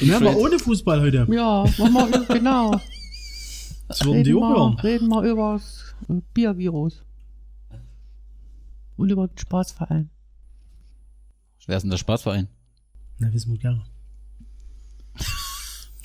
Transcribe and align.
Wir 0.00 0.14
haben 0.14 0.24
wir 0.24 0.36
ohne 0.36 0.58
Fußball 0.58 1.00
heute. 1.00 1.26
Ja, 1.30 1.64
machen 1.78 2.12
wir, 2.12 2.24
genau. 2.26 2.80
Das 3.88 4.04
würden 4.06 4.24
die 4.24 4.30
Reden 4.30 4.42
auch 4.42 4.48
wir, 4.48 4.56
hören. 4.56 4.78
reden 4.78 5.08
wir 5.08 5.22
über 5.22 5.52
das 5.52 5.94
äh, 6.08 6.22
Biervirus. 6.32 7.02
Und 8.96 9.10
über 9.10 9.28
den 9.28 9.36
Spaßverein. 9.36 10.08
Wer 11.66 11.76
ist 11.76 11.82
denn 11.82 11.90
der 11.90 11.98
Spaßverein? 11.98 12.48
Na, 13.18 13.32
wissen 13.34 13.52
wir 13.52 13.58
gerne. 13.58 13.82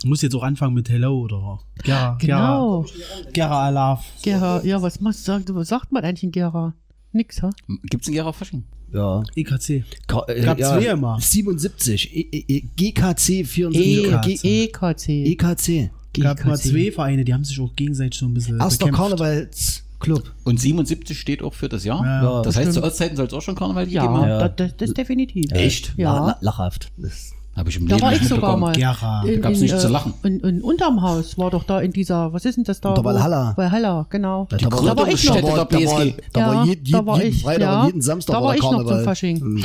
Du 0.02 0.10
musst 0.10 0.22
jetzt 0.22 0.36
auch 0.36 0.44
anfangen 0.44 0.74
mit 0.74 0.90
Hello 0.90 1.22
oder 1.22 1.60
Gera. 1.84 2.18
Genau. 2.20 2.84
Gera, 2.84 3.32
Gera 3.32 3.66
Alaf. 3.68 4.06
Gera, 4.22 4.64
ja, 4.64 4.82
was, 4.82 5.00
muss, 5.00 5.24
sagt, 5.24 5.54
was 5.56 5.70
sagt 5.70 5.92
man 5.92 6.04
eigentlich 6.04 6.24
in 6.24 6.32
Gera? 6.32 6.74
Nix, 7.18 7.42
ha? 7.42 7.50
Gibt's 7.90 8.08
einen 8.08 8.16
Gera 8.16 8.32
Fasching? 8.32 8.64
Ja. 8.94 9.24
EKC. 9.36 9.84
Ka 10.08 10.24
äh, 10.28 10.42
Gab 10.42 10.60
ja, 10.60 10.70
zwei 10.70 10.86
immer. 10.86 11.20
77. 11.20 12.16
E 12.16 12.20
E 12.32 12.46
E 12.48 12.62
GKC 12.76 13.46
74. 13.46 14.44
E 14.46 14.64
EKC. 14.64 15.10
EKC. 15.10 15.92
gab 16.22 16.46
mal 16.46 16.58
zwei 16.58 16.92
Vereine, 16.92 17.26
die 17.26 17.34
haben 17.34 17.44
sich 17.44 17.60
auch 17.60 17.76
gegenseitig 17.76 18.20
so 18.20 18.26
ein 18.26 18.34
bisschen 18.34 18.60
Erster 18.60 18.86
bekämpft. 18.86 19.18
Karnevalsclub. 19.18 20.34
Und 20.46 20.60
77 20.60 21.20
steht 21.20 21.44
auch 21.44 21.54
für 21.54 21.68
das 21.68 21.84
Jahr? 21.84 22.04
Ja. 22.04 22.24
Ja. 22.24 22.42
Das 22.44 22.56
heißt, 22.56 22.74
zu 22.74 22.84
Ostzeiten 22.84 23.18
soll 23.18 23.28
es 23.28 23.34
auch 23.34 23.42
schon 23.42 23.56
Karneval 23.56 23.86
gegeben 23.86 24.06
Ja, 24.06 24.12
haben? 24.12 24.30
Ja. 24.30 24.48
Das, 24.48 24.56
das, 24.56 24.78
das 24.78 24.94
definitiv. 24.94 25.52
Echt? 25.52 25.94
Ja. 25.98 26.14
La 26.14 26.28
la 26.28 26.38
lachhaft. 26.42 26.92
Das 26.98 27.34
Habe 27.58 27.70
ich 27.72 27.78
im 27.78 27.88
Da 27.88 27.96
Leben 27.96 28.06
war 28.06 28.14
ich 28.14 28.28
sogar 28.28 28.56
mal. 28.56 28.72
Gera. 28.74 29.24
In, 29.26 29.42
gab's 29.42 29.56
in, 29.58 29.64
nichts 29.64 29.82
zu 29.82 29.88
äh, 29.88 29.92
lachen. 29.92 30.14
In, 30.24 30.40
in 30.42 30.62
unterm 30.62 31.02
Haus 31.02 31.38
war 31.40 31.50
doch 31.50 31.64
da 31.64 31.82
in 31.82 31.92
dieser, 31.92 32.32
was 32.32 32.46
ist 32.46 32.56
denn 32.56 32.64
das 32.64 32.80
da? 32.82 32.90
Unter 32.90 33.04
Valhalla. 33.04 33.54
Valhalla, 33.58 34.06
genau. 34.12 34.46
Da, 34.50 34.58
Die 34.58 34.66
war- 34.66 34.84
da 34.86 34.96
war 34.96 35.08
ich 35.08 35.26
noch. 35.28 35.36
da 35.36 35.44
war, 35.44 35.66
da 35.66 35.80
war, 35.86 36.06
da 36.34 36.40
war 36.48 36.54
Ja, 36.54 36.64
jeden, 36.66 36.86
jeden, 36.86 36.92
da 36.92 37.06
war 37.06 37.18
jeden 37.18 37.30
ich, 37.36 37.42
Freitag 37.42 37.62
ja. 37.62 37.80
und 37.82 37.86
jeden 37.88 38.02
Samstag 38.02 38.34
Da 38.36 38.44
war 38.44 38.56
ich 38.56 38.62
noch 38.62 38.72
Karneval. 38.72 38.96
zum 38.98 39.04
Fasching. 39.04 39.40
Mhm. 39.44 39.64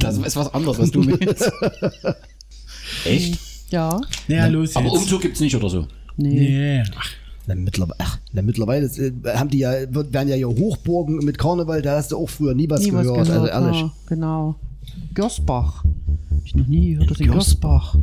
Das 0.00 0.18
ist 0.18 0.36
was 0.36 0.52
anderes, 0.52 0.78
was 0.80 0.90
du 0.90 1.02
meinst. 1.02 1.52
Echt? 3.04 3.38
Ja. 3.70 4.00
Ja, 4.28 4.46
los 4.48 4.74
Aber 4.76 4.86
jetzt. 4.86 4.96
Umzug 4.98 5.22
gibt's 5.22 5.40
nicht 5.40 5.54
oder 5.54 5.68
so. 5.68 5.86
Nee. 6.16 6.28
Nee. 6.34 6.82
Ach, 6.98 7.10
Na, 7.46 7.54
mittlerweile, 7.54 7.94
ach, 7.98 8.18
na, 8.32 8.42
mittlerweile 8.42 8.86
äh, 8.86 9.12
haben 9.36 9.48
die 9.50 9.58
ja, 9.58 9.70
werden 9.88 10.28
ja 10.28 10.34
hier 10.36 10.48
Hochburgen 10.48 11.18
mit 11.18 11.38
Karneval, 11.38 11.80
da 11.82 11.96
hast 11.96 12.12
du 12.12 12.16
auch 12.18 12.28
früher 12.28 12.54
nie 12.54 12.68
was 12.68 12.82
Nie 12.82 12.92
was 12.92 13.06
gehört. 13.06 13.26
gehört. 13.28 13.50
also 13.52 13.64
ehrlich. 13.66 13.80
ja, 13.82 13.90
genau. 14.08 14.56
Görsbach. 15.14 15.84
Hab 15.84 16.44
ich 16.44 16.54
noch 16.54 16.66
nie 16.66 16.92
gehört, 16.92 17.10
das 17.10 17.20
in 17.20 17.30
Görsbach. 17.30 17.96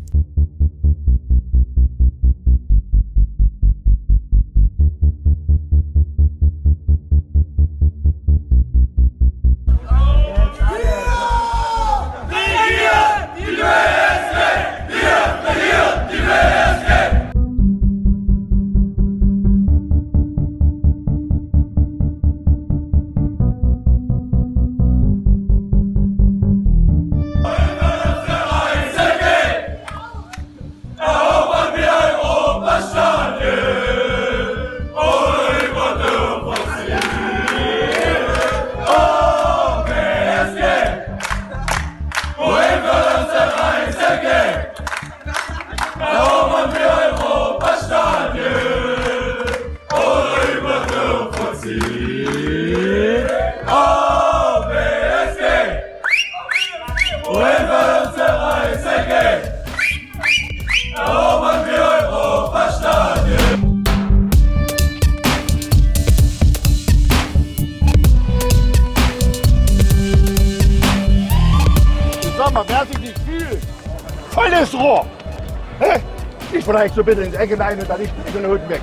Bitte 77.07 77.21
in 77.21 77.31
die 77.31 77.37
Ecke 77.37 77.57
rein 77.57 77.79
und 77.79 77.89
dann 77.89 78.01
nicht 78.01 78.13
in 78.27 78.41
den 78.41 78.51
Hut 78.51 78.69
weg. 78.69 78.81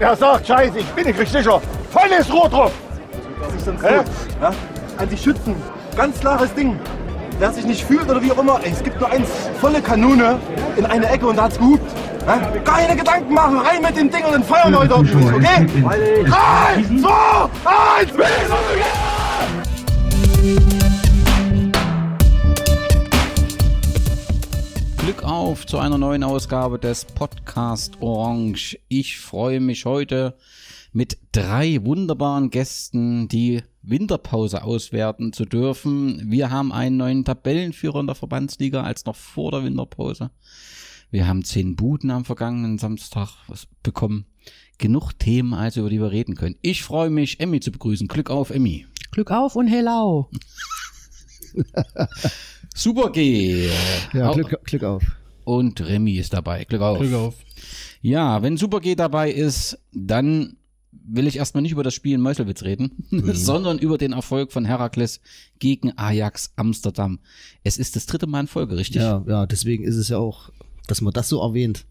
Er 0.00 0.16
sagt, 0.16 0.46
scheiße, 0.46 0.78
ich 0.78 0.86
bin 0.86 1.06
nicht 1.06 1.18
richtig 1.18 1.42
sicher. 1.42 1.60
Volles 1.90 2.32
Rohr 2.32 2.48
drauf. 2.48 2.72
Das 3.42 3.54
ist 3.54 3.66
dann 3.66 3.78
so. 3.78 3.86
Ja? 3.86 4.52
An 4.96 5.08
die 5.10 5.16
Schützen. 5.16 5.56
Ganz 5.96 6.20
klares 6.20 6.54
Ding. 6.54 6.78
Wer 7.40 7.50
sich 7.50 7.66
nicht 7.66 7.84
fühlt 7.84 8.08
oder 8.08 8.22
wie 8.22 8.30
auch 8.30 8.38
immer, 8.38 8.60
ey, 8.62 8.70
es 8.70 8.82
gibt 8.82 9.00
nur 9.00 9.10
eins, 9.10 9.28
volle 9.60 9.82
Kanone 9.82 10.38
in 10.76 10.86
eine 10.86 11.08
Ecke 11.08 11.26
und 11.26 11.36
da 11.36 11.44
hat's 11.44 11.58
gehupt. 11.58 11.90
Ja? 12.26 12.40
Keine 12.64 12.96
Gedanken 12.96 13.34
machen, 13.34 13.58
rein 13.58 13.82
mit 13.82 13.96
dem 13.96 14.08
Ding 14.08 14.24
und 14.24 14.32
dann 14.32 14.44
feuern 14.44 14.72
wir 14.72 14.84
dort 14.84 15.12
durch, 15.12 15.34
okay? 15.34 15.66
Drei, 16.26 16.84
zwei, 17.00 17.48
eins, 18.00 18.12
Glück 25.14 25.28
auf 25.28 25.64
zu 25.64 25.78
einer 25.78 25.96
neuen 25.96 26.24
Ausgabe 26.24 26.76
des 26.76 27.04
Podcast 27.04 28.00
Orange. 28.00 28.80
Ich 28.88 29.20
freue 29.20 29.60
mich 29.60 29.84
heute 29.84 30.36
mit 30.92 31.18
drei 31.30 31.84
wunderbaren 31.84 32.50
Gästen 32.50 33.28
die 33.28 33.62
Winterpause 33.82 34.64
auswerten 34.64 35.32
zu 35.32 35.44
dürfen. 35.44 36.32
Wir 36.32 36.50
haben 36.50 36.72
einen 36.72 36.96
neuen 36.96 37.24
Tabellenführer 37.24 38.00
in 38.00 38.08
der 38.08 38.16
Verbandsliga 38.16 38.82
als 38.82 39.04
noch 39.04 39.14
vor 39.14 39.52
der 39.52 39.62
Winterpause. 39.62 40.32
Wir 41.12 41.28
haben 41.28 41.44
zehn 41.44 41.76
Buden 41.76 42.10
am 42.10 42.24
vergangenen 42.24 42.78
Samstag 42.78 43.36
bekommen. 43.84 44.26
Genug 44.78 45.12
Themen 45.12 45.54
also, 45.54 45.80
über 45.80 45.90
die 45.90 46.00
wir 46.00 46.10
reden 46.10 46.34
können. 46.34 46.56
Ich 46.60 46.82
freue 46.82 47.10
mich, 47.10 47.38
Emmy 47.38 47.60
zu 47.60 47.70
begrüßen. 47.70 48.08
Glück 48.08 48.30
auf, 48.30 48.50
Emmy. 48.50 48.86
Glück 49.12 49.30
auf 49.30 49.54
und 49.54 49.68
hello. 49.68 50.28
Super 52.76 53.10
G. 53.10 53.68
Ja, 54.12 54.32
Glück, 54.32 54.60
Glück 54.64 54.82
auf. 54.82 55.04
Und 55.44 55.80
Remy 55.80 56.16
ist 56.16 56.32
dabei. 56.32 56.64
Glück 56.64 56.82
auf. 56.82 56.98
Glück 56.98 57.14
auf. 57.14 57.34
Ja, 58.02 58.42
wenn 58.42 58.56
Super 58.56 58.80
G 58.80 58.96
dabei 58.96 59.30
ist, 59.30 59.78
dann 59.92 60.56
will 61.06 61.28
ich 61.28 61.36
erstmal 61.36 61.62
nicht 61.62 61.70
über 61.70 61.84
das 61.84 61.94
Spiel 61.94 62.14
in 62.14 62.20
Meuselwitz 62.20 62.64
reden, 62.64 63.04
sondern 63.32 63.78
über 63.78 63.96
den 63.96 64.12
Erfolg 64.12 64.52
von 64.52 64.64
Herakles 64.64 65.20
gegen 65.60 65.96
Ajax 65.96 66.52
Amsterdam. 66.56 67.20
Es 67.62 67.78
ist 67.78 67.94
das 67.94 68.06
dritte 68.06 68.26
Mal 68.26 68.40
in 68.40 68.46
Folge, 68.48 68.76
richtig? 68.76 69.02
Ja, 69.02 69.24
ja, 69.26 69.46
deswegen 69.46 69.84
ist 69.84 69.96
es 69.96 70.08
ja 70.08 70.18
auch, 70.18 70.50
dass 70.88 71.00
man 71.00 71.12
das 71.12 71.28
so 71.28 71.40
erwähnt. 71.40 71.86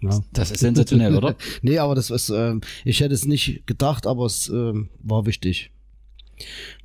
Ja. 0.00 0.20
Das 0.32 0.52
ist 0.52 0.60
sensationell, 0.60 1.16
oder? 1.16 1.34
Nee, 1.62 1.78
aber 1.78 1.96
das 1.96 2.10
was, 2.12 2.30
ähm, 2.30 2.60
ich 2.84 3.00
hätte 3.00 3.14
es 3.14 3.24
nicht 3.24 3.66
gedacht, 3.66 4.06
aber 4.06 4.26
es 4.26 4.48
ähm, 4.48 4.88
war 5.02 5.26
wichtig. 5.26 5.72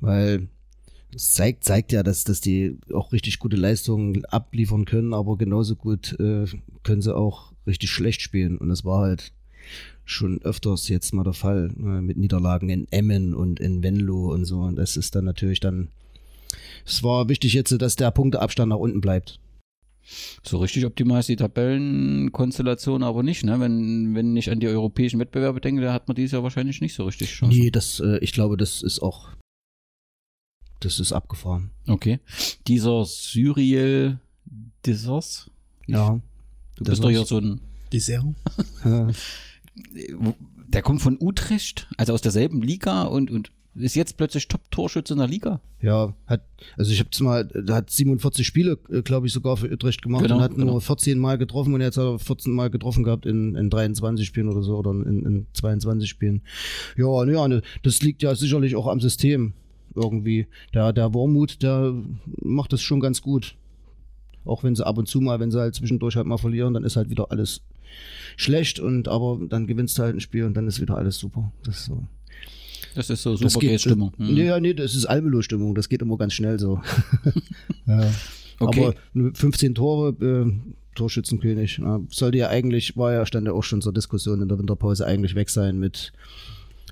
Weil 0.00 0.48
es 1.14 1.32
zeigt, 1.32 1.64
zeigt 1.64 1.92
ja, 1.92 2.02
dass, 2.02 2.24
dass 2.24 2.40
die 2.40 2.78
auch 2.92 3.12
richtig 3.12 3.38
gute 3.38 3.56
Leistungen 3.56 4.24
abliefern 4.26 4.84
können, 4.84 5.14
aber 5.14 5.36
genauso 5.36 5.76
gut 5.76 6.18
äh, 6.18 6.46
können 6.82 7.02
sie 7.02 7.14
auch 7.14 7.52
richtig 7.66 7.90
schlecht 7.90 8.20
spielen. 8.20 8.58
Und 8.58 8.68
das 8.68 8.84
war 8.84 9.02
halt 9.02 9.32
schon 10.04 10.42
öfters 10.42 10.88
jetzt 10.88 11.14
mal 11.14 11.24
der 11.24 11.32
Fall, 11.32 11.70
äh, 11.78 12.00
mit 12.00 12.16
Niederlagen 12.16 12.68
in 12.68 12.86
Emmen 12.90 13.34
und 13.34 13.60
in 13.60 13.82
Venlo 13.82 14.32
und 14.32 14.44
so. 14.44 14.60
Und 14.60 14.76
das 14.76 14.96
ist 14.96 15.14
dann 15.14 15.24
natürlich 15.24 15.60
dann, 15.60 15.88
es 16.84 17.02
war 17.02 17.28
wichtig 17.28 17.54
jetzt, 17.54 17.70
dass 17.80 17.96
der 17.96 18.10
Punkteabstand 18.10 18.70
nach 18.70 18.76
unten 18.76 19.00
bleibt. 19.00 19.40
So 20.42 20.58
richtig 20.58 20.84
optimal 20.84 21.20
ist 21.20 21.30
die 21.30 21.36
Tabellenkonstellation 21.36 23.02
aber 23.02 23.22
nicht, 23.22 23.42
ne? 23.42 23.58
Wenn, 23.58 24.14
wenn 24.14 24.36
ich 24.36 24.50
an 24.50 24.60
die 24.60 24.68
europäischen 24.68 25.18
Wettbewerbe 25.18 25.62
denke, 25.62 25.80
da 25.80 25.94
hat 25.94 26.08
man 26.08 26.14
dieses 26.14 26.32
Jahr 26.32 26.42
wahrscheinlich 26.42 26.82
nicht 26.82 26.94
so 26.94 27.04
richtig 27.04 27.30
Chancen. 27.30 27.58
Nee, 27.58 27.70
das, 27.70 28.00
äh, 28.00 28.18
ich 28.18 28.32
glaube, 28.32 28.58
das 28.58 28.82
ist 28.82 29.00
auch, 29.00 29.30
das 30.84 31.00
ist 31.00 31.12
abgefahren. 31.12 31.70
Okay. 31.86 32.20
Dieser 32.66 33.04
Cyriel 33.04 34.18
Dissers, 34.86 35.50
Ja. 35.86 36.20
du 36.76 36.84
bist 36.84 37.02
doch 37.02 37.10
hier 37.10 37.24
so 37.24 37.38
ein 37.38 37.60
Dessert. 37.92 38.24
Ja. 38.84 39.08
der 40.68 40.82
kommt 40.82 41.02
von 41.02 41.16
Utrecht, 41.20 41.88
also 41.96 42.12
aus 42.12 42.20
derselben 42.22 42.62
Liga 42.62 43.02
und, 43.04 43.30
und 43.30 43.50
ist 43.76 43.96
jetzt 43.96 44.16
plötzlich 44.16 44.46
Top-Torschütze 44.46 45.14
in 45.14 45.18
der 45.18 45.26
Liga. 45.26 45.60
Ja, 45.82 46.14
hat, 46.28 46.42
also 46.76 46.92
ich 46.92 47.00
hab's 47.00 47.18
mal, 47.18 47.44
der 47.44 47.74
hat 47.74 47.90
47 47.90 48.46
Spiele, 48.46 48.76
glaube 49.02 49.26
ich, 49.26 49.32
sogar 49.32 49.56
für 49.56 49.68
Utrecht 49.68 50.00
gemacht 50.00 50.22
Genau, 50.22 50.36
und 50.36 50.42
hat 50.42 50.54
genau. 50.54 50.72
nur 50.72 50.80
14 50.80 51.18
Mal 51.18 51.38
getroffen 51.38 51.74
und 51.74 51.80
jetzt 51.80 51.96
hat 51.96 52.04
er 52.04 52.18
14 52.20 52.52
Mal 52.52 52.70
getroffen 52.70 53.02
gehabt 53.02 53.26
in, 53.26 53.56
in 53.56 53.70
23 53.70 54.24
Spielen 54.26 54.48
oder 54.48 54.62
so 54.62 54.76
oder 54.76 54.92
in, 54.92 55.26
in 55.26 55.46
22 55.54 56.08
Spielen. 56.08 56.42
Ja, 56.96 57.24
ja, 57.24 57.48
ne, 57.48 57.62
das 57.82 58.00
liegt 58.02 58.22
ja 58.22 58.34
sicherlich 58.36 58.76
auch 58.76 58.86
am 58.86 59.00
System 59.00 59.54
irgendwie. 59.94 60.46
Der, 60.72 60.92
der 60.92 61.14
Wormut, 61.14 61.62
der 61.62 61.94
macht 62.42 62.72
das 62.72 62.82
schon 62.82 63.00
ganz 63.00 63.22
gut. 63.22 63.56
Auch 64.44 64.62
wenn 64.62 64.74
sie 64.74 64.86
ab 64.86 64.98
und 64.98 65.08
zu 65.08 65.20
mal, 65.20 65.40
wenn 65.40 65.50
sie 65.50 65.58
halt 65.60 65.74
zwischendurch 65.74 66.16
halt 66.16 66.26
mal 66.26 66.36
verlieren, 66.38 66.74
dann 66.74 66.84
ist 66.84 66.96
halt 66.96 67.08
wieder 67.10 67.30
alles 67.30 67.62
schlecht 68.36 68.78
und 68.80 69.08
aber 69.08 69.40
dann 69.48 69.66
gewinnst 69.66 69.96
du 69.98 70.02
halt 70.02 70.14
ein 70.16 70.20
Spiel 70.20 70.44
und 70.44 70.54
dann 70.54 70.66
ist 70.66 70.80
wieder 70.80 70.96
alles 70.96 71.18
super. 71.18 71.52
Das 71.64 71.78
ist 71.78 71.84
so. 71.86 72.02
Das 72.94 73.10
ist 73.10 73.22
so 73.22 73.36
super 73.36 73.58
geht- 73.58 73.80
Stimmung. 73.80 74.12
Das, 74.18 74.28
nee, 74.28 74.44
ja, 74.44 74.60
nee, 74.60 74.74
das 74.74 74.94
ist 74.94 75.06
Almelo-Stimmung. 75.06 75.74
Das 75.74 75.88
geht 75.88 76.02
immer 76.02 76.16
ganz 76.16 76.32
schnell 76.34 76.58
so. 76.60 76.80
ja. 77.86 78.10
Okay. 78.60 78.92
Aber 79.14 79.34
15 79.34 79.74
Tore, 79.74 80.10
äh, 80.24 80.52
Torschützenkönig. 80.94 81.80
Sollte 82.10 82.38
ja 82.38 82.48
eigentlich, 82.48 82.96
war 82.96 83.12
ja, 83.12 83.26
stand 83.26 83.46
ja 83.48 83.52
auch 83.52 83.64
schon 83.64 83.82
zur 83.82 83.92
Diskussion 83.92 84.40
in 84.42 84.48
der 84.48 84.58
Winterpause 84.58 85.04
eigentlich 85.06 85.34
weg 85.34 85.50
sein 85.50 85.78
mit, 85.80 86.12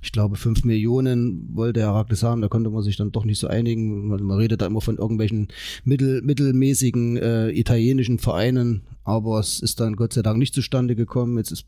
ich 0.03 0.11
glaube, 0.11 0.37
5 0.37 0.65
Millionen 0.65 1.49
wollte 1.55 1.81
Herakles 1.81 2.25
haben. 2.25 2.43
Da 2.43 2.49
konnte 2.49 2.71
man 2.71 2.83
sich 2.83 2.97
dann 2.97 3.13
doch 3.13 3.25
nicht 3.25 3.39
so 3.39 3.47
einigen. 3.47 4.09
Man, 4.09 4.23
man 4.25 4.37
redet 4.37 4.61
da 4.61 4.67
immer 4.67 4.81
von 4.81 4.99
irgendwelchen 4.99 5.47
mittel, 5.85 6.23
mittelmäßigen 6.23 7.17
äh, 7.17 7.51
italienischen 7.51 8.19
Vereinen, 8.19 8.83
aber 9.05 9.39
es 9.39 9.61
ist 9.61 9.79
dann 9.79 9.95
Gott 9.95 10.13
sei 10.13 10.23
Dank 10.23 10.39
nicht 10.39 10.55
zustande 10.55 10.97
gekommen. 10.97 11.39
Jetzt 11.39 11.53
ist, 11.53 11.67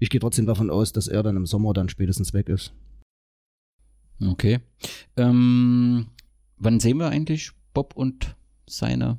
ich 0.00 0.08
gehe 0.08 0.20
trotzdem 0.20 0.46
davon 0.46 0.70
aus, 0.70 0.92
dass 0.92 1.06
er 1.06 1.22
dann 1.22 1.36
im 1.36 1.44
Sommer 1.44 1.74
dann 1.74 1.90
spätestens 1.90 2.32
weg 2.32 2.48
ist. 2.48 2.72
Okay. 4.26 4.60
Ähm, 5.18 6.06
wann 6.56 6.80
sehen 6.80 6.96
wir 6.96 7.10
eigentlich 7.10 7.50
Bob 7.74 7.94
und 7.94 8.36
seine 8.66 9.18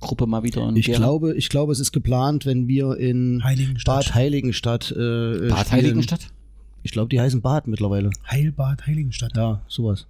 Gruppe 0.00 0.26
mal 0.26 0.42
wieder 0.42 0.68
in 0.68 0.74
Ich 0.74 0.86
Gera? 0.86 0.98
glaube, 0.98 1.34
ich 1.36 1.48
glaube, 1.48 1.72
es 1.72 1.78
ist 1.78 1.92
geplant, 1.92 2.46
wenn 2.46 2.66
wir 2.66 2.96
in 2.96 3.44
Heiligenstadt. 3.44 4.06
Bad 4.06 4.14
Heiligenstadt 4.16 4.90
äh, 4.90 4.94
Bad 4.94 5.66
spielen. 5.66 5.70
Heiligenstadt? 5.70 6.31
Ich 6.82 6.92
glaube, 6.92 7.08
die 7.08 7.20
heißen 7.20 7.40
Bad 7.42 7.66
mittlerweile. 7.68 8.10
Heilbad 8.30 8.86
Heiligenstadt. 8.86 9.36
Ja, 9.36 9.62
sowas. 9.68 10.06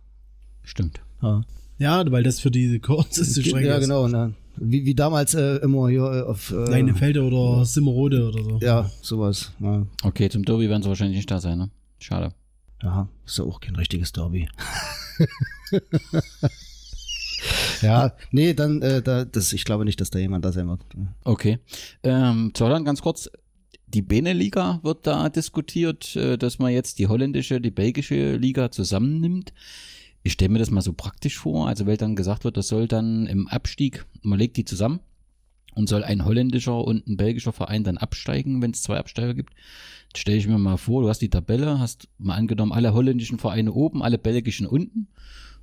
Stimmt. 0.63 1.01
Ja, 1.23 1.43
Ja, 1.79 2.11
weil 2.11 2.23
das 2.23 2.41
für 2.41 2.51
diese 2.51 2.79
kürzeste 2.81 3.43
Strecke 3.43 3.67
ja 3.67 3.77
ist. 3.77 3.83
genau. 3.83 4.09
Ne? 4.09 4.35
Wie, 4.57 4.85
wie 4.85 4.95
damals 4.95 5.35
äh, 5.35 5.57
immer 5.57 5.89
hier 5.89 6.03
äh, 6.03 6.23
auf. 6.23 6.51
Äh, 6.51 6.71
Leinefelde 6.71 7.23
oder 7.23 7.65
Simmerode 7.65 8.29
oder 8.29 8.43
so. 8.45 8.59
Ja, 8.61 8.91
sowas. 9.01 9.53
Ja. 9.61 9.87
Okay, 10.03 10.29
zum 10.29 10.45
Derby 10.45 10.69
werden 10.69 10.83
sie 10.83 10.89
wahrscheinlich 10.89 11.17
nicht 11.17 11.31
da 11.31 11.41
sein, 11.41 11.59
ne? 11.59 11.71
Schade. 11.99 12.33
ja, 12.83 13.09
ist 13.25 13.39
ja 13.39 13.45
auch 13.45 13.61
kein 13.61 13.77
richtiges 13.77 14.13
Derby. 14.13 14.49
ja, 17.83 18.13
nee, 18.31 18.55
dann, 18.55 18.83
äh, 18.83 19.03
da, 19.03 19.25
das, 19.25 19.53
ich 19.53 19.65
glaube 19.65 19.85
nicht, 19.85 20.01
dass 20.01 20.11
da 20.11 20.19
jemand 20.19 20.45
da 20.45 20.53
sein 20.53 20.69
wird. 20.69 20.81
Okay. 21.25 21.59
Ähm, 22.03 22.53
Holland 22.59 22.87
ganz 22.87 23.03
kurz. 23.03 23.31
Die 23.95 24.03
Beneliga 24.03 24.81
wird 24.83 25.07
da 25.07 25.29
diskutiert, 25.29 26.17
äh, 26.17 26.39
dass 26.39 26.59
man 26.59 26.73
jetzt 26.73 26.99
die 26.99 27.09
holländische, 27.09 27.61
die 27.61 27.71
belgische 27.71 28.37
Liga 28.37 28.71
zusammennimmt. 28.71 29.53
Ich 30.23 30.33
stelle 30.35 30.51
mir 30.51 30.59
das 30.59 30.71
mal 30.71 30.83
so 30.83 30.93
praktisch 30.93 31.39
vor, 31.39 31.67
also 31.69 31.87
weil 31.87 31.97
dann 31.97 32.17
gesagt 32.17 32.45
wird, 32.45 32.57
das 32.57 32.69
soll 32.69 32.87
dann 32.89 33.27
im 33.27 33.49
Abstieg, 33.49 34.07
man 34.23 34.39
legt 34.39 34.57
die 34.57 34.65
zusammen 34.65 35.01
und 35.75 35.89
soll 35.89 36.05
ein 36.05 36.25
holländischer 36.25 36.85
und 36.85 37.07
ein 37.09 37.17
belgischer 37.17 37.53
Verein 37.53 37.83
dann 37.83 37.99
absteigen, 37.99 38.63
wenn 38.63 38.71
es 38.71 38.83
zwei 38.83 38.99
Absteiger 38.99 39.35
gibt. 39.35 39.55
Stelle 40.15 40.39
ich 40.39 40.47
mir 40.47 40.59
mal 40.59 40.77
vor, 40.77 41.03
du 41.03 41.09
hast 41.09 41.21
die 41.21 41.31
Tabelle, 41.31 41.81
hast 41.81 42.09
mal 42.19 42.37
angenommen 42.37 42.73
alle 42.73 42.95
holländischen 42.95 43.39
Vereine 43.39 43.73
oben, 43.73 44.03
alle 44.03 44.19
belgischen 44.19 44.67
unten 44.67 45.09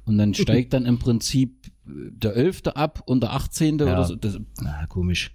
und 0.06 0.18
dann 0.18 0.34
steigt 0.36 0.74
dann 0.74 0.86
im 0.86 1.00
Prinzip 1.00 1.68
äh, 1.88 1.92
der 2.12 2.36
Elfte 2.36 2.76
ab 2.76 3.02
und 3.06 3.22
der 3.22 3.34
Achtzehnte 3.34 3.86
Ja. 3.86 3.94
oder 3.94 4.06
so. 4.06 4.16
Das, 4.16 4.40
Na, 4.62 4.86
komisch. 4.88 5.32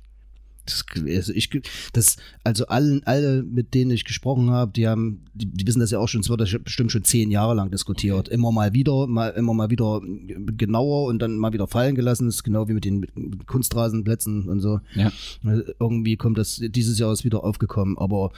Das, 0.66 0.84
also 1.06 1.32
ich, 1.32 1.50
das, 1.92 2.16
also 2.42 2.66
allen, 2.66 3.02
alle, 3.04 3.42
mit 3.42 3.74
denen 3.74 3.90
ich 3.90 4.04
gesprochen 4.04 4.50
habe, 4.50 4.72
die 4.72 4.88
haben, 4.88 5.24
die, 5.34 5.46
die 5.46 5.66
wissen 5.66 5.80
das 5.80 5.90
ja 5.90 5.98
auch 5.98 6.08
schon, 6.08 6.22
es 6.22 6.28
wird 6.28 6.64
bestimmt 6.64 6.92
schon 6.92 7.04
zehn 7.04 7.30
Jahre 7.30 7.54
lang 7.54 7.70
diskutiert. 7.70 8.28
Immer 8.28 8.52
mal 8.52 8.72
wieder, 8.72 9.06
mal, 9.06 9.28
immer 9.30 9.54
mal 9.54 9.70
wieder 9.70 10.00
genauer 10.56 11.06
und 11.06 11.20
dann 11.20 11.36
mal 11.36 11.52
wieder 11.52 11.66
fallen 11.66 11.94
gelassen. 11.94 12.26
Das 12.26 12.36
ist 12.36 12.44
genau 12.44 12.68
wie 12.68 12.74
mit 12.74 12.84
den 12.84 13.00
mit 13.00 13.46
Kunstrasenplätzen 13.46 14.48
und 14.48 14.60
so. 14.60 14.80
ja. 14.94 15.12
Irgendwie 15.78 16.16
kommt 16.16 16.38
das, 16.38 16.60
dieses 16.62 16.98
Jahr 16.98 17.12
ist 17.12 17.24
wieder 17.24 17.44
aufgekommen. 17.44 17.98
Aber 17.98 18.32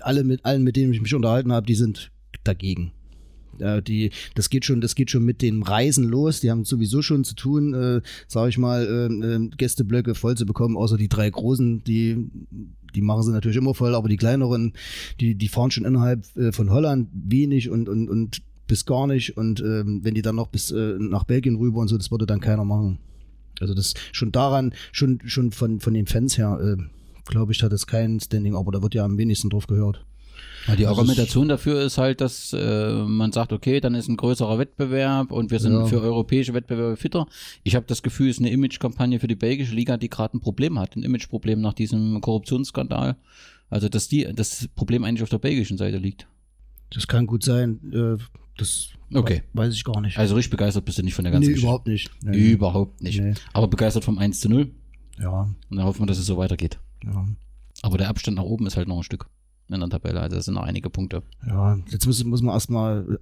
alle 0.00 0.24
mit, 0.24 0.44
allen, 0.44 0.62
mit 0.62 0.76
denen 0.76 0.92
ich 0.92 1.00
mich 1.00 1.14
unterhalten 1.14 1.52
habe, 1.52 1.66
die 1.66 1.74
sind 1.74 2.10
dagegen. 2.44 2.92
Ja, 3.58 3.80
die, 3.80 4.10
das 4.34 4.50
geht 4.50 4.64
schon, 4.64 4.80
das 4.80 4.94
geht 4.94 5.10
schon 5.10 5.24
mit 5.24 5.42
den 5.42 5.62
Reisen 5.62 6.04
los. 6.04 6.40
Die 6.40 6.50
haben 6.50 6.64
sowieso 6.64 7.02
schon 7.02 7.24
zu 7.24 7.34
tun, 7.34 7.74
äh, 7.74 8.00
sage 8.28 8.48
ich 8.48 8.58
mal, 8.58 8.84
äh, 8.86 9.26
äh, 9.26 9.48
Gästeblöcke 9.56 10.14
voll 10.14 10.36
zu 10.36 10.46
bekommen, 10.46 10.76
außer 10.76 10.96
die 10.96 11.08
drei 11.08 11.28
großen, 11.30 11.84
die, 11.84 12.30
die 12.94 13.02
machen 13.02 13.22
sie 13.22 13.32
natürlich 13.32 13.56
immer 13.56 13.74
voll, 13.74 13.94
aber 13.94 14.08
die 14.08 14.16
kleineren, 14.16 14.72
die, 15.20 15.34
die 15.34 15.48
fahren 15.48 15.70
schon 15.70 15.84
innerhalb 15.84 16.24
äh, 16.36 16.52
von 16.52 16.70
Holland 16.70 17.08
wenig 17.12 17.70
und, 17.70 17.88
und, 17.88 18.08
und 18.08 18.42
bis 18.66 18.86
gar 18.86 19.06
nicht. 19.06 19.36
Und 19.36 19.60
ähm, 19.60 20.00
wenn 20.02 20.14
die 20.14 20.22
dann 20.22 20.36
noch 20.36 20.48
bis 20.48 20.70
äh, 20.70 20.96
nach 20.98 21.24
Belgien 21.24 21.56
rüber 21.56 21.80
und 21.80 21.88
so, 21.88 21.96
das 21.96 22.10
würde 22.10 22.26
dann 22.26 22.40
keiner 22.40 22.64
machen. 22.64 22.98
Also 23.60 23.74
das 23.74 23.94
schon 24.12 24.32
daran, 24.32 24.74
schon, 24.92 25.20
schon 25.24 25.52
von, 25.52 25.80
von 25.80 25.94
den 25.94 26.06
Fans 26.06 26.36
her, 26.38 26.58
äh, 26.60 26.82
glaube 27.24 27.52
ich, 27.52 27.62
hat 27.62 27.72
es 27.72 27.86
kein 27.86 28.20
Standing, 28.20 28.56
aber 28.56 28.72
da 28.72 28.82
wird 28.82 28.94
ja 28.94 29.04
am 29.04 29.18
wenigsten 29.18 29.50
drauf 29.50 29.66
gehört. 29.66 30.04
Ja, 30.66 30.76
die 30.76 30.86
Also 30.86 30.98
Argumentation 31.00 31.48
dafür 31.48 31.82
ist 31.82 31.98
halt, 31.98 32.20
dass 32.20 32.52
äh, 32.52 32.92
man 33.04 33.32
sagt, 33.32 33.52
okay, 33.52 33.80
dann 33.80 33.94
ist 33.94 34.08
ein 34.08 34.16
größerer 34.16 34.58
Wettbewerb 34.58 35.30
und 35.32 35.50
wir 35.50 35.58
sind 35.60 35.72
Ja. 35.72 35.86
für 35.86 36.00
europäische 36.00 36.54
Wettbewerbe 36.54 36.96
fitter. 36.96 37.26
Ich 37.64 37.74
habe 37.76 37.84
das 37.86 38.02
Gefühl, 38.02 38.30
es 38.30 38.36
ist 38.36 38.40
eine 38.42 38.50
Imagekampagne 38.50 39.20
für 39.20 39.26
die 39.26 39.34
belgische 39.34 39.74
Liga, 39.74 39.96
die 39.96 40.08
gerade 40.08 40.36
ein 40.36 40.40
Problem 40.40 40.78
hat, 40.78 40.96
ein 40.96 41.02
Imageproblem 41.02 41.60
nach 41.60 41.74
diesem 41.74 42.20
Korruptionsskandal. 42.20 43.16
Also 43.70 43.88
dass 43.88 44.08
die 44.08 44.24
das 44.34 44.68
Problem 44.74 45.04
eigentlich 45.04 45.22
auf 45.22 45.28
der 45.30 45.38
belgischen 45.38 45.76
Seite 45.78 45.98
liegt. 45.98 46.26
Das 46.90 47.06
kann 47.08 47.26
gut 47.26 47.42
sein. 47.42 47.80
Äh, 47.92 48.22
das 48.56 48.90
Okay. 49.12 49.42
weiß 49.52 49.74
ich 49.74 49.84
gar 49.84 50.00
nicht. 50.00 50.16
Also 50.18 50.34
richtig 50.34 50.50
begeistert 50.50 50.84
bist 50.84 50.98
du 50.98 51.02
nicht 51.02 51.14
von 51.14 51.24
der 51.24 51.32
ganzen 51.32 51.46
nee, 51.48 51.52
Geschichte. 51.54 51.66
überhaupt 51.66 51.86
nicht. 51.86 52.10
Nee. 52.22 52.50
Überhaupt 52.52 53.02
nicht. 53.02 53.20
Nee. 53.20 53.34
Aber 53.52 53.68
begeistert 53.68 54.04
vom 54.04 54.18
1 54.18 54.40
zu 54.40 54.48
0. 54.48 54.70
Ja, 55.20 55.48
Und 55.70 55.76
da 55.76 55.84
hoffen 55.84 56.00
wir, 56.02 56.06
dass 56.06 56.18
es 56.18 56.26
so 56.26 56.36
weitergeht. 56.36 56.78
ja. 57.04 57.26
Aber 57.82 57.98
der 57.98 58.08
Abstand 58.08 58.36
nach 58.38 58.44
oben 58.44 58.66
ist 58.66 58.76
halt 58.76 58.88
noch 58.88 58.96
ein 58.96 59.02
Stück 59.02 59.26
in 59.68 59.80
der 59.80 59.88
Tabelle. 59.88 60.20
Also 60.20 60.36
es 60.36 60.44
sind 60.44 60.54
noch 60.54 60.64
einige 60.64 60.90
Punkte. 60.90 61.22
Ja, 61.46 61.78
jetzt 61.88 62.06
muss, 62.06 62.22
muss 62.24 62.42
man 62.42 62.54
erstmal 62.54 63.18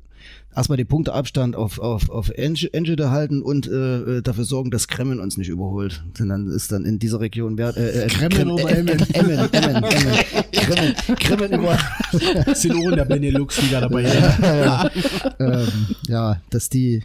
erstmal 0.55 0.77
den 0.77 0.87
Punkteabstand 0.87 1.57
auf, 1.57 1.79
auf, 1.79 2.11
auf 2.11 2.31
Enschede 2.31 3.11
halten 3.11 3.43
und 3.43 3.67
äh, 3.67 4.23
dafür 4.23 4.45
sorgen, 4.45 4.71
dass 4.71 4.89
Kremmen 4.89 5.21
uns 5.21 5.37
nicht 5.37 5.49
überholt. 5.49 6.03
Denn 6.19 6.29
dann 6.29 6.49
ist 6.49 6.73
dann 6.73 6.85
in 6.85 6.99
dieser 6.99 7.21
Region 7.21 7.59
wer, 7.59 7.77
äh, 7.77 8.05
äh, 8.05 8.09
Kremmen 8.09 8.31
Krem- 8.31 8.51
oder 8.51 8.71
äh, 8.71 8.79
Emmen? 8.79 8.89
Emmen, 9.15 9.39
Emmen, 9.53 9.85
Emmen. 9.85 10.15
Kremmen, 10.53 10.95
Kremmen 11.19 11.53
über. 11.53 11.79
Sind 12.55 12.73
auch 12.73 12.91
in 12.91 12.97
der 12.97 13.05
Benelux-Liga 13.05 13.81
dabei. 13.81 14.03
Ja. 14.43 14.91
ähm, 15.39 15.69
ja, 16.09 16.41
dass 16.51 16.69
die, 16.69 17.03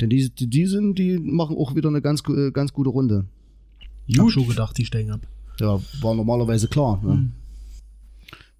denn 0.00 0.10
die, 0.10 0.30
die, 0.30 0.46
die 0.46 0.66
sind, 0.66 0.98
die 0.98 1.18
machen 1.18 1.56
auch 1.56 1.74
wieder 1.74 1.88
eine 1.88 2.00
ganz, 2.00 2.22
äh, 2.28 2.50
ganz 2.50 2.72
gute 2.72 2.90
Runde. 2.90 3.24
Ich 4.06 4.18
hab 4.18 4.30
schon 4.30 4.46
gedacht, 4.46 4.76
die 4.78 4.84
steigen 4.84 5.10
ab. 5.10 5.20
Ja, 5.60 5.78
war 6.00 6.14
normalerweise 6.14 6.68
klar. 6.68 7.00
Ne? 7.02 7.30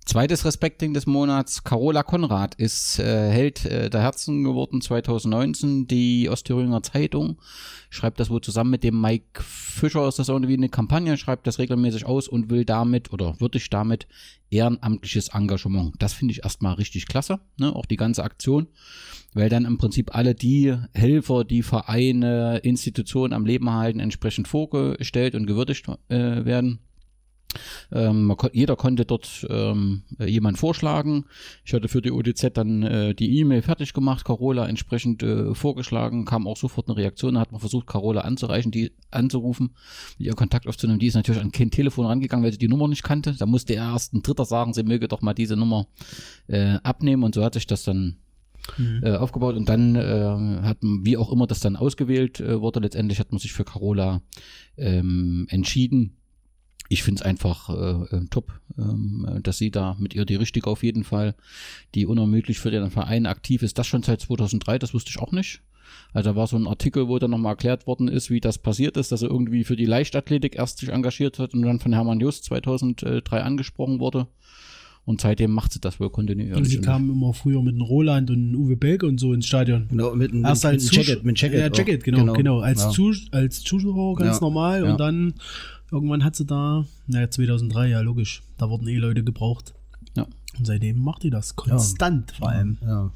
Zweites 0.09 0.47
Respekting 0.47 0.95
des 0.95 1.05
Monats, 1.05 1.65
Carola 1.65 2.03
Konrad 2.03 2.55
ist 2.55 2.99
äh, 2.99 3.31
Held 3.31 3.67
äh, 3.67 3.91
der 3.91 4.01
Herzen 4.01 4.43
geworden 4.43 4.81
2019. 4.81 5.87
Die 5.87 6.31
Ostthüringer 6.31 6.83
Zeitung 6.83 7.37
schreibt 7.91 8.19
das 8.19 8.31
wohl 8.31 8.41
zusammen 8.41 8.71
mit 8.71 8.85
dem 8.85 8.99
Mike 8.99 9.43
Fischer, 9.43 10.09
ist 10.09 10.19
das 10.19 10.31
irgendwie 10.31 10.55
eine 10.55 10.71
Kampagne, 10.71 11.19
schreibt 11.19 11.47
das 11.47 11.59
regelmäßig 11.59 12.07
aus 12.07 12.27
und 12.27 12.49
will 12.49 12.65
damit 12.65 13.13
oder 13.13 13.39
würdigt 13.39 13.71
damit 13.75 14.07
ehrenamtliches 14.49 15.29
Engagement. 15.35 15.93
Das 15.99 16.15
finde 16.15 16.33
ich 16.33 16.43
erstmal 16.43 16.73
richtig 16.77 17.07
klasse, 17.07 17.41
ne? 17.59 17.77
auch 17.77 17.85
die 17.85 17.97
ganze 17.97 18.25
Aktion, 18.25 18.67
weil 19.35 19.51
dann 19.51 19.67
im 19.67 19.77
Prinzip 19.77 20.15
alle 20.15 20.35
die 20.35 20.75
Helfer, 20.95 21.45
die 21.45 21.63
Vereine, 21.63 22.61
Institutionen 22.63 23.35
am 23.35 23.45
Leben 23.45 23.71
halten, 23.71 24.01
entsprechend 24.01 24.49
vorgestellt 24.49 25.35
und 25.35 25.45
gewürdigt 25.45 25.87
äh, 26.09 26.47
werden. 26.47 26.79
Ähm, 27.91 28.25
man 28.25 28.37
jeder 28.53 28.77
konnte 28.77 29.05
dort 29.05 29.47
ähm, 29.49 30.03
äh, 30.19 30.27
jemand 30.27 30.59
vorschlagen. 30.59 31.25
Ich 31.65 31.73
hatte 31.73 31.89
für 31.89 32.03
die 32.03 32.13
ODZ 32.13 32.51
dann 32.55 32.83
äh, 32.83 33.15
die 33.15 33.39
E-Mail 33.39 33.63
fertig 33.63 33.95
gemacht, 33.95 34.25
Carola 34.25 34.67
entsprechend 34.67 35.23
äh, 35.23 35.55
vorgeschlagen, 35.55 36.25
kam 36.25 36.47
auch 36.47 36.57
sofort 36.57 36.89
eine 36.89 36.97
Reaktion, 36.97 37.35
da 37.35 37.41
hat 37.41 37.53
man 37.53 37.61
versucht, 37.61 37.87
Carola 37.87 38.23
anzureichen, 38.23 38.71
die 38.71 38.93
anzurufen, 39.11 39.75
ihr 40.19 40.35
Kontakt 40.35 40.67
aufzunehmen. 40.67 40.99
Die 40.99 41.07
ist 41.07 41.15
natürlich 41.15 41.41
an 41.41 41.53
kein 41.53 41.71
Telefon 41.71 42.07
rangegangen, 42.07 42.45
weil 42.45 42.53
sie 42.53 42.59
die 42.59 42.69
Nummer 42.69 42.89
nicht 42.89 43.03
kannte. 43.03 43.35
Da 43.39 43.47
musste 43.47 43.75
erst 43.75 44.15
ein 44.15 44.23
Dritter 44.23 44.45
sagen, 44.45 44.75
sie 44.75 44.83
möge 44.83 45.09
doch 45.09 45.23
mal 45.23 45.35
diese 45.35 45.57
Nummer 45.57 45.87
äh, 46.49 46.77
abnehmen 46.83 47.23
und 47.23 47.35
so 47.35 47.43
hat 47.43 47.55
sich 47.55 47.67
das 47.67 47.83
dann 47.85 48.19
äh, 49.03 49.13
aufgebaut 49.13 49.57
und 49.57 49.69
dann 49.69 49.97
äh, 49.97 50.63
hat 50.63 50.83
man, 50.83 51.05
wie 51.05 51.17
auch 51.17 51.33
immer 51.33 51.47
das 51.47 51.61
dann 51.61 51.77
ausgewählt 51.77 52.41
äh, 52.41 52.61
wurde, 52.61 52.81
letztendlich 52.81 53.19
hat 53.19 53.33
man 53.33 53.39
sich 53.39 53.53
für 53.53 53.65
Carola 53.65 54.21
ähm, 54.77 55.47
entschieden. 55.49 56.18
Ich 56.89 57.03
finde 57.03 57.21
es 57.21 57.27
einfach 57.27 57.69
äh, 57.69 58.17
äh, 58.17 58.27
top, 58.31 58.61
ähm, 58.79 59.41
dass 59.43 59.59
sie 59.59 59.71
da 59.71 59.97
mit 59.99 60.15
ihr 60.15 60.25
die 60.25 60.37
Richtige 60.37 60.71
auf 60.71 60.83
jeden 60.83 61.05
Fall, 61.05 61.35
die 61.95 62.07
unermüdlich 62.07 62.59
für 62.59 62.71
den 62.71 62.91
Verein 62.91 63.27
aktiv 63.27 63.63
ist. 63.63 63.79
Das 63.79 63.87
schon 63.87 64.03
seit 64.03 64.23
2003, 64.23 64.79
das 64.79 64.95
wusste 64.95 65.11
ich 65.11 65.19
auch 65.19 65.33
nicht. 65.33 65.61
Also 66.13 66.31
da 66.31 66.37
war 66.37 66.47
so 66.47 66.57
ein 66.57 66.67
Artikel, 66.67 67.09
wo 67.09 67.19
dann 67.19 67.31
nochmal 67.31 67.53
erklärt 67.53 67.87
worden 67.87 68.09
ist, 68.09 68.31
wie 68.31 68.41
das 68.41 68.59
passiert 68.59 68.97
ist, 68.97 69.13
dass 69.13 69.23
er 69.23 69.31
irgendwie 69.31 69.65
für 69.65 69.77
die 69.77 69.87
Leichtathletik 69.87 70.57
erst 70.57 70.79
sich 70.79 70.89
engagiert 70.89 71.39
hat 71.39 71.55
und 71.55 71.63
dann 71.63 71.81
von 71.81 71.93
Hermann 71.93 72.21
Just 72.21 72.45
2003 72.45 73.43
angesprochen 73.43 74.01
wurde. 74.01 74.27
Und 75.09 75.23
seitdem 75.23 75.53
macht 75.53 75.73
sie 75.73 75.81
das 75.81 75.99
wohl 76.01 76.11
kontinuierlich. 76.11 76.57
Und 76.59 76.65
sie 76.67 76.77
Und- 76.77 76.85
kamen 76.85 77.09
immer 77.11 77.33
früher 77.33 77.63
mit 77.63 77.73
einem 77.75 77.81
Roland 77.83 78.31
und 78.31 78.37
einem 78.37 78.55
Uwe 78.57 78.77
Belke 78.77 79.07
und 79.07 79.19
so 79.19 79.33
ins 79.33 79.47
Stadion. 79.47 79.87
Genau, 79.89 80.15
mit, 80.15 80.35
mit, 80.35 80.45
Erst 80.45 80.65
mit, 80.65 80.73
als 80.75 80.95
Jacket, 80.95 81.25
mit 81.25 81.41
Jacket. 81.41 81.61
Ja. 81.61 81.71
Jacket, 81.73 82.05
genau, 82.05 82.35
genau. 82.35 82.61
Als, 82.61 82.83
ja. 82.83 82.91
Zus 82.91 83.27
als 83.33 83.63
Zuschauer 83.63 84.17
ganz 84.17 84.37
Ja. 84.37 84.41
normal 84.43 84.85
Ja. 84.85 84.91
und 84.91 85.01
dann 85.01 85.33
irgendwann 85.91 86.25
hat 86.25 86.37
sie 86.37 86.45
da, 86.45 86.85
naja, 87.07 87.31
2003, 87.31 87.89
ja 87.89 88.01
logisch, 88.03 88.43
da 88.59 88.69
wurden 88.69 88.87
eh 88.87 88.99
Leute 88.99 89.25
gebraucht. 89.25 89.73
Ja. 90.15 90.27
Und 90.59 90.67
seitdem 90.67 90.99
macht 90.99 91.23
die 91.23 91.31
das 91.31 91.57
konstant 91.57 92.33
vor 92.33 92.51
allem. 92.51 92.77
Ja. 92.83 93.11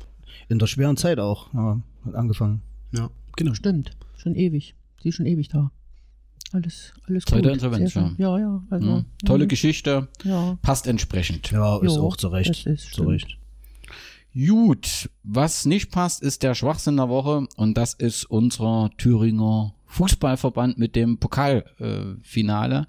In 0.48 0.58
der 0.58 0.68
schweren 0.68 0.96
Zeit 0.96 1.18
auch, 1.18 1.52
ja, 1.52 1.78
hat 2.06 2.14
angefangen. 2.14 2.62
Ja, 2.96 3.10
genau. 3.36 3.52
Stimmt, 3.52 3.90
schon 4.16 4.34
ewig. 4.34 4.74
Sie 5.02 5.10
ist 5.10 5.16
schon 5.16 5.26
ewig 5.26 5.48
da. 5.48 5.70
Alles, 6.52 6.92
alles 7.08 7.24
Seit 7.26 7.38
gut. 7.38 7.44
der 7.46 7.52
Insolvenz, 7.52 7.92
Sehr 7.92 8.02
schön. 8.02 8.14
ja. 8.18 8.38
Ja, 8.38 8.62
also. 8.70 8.86
Ja. 8.88 9.04
Tolle 9.24 9.44
mhm. 9.44 9.48
Geschichte, 9.48 10.08
Ja. 10.24 10.58
passt 10.62 10.86
entsprechend. 10.86 11.50
Ja, 11.50 11.78
ist 11.78 11.96
Jo, 11.96 12.06
auch 12.06 12.16
zu 12.16 12.28
Recht. 12.28 12.50
das 12.50 12.66
ist 12.66 12.84
zu 12.86 12.90
stimmt. 12.90 13.08
Recht. 13.08 13.38
Gut, 14.34 15.10
was 15.22 15.66
nicht 15.66 15.90
passt, 15.90 16.22
ist 16.22 16.42
der 16.42 16.54
Schwachsinn 16.54 16.96
der 16.96 17.08
Woche 17.10 17.46
und 17.56 17.76
das 17.76 17.92
ist 17.94 18.24
unser 18.24 18.90
Thüringer 18.96 19.74
Fußballverband 19.86 20.78
mit 20.78 20.96
dem 20.96 21.18
Pokalfinale. 21.18 22.86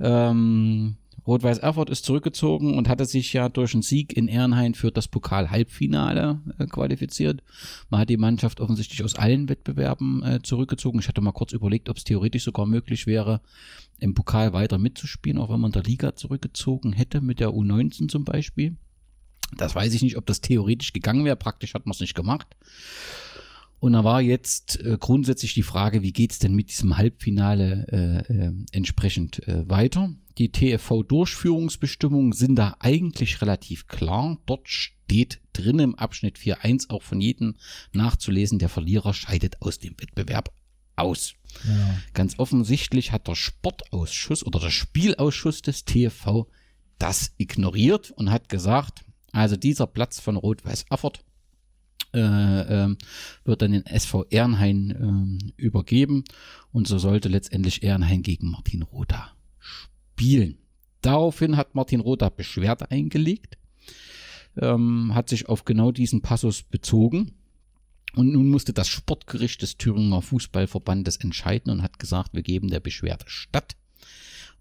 Äh, 0.00 0.08
ähm, 0.30 0.96
Rot-Weiß 1.26 1.58
Erfurt 1.58 1.88
ist 1.88 2.04
zurückgezogen 2.04 2.76
und 2.76 2.88
hatte 2.88 3.06
sich 3.06 3.32
ja 3.32 3.48
durch 3.48 3.72
einen 3.72 3.82
Sieg 3.82 4.14
in 4.14 4.28
Ehrenhain 4.28 4.74
für 4.74 4.92
das 4.92 5.08
Pokal-Halbfinale 5.08 6.40
äh, 6.58 6.66
qualifiziert. 6.66 7.42
Man 7.88 8.00
hat 8.00 8.10
die 8.10 8.18
Mannschaft 8.18 8.60
offensichtlich 8.60 9.02
aus 9.02 9.14
allen 9.14 9.48
Wettbewerben 9.48 10.22
äh, 10.22 10.42
zurückgezogen. 10.42 10.98
Ich 10.98 11.08
hatte 11.08 11.22
mal 11.22 11.32
kurz 11.32 11.52
überlegt, 11.52 11.88
ob 11.88 11.96
es 11.96 12.04
theoretisch 12.04 12.44
sogar 12.44 12.66
möglich 12.66 13.06
wäre, 13.06 13.40
im 14.00 14.14
Pokal 14.14 14.52
weiter 14.52 14.78
mitzuspielen, 14.78 15.38
auch 15.38 15.50
wenn 15.50 15.60
man 15.60 15.72
der 15.72 15.82
Liga 15.82 16.14
zurückgezogen 16.14 16.92
hätte, 16.92 17.22
mit 17.22 17.40
der 17.40 17.50
U19 17.50 18.08
zum 18.08 18.24
Beispiel. 18.24 18.76
Das 19.56 19.74
weiß 19.74 19.94
ich 19.94 20.02
nicht, 20.02 20.16
ob 20.16 20.26
das 20.26 20.40
theoretisch 20.40 20.92
gegangen 20.92 21.24
wäre. 21.24 21.36
Praktisch 21.36 21.74
hat 21.74 21.86
man 21.86 21.92
es 21.92 22.00
nicht 22.00 22.14
gemacht. 22.14 22.48
Und 23.80 23.92
da 23.92 24.04
war 24.04 24.20
jetzt 24.20 24.80
äh, 24.80 24.96
grundsätzlich 24.98 25.54
die 25.54 25.62
Frage, 25.62 26.02
wie 26.02 26.12
geht's 26.12 26.38
denn 26.38 26.54
mit 26.54 26.70
diesem 26.70 26.96
Halbfinale 26.96 28.24
äh, 28.28 28.32
äh, 28.32 28.52
entsprechend 28.72 29.46
äh, 29.46 29.68
weiter? 29.68 30.10
Die 30.38 30.50
TFV-Durchführungsbestimmungen 30.50 32.32
sind 32.32 32.56
da 32.56 32.76
eigentlich 32.80 33.40
relativ 33.40 33.86
klar. 33.86 34.38
Dort 34.46 34.68
steht 34.68 35.40
drin 35.52 35.78
im 35.78 35.94
Abschnitt 35.94 36.38
4.1 36.38 36.90
auch 36.90 37.02
von 37.02 37.20
jedem 37.20 37.54
nachzulesen, 37.92 38.58
der 38.58 38.68
Verlierer 38.68 39.14
scheidet 39.14 39.62
aus 39.62 39.78
dem 39.78 39.94
Wettbewerb 39.98 40.52
aus. 40.96 41.34
Ganz 42.14 42.38
offensichtlich 42.38 43.12
hat 43.12 43.28
der 43.28 43.36
Sportausschuss 43.36 44.44
oder 44.44 44.58
der 44.58 44.70
Spielausschuss 44.70 45.62
des 45.62 45.84
TFV 45.84 46.46
das 46.98 47.32
ignoriert 47.38 48.10
und 48.10 48.30
hat 48.30 48.48
gesagt, 48.48 49.04
also 49.32 49.56
dieser 49.56 49.86
Platz 49.86 50.20
von 50.20 50.36
Rot-Weiß 50.36 50.86
Erfurt 50.90 51.24
äh, 52.12 52.18
ähm, 52.18 52.98
wird 53.44 53.62
dann 53.62 53.72
den 53.72 53.86
SV 53.86 54.24
Ehrenhain 54.30 54.90
ähm, 54.90 55.52
übergeben 55.56 56.24
und 56.72 56.86
so 56.86 56.98
sollte 56.98 57.28
letztendlich 57.28 57.82
Ehrenhain 57.82 58.22
gegen 58.22 58.50
Martin 58.50 58.82
Rotha 58.82 59.32
spielen. 59.58 59.93
Daraufhin 61.00 61.56
hat 61.56 61.74
Martin 61.74 62.00
Rotha 62.00 62.30
Beschwerde 62.30 62.90
eingelegt, 62.90 63.58
ähm, 64.56 65.14
hat 65.14 65.28
sich 65.28 65.48
auf 65.48 65.64
genau 65.64 65.92
diesen 65.92 66.22
Passus 66.22 66.62
bezogen 66.62 67.32
und 68.14 68.32
nun 68.32 68.48
musste 68.48 68.72
das 68.72 68.88
Sportgericht 68.88 69.62
des 69.62 69.76
Thüringer 69.76 70.22
Fußballverbandes 70.22 71.16
entscheiden 71.16 71.72
und 71.72 71.82
hat 71.82 71.98
gesagt, 71.98 72.32
wir 72.32 72.42
geben 72.42 72.68
der 72.68 72.80
Beschwerde 72.80 73.24
statt. 73.26 73.76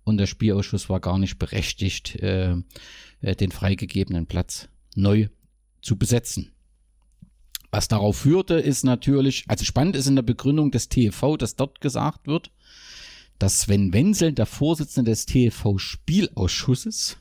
Und 0.04 0.18
der 0.18 0.28
Spielausschuss 0.28 0.90
war 0.90 1.00
gar 1.00 1.18
nicht 1.18 1.38
berechtigt, 1.40 2.16
äh, 2.16 2.58
äh, 3.22 3.36
den 3.36 3.52
freigegebenen 3.52 4.26
Platz 4.26 4.68
neu 4.96 5.30
zu 5.82 5.98
besetzen. 5.98 6.52
Was 7.72 7.88
darauf 7.88 8.18
führte, 8.18 8.56
ist 8.56 8.84
natürlich, 8.84 9.46
also 9.48 9.66
spannend 9.66 9.96
ist 9.96 10.08
in 10.08 10.16
der 10.16 10.24
Begründung 10.24 10.72
des 10.72 10.90
TFV, 10.90 11.38
dass 11.38 11.56
dort 11.56 11.80
gesagt 11.80 12.28
wird, 12.28 12.52
dass 13.40 13.62
Sven 13.62 13.94
Wenzel, 13.94 14.34
der 14.34 14.46
Vorsitzende 14.46 15.12
des 15.12 15.26
TFV-Spielausschusses, 15.26 17.18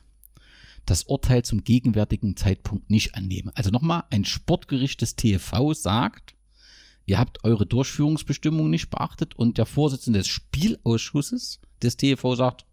das 0.87 1.05
Urteil 1.05 1.45
zum 1.45 1.65
gegenwärtigen 1.65 2.37
Zeitpunkt 2.37 2.91
nicht 2.91 3.15
annehme. 3.15 3.53
Also 3.55 3.71
nochmal, 3.71 4.05
ein 4.11 4.25
Sportgericht 4.25 5.01
des 5.01 5.17
TFV 5.17 5.75
sagt, 5.75 6.35
ihr 7.07 7.19
habt 7.19 7.45
eure 7.45 7.67
Durchführungsbestimmung 7.67 8.69
nicht 8.71 8.91
beachtet 8.91 9.35
und 9.37 9.59
der 9.59 9.67
Vorsitzende 9.67 10.21
des 10.21 10.29
Spielausschusses 10.29 11.61
des 11.83 11.97
TV 11.97 12.35
sagt, 12.35 12.67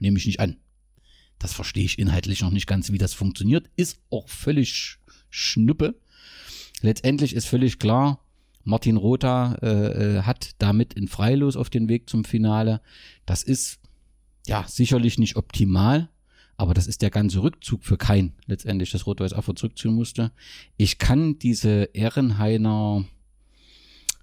nehme 0.00 0.18
ich 0.18 0.26
nicht 0.26 0.40
an. 0.40 0.56
Das 1.38 1.52
verstehe 1.52 1.84
ich 1.84 1.98
inhaltlich 1.98 2.40
noch 2.42 2.50
nicht 2.50 2.68
ganz, 2.68 2.92
wie 2.92 2.98
das 2.98 3.14
funktioniert. 3.14 3.68
Ist 3.74 3.98
auch 4.10 4.28
völlig 4.28 4.98
schnuppe. 5.28 6.00
Letztendlich 6.82 7.34
ist 7.34 7.46
völlig 7.46 7.78
klar, 7.80 8.21
Martin 8.64 8.96
Rotha 8.96 9.54
äh, 9.62 9.66
äh, 10.18 10.22
hat 10.22 10.50
damit 10.58 10.94
in 10.94 11.08
Freilos 11.08 11.56
auf 11.56 11.70
den 11.70 11.88
Weg 11.88 12.08
zum 12.08 12.24
Finale. 12.24 12.80
Das 13.26 13.42
ist 13.42 13.80
ja 14.46 14.64
sicherlich 14.68 15.18
nicht 15.18 15.36
optimal, 15.36 16.08
aber 16.56 16.74
das 16.74 16.86
ist 16.86 17.02
der 17.02 17.10
ganze 17.10 17.42
Rückzug 17.42 17.84
für 17.84 17.96
kein 17.96 18.32
letztendlich, 18.46 18.90
das 18.90 19.06
Rot-Weiß 19.06 19.32
Erfurt 19.32 19.58
zurückziehen 19.58 19.94
musste. 19.94 20.32
Ich 20.76 20.98
kann 20.98 21.38
diese 21.38 21.90
Ehrenhainer, 21.92 23.04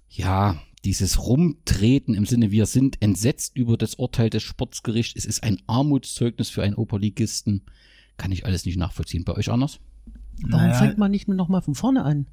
ja, 0.08 0.60
dieses 0.84 1.18
Rumtreten 1.26 2.14
im 2.14 2.24
Sinne, 2.24 2.50
wir 2.50 2.64
sind 2.66 3.02
entsetzt 3.02 3.56
über 3.56 3.76
das 3.76 3.96
Urteil 3.96 4.30
des 4.30 4.42
Sportsgerichts, 4.42 5.16
es 5.18 5.26
ist 5.26 5.42
ein 5.42 5.60
Armutszeugnis 5.66 6.48
für 6.48 6.62
einen 6.62 6.74
Oberligisten, 6.74 7.62
kann 8.16 8.32
ich 8.32 8.46
alles 8.46 8.64
nicht 8.64 8.78
nachvollziehen. 8.78 9.24
Bei 9.24 9.34
euch 9.34 9.50
anders? 9.50 9.80
Warum 10.42 10.66
Naja. 10.68 10.78
fängt 10.78 10.96
man 10.98 11.10
nicht 11.10 11.28
nur 11.28 11.36
noch 11.36 11.48
mal 11.48 11.60
von 11.60 11.74
vorne 11.74 12.04
an? 12.04 12.26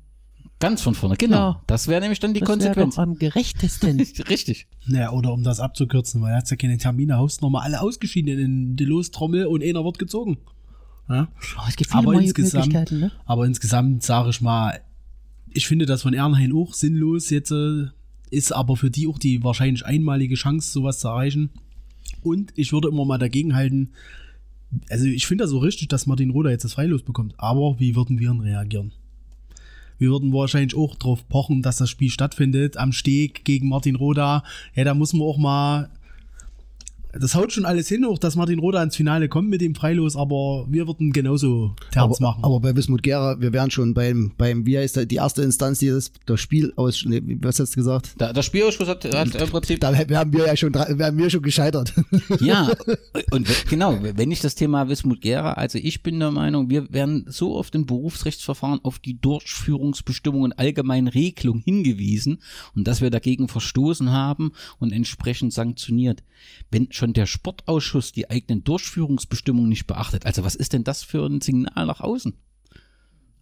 Ganz 0.59 0.81
von 0.81 0.95
vorne, 0.95 1.15
genau. 1.17 1.35
Ja. 1.37 1.61
Das 1.67 1.87
wäre 1.87 2.01
nämlich 2.01 2.19
dann 2.19 2.33
die 2.33 2.39
das 2.39 2.49
wäre 2.49 2.57
Konsequenz. 2.59 2.95
doch 2.95 3.03
am 3.03 3.17
gerechtesten. 3.19 3.99
Richtig. 4.29 4.65
Naja, 4.87 5.11
oder 5.11 5.31
um 5.33 5.43
das 5.43 5.59
abzukürzen, 5.59 6.21
weil 6.21 6.31
er 6.31 6.37
hat 6.37 6.49
ja 6.49 6.57
keine 6.57 6.77
Termine, 6.79 7.17
haust 7.17 7.41
nochmal 7.43 7.63
alle 7.63 7.79
ausgeschieden 7.81 8.39
in 8.39 8.75
die 8.75 8.85
Lostrommel 8.85 9.45
und 9.45 9.63
einer 9.63 9.83
wird 9.85 9.99
gezogen. 9.99 10.37
Ja? 11.09 11.27
Oh, 11.57 11.61
es 11.69 11.75
gibt 11.75 11.91
viele 11.91 12.03
Aber 12.03 12.13
neue 12.13 12.23
insgesamt- 12.23 12.65
Möglichkeiten, 12.67 12.99
ne? 12.99 13.11
Aber 13.25 13.45
insgesamt 13.45 14.01
sage 14.03 14.31
ich 14.31 14.41
mal, 14.41 14.79
ich 15.51 15.67
finde 15.67 15.85
das 15.85 16.01
von 16.01 16.13
Ehrenhain 16.13 16.51
auch 16.53 16.73
sinnlos 16.73 17.29
jetzt, 17.29 17.51
äh, 17.51 17.85
ist 18.31 18.51
aber 18.51 18.75
für 18.77 18.89
die 18.89 19.07
auch 19.07 19.19
die 19.19 19.43
wahrscheinlich 19.43 19.85
einmalige 19.85 20.35
Chance, 20.35 20.71
sowas 20.71 20.99
zu 20.99 21.07
erreichen. 21.07 21.51
Und 22.23 22.51
ich 22.55 22.73
würde 22.73 22.87
immer 22.89 23.05
mal 23.05 23.17
dagegen 23.19 23.55
halten, 23.55 23.91
also 24.89 25.05
ich 25.05 25.27
finde 25.27 25.43
das 25.43 25.51
so 25.51 25.59
richtig, 25.59 25.87
dass 25.89 26.07
Martin 26.07 26.31
Roder 26.31 26.49
jetzt 26.49 26.65
das 26.65 26.73
Freilos 26.73 27.03
bekommt, 27.03 27.35
aber 27.37 27.79
wie 27.79 27.95
würden 27.95 28.19
wir 28.19 28.29
denn 28.31 28.41
reagieren? 28.41 28.91
Wir 29.97 30.09
würden 30.09 30.33
wahrscheinlich 30.33 30.75
auch 30.75 30.95
drauf 30.95 31.27
pochen, 31.27 31.61
dass 31.61 31.77
das 31.77 31.89
Spiel 31.89 32.09
stattfindet, 32.09 32.77
am 32.77 32.91
Steg 32.91 33.45
gegen 33.45 33.69
Martin 33.69 33.95
Roda. 33.95 34.43
Ja, 34.75 34.83
da 34.83 34.93
muss 34.93 35.13
man 35.13 35.27
auch 35.27 35.37
mal. 35.37 35.89
Das 37.19 37.35
haut 37.35 37.51
schon 37.51 37.65
alles 37.65 37.87
hin, 37.87 38.05
auch 38.05 38.17
dass 38.17 38.35
Martin 38.35 38.59
Roda 38.59 38.81
ins 38.83 38.95
Finale 38.95 39.29
kommt 39.29 39.49
mit 39.49 39.61
dem 39.61 39.75
Freilos, 39.75 40.15
aber 40.15 40.65
wir 40.69 40.87
würden 40.87 41.11
genauso 41.11 41.75
Terz 41.91 42.03
Aber, 42.03 42.15
machen. 42.19 42.43
aber 42.43 42.59
bei 42.59 42.75
Wismut 42.75 43.03
Gera, 43.03 43.39
wir 43.39 43.53
wären 43.53 43.71
schon 43.71 43.93
beim, 43.93 44.33
beim, 44.37 44.65
wie 44.65 44.77
heißt 44.77 44.95
der, 44.95 45.05
die 45.05 45.15
erste 45.15 45.41
Instanz, 45.41 45.79
die 45.79 45.89
das, 45.89 46.11
das 46.25 46.39
Spiel 46.39 46.73
aus, 46.75 47.03
nee, 47.05 47.21
was 47.41 47.59
hast 47.59 47.71
du 47.71 47.75
gesagt? 47.77 48.13
Da, 48.17 48.33
der 48.33 48.41
Spielausschuss 48.41 48.87
hat, 48.87 49.05
hat 49.05 49.35
im 49.35 49.49
Prinzip 49.49 49.79
Da 49.79 49.97
wären 50.09 50.33
wir 50.33 50.47
ja 50.47 50.55
schon, 50.55 50.73
wären 50.73 51.17
wir 51.17 51.29
schon 51.29 51.41
gescheitert. 51.41 51.93
Ja, 52.39 52.71
und 53.31 53.47
genau, 53.69 53.97
wenn 54.01 54.31
ich 54.31 54.41
das 54.41 54.55
Thema 54.55 54.89
Wismut 54.89 55.21
Gera, 55.21 55.53
also 55.53 55.79
ich 55.81 56.03
bin 56.03 56.19
der 56.19 56.31
Meinung, 56.31 56.69
wir 56.69 56.91
werden 56.93 57.25
so 57.27 57.55
oft 57.55 57.73
in 57.73 57.85
Berufsrechtsverfahren 57.85 58.79
auf 58.83 58.99
die 58.99 59.19
Durchführungsbestimmungen 59.19 60.53
allgemeinen 60.53 61.07
Regelung 61.07 61.59
hingewiesen 61.59 62.39
und 62.75 62.87
dass 62.87 63.01
wir 63.01 63.09
dagegen 63.09 63.47
verstoßen 63.47 64.11
haben 64.11 64.51
und 64.79 64.91
entsprechend 64.91 65.53
sanktioniert. 65.53 66.23
Wenn 66.69 66.87
schon 66.91 67.06
der 67.13 67.25
Sportausschuss 67.25 68.11
die 68.11 68.29
eigenen 68.29 68.63
Durchführungsbestimmungen 68.63 69.69
nicht 69.69 69.87
beachtet, 69.87 70.25
also 70.25 70.43
was 70.43 70.55
ist 70.55 70.73
denn 70.73 70.83
das 70.83 71.03
für 71.03 71.25
ein 71.25 71.41
Signal 71.41 71.85
nach 71.85 72.01
außen? 72.01 72.33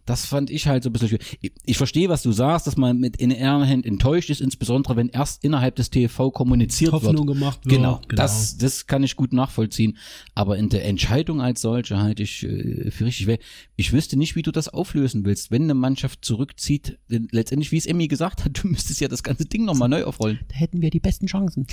Das 0.06 0.24
fand 0.24 0.50
ich 0.50 0.68
halt 0.68 0.84
so 0.84 0.88
ein 0.88 0.92
bisschen 0.92 1.08
schwierig. 1.08 1.38
Ich, 1.40 1.52
ich 1.64 1.76
verstehe, 1.76 2.08
was 2.08 2.22
du 2.22 2.30
sagst, 2.30 2.68
dass 2.68 2.76
man 2.76 2.96
mit 2.96 3.16
in 3.16 3.32
Ehrenhand 3.32 3.84
enttäuscht 3.84 4.30
ist, 4.30 4.40
insbesondere 4.40 4.94
wenn 4.94 5.08
erst 5.08 5.42
innerhalb 5.42 5.74
des 5.74 5.90
TV 5.90 6.30
kommuniziert 6.30 6.92
Hoffnung 6.92 7.26
wird. 7.26 7.38
gemacht 7.38 7.64
wird. 7.64 7.74
Genau, 7.74 8.00
Genau. 8.06 8.22
Das, 8.22 8.56
das 8.56 8.86
kann 8.86 9.02
ich 9.02 9.16
gut 9.16 9.32
nachvollziehen. 9.32 9.98
Aber 10.36 10.56
in 10.58 10.68
der 10.68 10.84
Entscheidung 10.84 11.40
als 11.42 11.60
solche 11.60 11.98
halte 11.98 12.22
ich 12.22 12.44
äh, 12.44 12.92
für 12.92 13.04
richtig. 13.04 13.26
Weil 13.26 13.40
Ich 13.74 13.92
wüsste 13.92 14.16
nicht, 14.16 14.36
wie 14.36 14.42
du 14.42 14.52
das 14.52 14.68
auflösen 14.68 15.24
willst. 15.24 15.50
Wenn 15.50 15.64
eine 15.64 15.74
Mannschaft 15.74 16.24
zurückzieht, 16.24 16.98
denn 17.10 17.26
letztendlich, 17.32 17.72
wie 17.72 17.78
es 17.78 17.86
Emmy 17.86 18.06
gesagt 18.06 18.44
hat, 18.44 18.52
du 18.62 18.68
müsstest 18.68 19.00
ja 19.00 19.08
das 19.08 19.24
ganze 19.24 19.44
Ding 19.46 19.64
nochmal 19.64 19.88
neu 19.88 20.04
aufrollen. 20.04 20.38
Da 20.46 20.54
hätten 20.54 20.82
wir 20.82 20.90
die 20.90 21.00
besten 21.00 21.26
Chancen. 21.26 21.66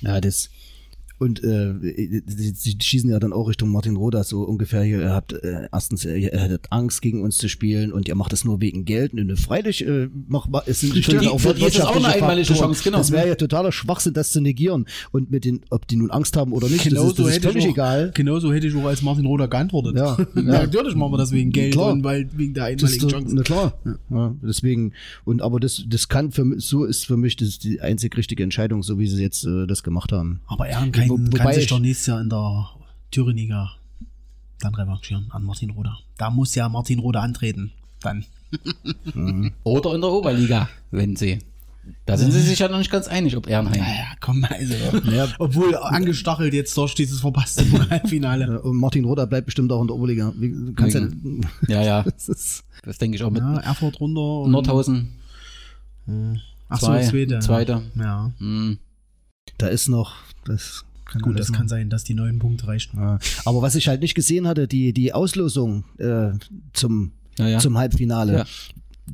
Ja, 0.00 0.20
das. 0.20 0.50
Und 1.22 1.42
äh, 1.44 1.74
sie, 2.26 2.52
sie 2.56 2.76
schießen 2.80 3.08
ja 3.08 3.20
dann 3.20 3.32
auch 3.32 3.48
Richtung 3.48 3.70
Martin 3.70 3.94
Roda 3.94 4.24
so 4.24 4.42
ungefähr 4.42 4.82
hier, 4.82 5.00
ihr 5.02 5.10
habt 5.12 5.32
äh, 5.32 5.68
erstens, 5.72 6.04
ihr 6.04 6.32
hattet 6.40 6.66
Angst 6.70 7.00
gegen 7.00 7.22
uns 7.22 7.38
zu 7.38 7.48
spielen 7.48 7.92
und 7.92 8.08
ihr 8.08 8.16
macht 8.16 8.32
es 8.32 8.44
nur 8.44 8.60
wegen 8.60 8.84
Geld. 8.84 9.14
Und 9.14 9.36
freilich 9.38 9.86
äh, 9.86 10.08
macht, 10.26 10.50
es 10.66 10.80
sind 10.80 10.96
die- 10.96 11.02
für 11.04 11.18
die 11.20 11.64
ist 11.64 11.80
auch 11.80 11.94
eine 11.96 12.08
einmalige. 12.08 12.52
Chance, 12.54 12.82
genau. 12.82 12.98
Das 12.98 13.12
wäre 13.12 13.28
ja 13.28 13.34
totaler 13.36 13.70
Schwachsinn, 13.70 14.14
das 14.14 14.32
zu 14.32 14.40
negieren. 14.40 14.86
Und 15.12 15.30
mit 15.30 15.44
den, 15.44 15.60
ob 15.70 15.86
die 15.86 15.94
nun 15.96 16.10
Angst 16.10 16.36
haben 16.36 16.52
oder 16.52 16.68
nicht, 16.68 16.84
das 16.86 16.92
ist, 16.92 16.94
das 16.94 17.08
ist 17.10 17.16
Genau 17.18 17.28
hätte 17.30 17.48
völlig 17.50 17.64
auch, 17.66 17.70
egal. 17.70 18.10
Genauso 18.14 18.52
hätte 18.52 18.66
ich 18.66 18.74
auch 18.74 18.86
als 18.86 19.02
Martin 19.02 19.24
Roder 19.26 19.46
geantwortet. 19.46 19.96
Ja, 19.96 20.16
ja. 20.34 20.42
Natürlich 20.42 20.96
machen 20.96 21.12
wir 21.12 21.18
das 21.18 21.30
wegen 21.30 21.52
Geld 21.52 21.74
Klar. 21.74 21.92
und 21.92 22.02
weil 22.02 22.28
wegen 22.36 22.52
der 22.54 22.74
Das 22.74 22.90
ist 22.92 23.02
einmaligen 23.04 23.08
doch, 23.08 23.18
Chance. 23.18 23.34
na 23.36 23.42
klar. 23.42 23.78
Ja, 24.10 24.34
deswegen, 24.42 24.92
und 25.24 25.40
aber 25.40 25.60
das, 25.60 25.84
das 25.88 26.08
kann 26.08 26.32
für 26.32 26.44
mich, 26.44 26.64
so 26.64 26.84
ist 26.84 27.06
für 27.06 27.16
mich 27.16 27.36
das 27.36 27.58
die 27.60 27.80
einzig 27.80 28.16
richtige 28.16 28.42
Entscheidung, 28.42 28.82
so 28.82 28.98
wie 28.98 29.06
sie 29.06 29.22
jetzt 29.22 29.44
äh, 29.44 29.66
das 29.68 29.82
gemacht 29.84 30.10
haben. 30.10 30.40
Aber 30.46 30.66
Ehrenkein 31.14 31.32
Wo- 31.32 31.36
kann 31.36 31.44
wobei 31.46 31.54
sich 31.54 31.64
ich- 31.64 31.68
doch 31.70 31.78
nächstes 31.78 32.06
Jahr 32.06 32.20
in 32.20 32.28
der 32.30 32.68
Thüringer 33.10 33.72
dann 34.60 34.74
revanchieren 34.74 35.26
an 35.30 35.42
Martin 35.44 35.70
Roder. 35.70 35.98
Da 36.18 36.30
muss 36.30 36.54
ja 36.54 36.68
Martin 36.68 36.98
Roder 37.00 37.22
antreten. 37.22 37.72
Dann. 38.00 38.24
Oder 39.64 39.94
in 39.94 40.00
der 40.00 40.10
Oberliga, 40.10 40.68
wenn 40.90 41.16
sie. 41.16 41.38
Da 42.06 42.16
sind 42.16 42.30
sie 42.30 42.40
sich 42.40 42.60
ja 42.60 42.68
noch 42.68 42.78
nicht 42.78 42.90
ganz 42.92 43.08
einig, 43.08 43.36
ob 43.36 43.48
Ehrenheim. 43.48 43.80
Naja, 43.80 44.04
komm, 44.20 44.44
also. 44.48 44.74
Obwohl 45.40 45.76
angestachelt 45.76 46.54
jetzt 46.54 46.76
durch 46.76 46.94
dieses 46.94 47.20
verpasste 47.20 47.64
Halbfinale. 47.90 48.44
Äh, 48.44 48.58
Und 48.58 48.76
Martin 48.76 49.04
Roder 49.04 49.26
bleibt 49.26 49.46
bestimmt 49.46 49.72
auch 49.72 49.80
in 49.80 49.88
der 49.88 49.96
Oberliga. 49.96 50.32
Wie, 50.36 50.72
kannst 50.74 50.94
ja, 50.94 51.08
Ja, 51.66 51.82
ja. 51.82 52.02
das 52.04 52.28
ist, 52.28 52.64
Das 52.84 52.98
denke 52.98 53.16
ich 53.16 53.22
auch 53.24 53.30
mit 53.30 53.42
Ja, 53.42 53.56
Erfurt 53.58 53.98
runter. 54.00 54.20
und- 54.42 54.52
Nordhausen. 54.52 55.14
Ach 56.68 56.78
so, 56.80 56.86
zwei, 56.86 57.02
zweite. 57.04 57.38
zweite. 57.40 57.82
Ja. 57.96 58.30
Hm. 58.38 58.78
da 59.58 59.66
ist 59.68 59.88
noch, 59.88 60.14
das 60.44 60.84
kann 61.12 61.22
Gut, 61.22 61.34
alles 61.36 61.46
das 61.46 61.52
noch. 61.52 61.58
kann 61.58 61.68
sein, 61.68 61.90
dass 61.90 62.04
die 62.04 62.14
neun 62.14 62.38
Punkte 62.38 62.66
reichen. 62.66 62.96
Ja. 62.98 63.18
Aber 63.44 63.62
was 63.62 63.74
ich 63.74 63.86
halt 63.88 64.00
nicht 64.00 64.14
gesehen 64.14 64.46
hatte, 64.48 64.66
die, 64.66 64.92
die 64.92 65.12
Auslosung 65.12 65.84
äh, 65.98 66.30
zum, 66.72 67.12
Ja, 67.38 67.48
ja. 67.48 67.58
zum 67.60 67.78
Halbfinale, 67.78 68.32
Ja. 68.38 68.44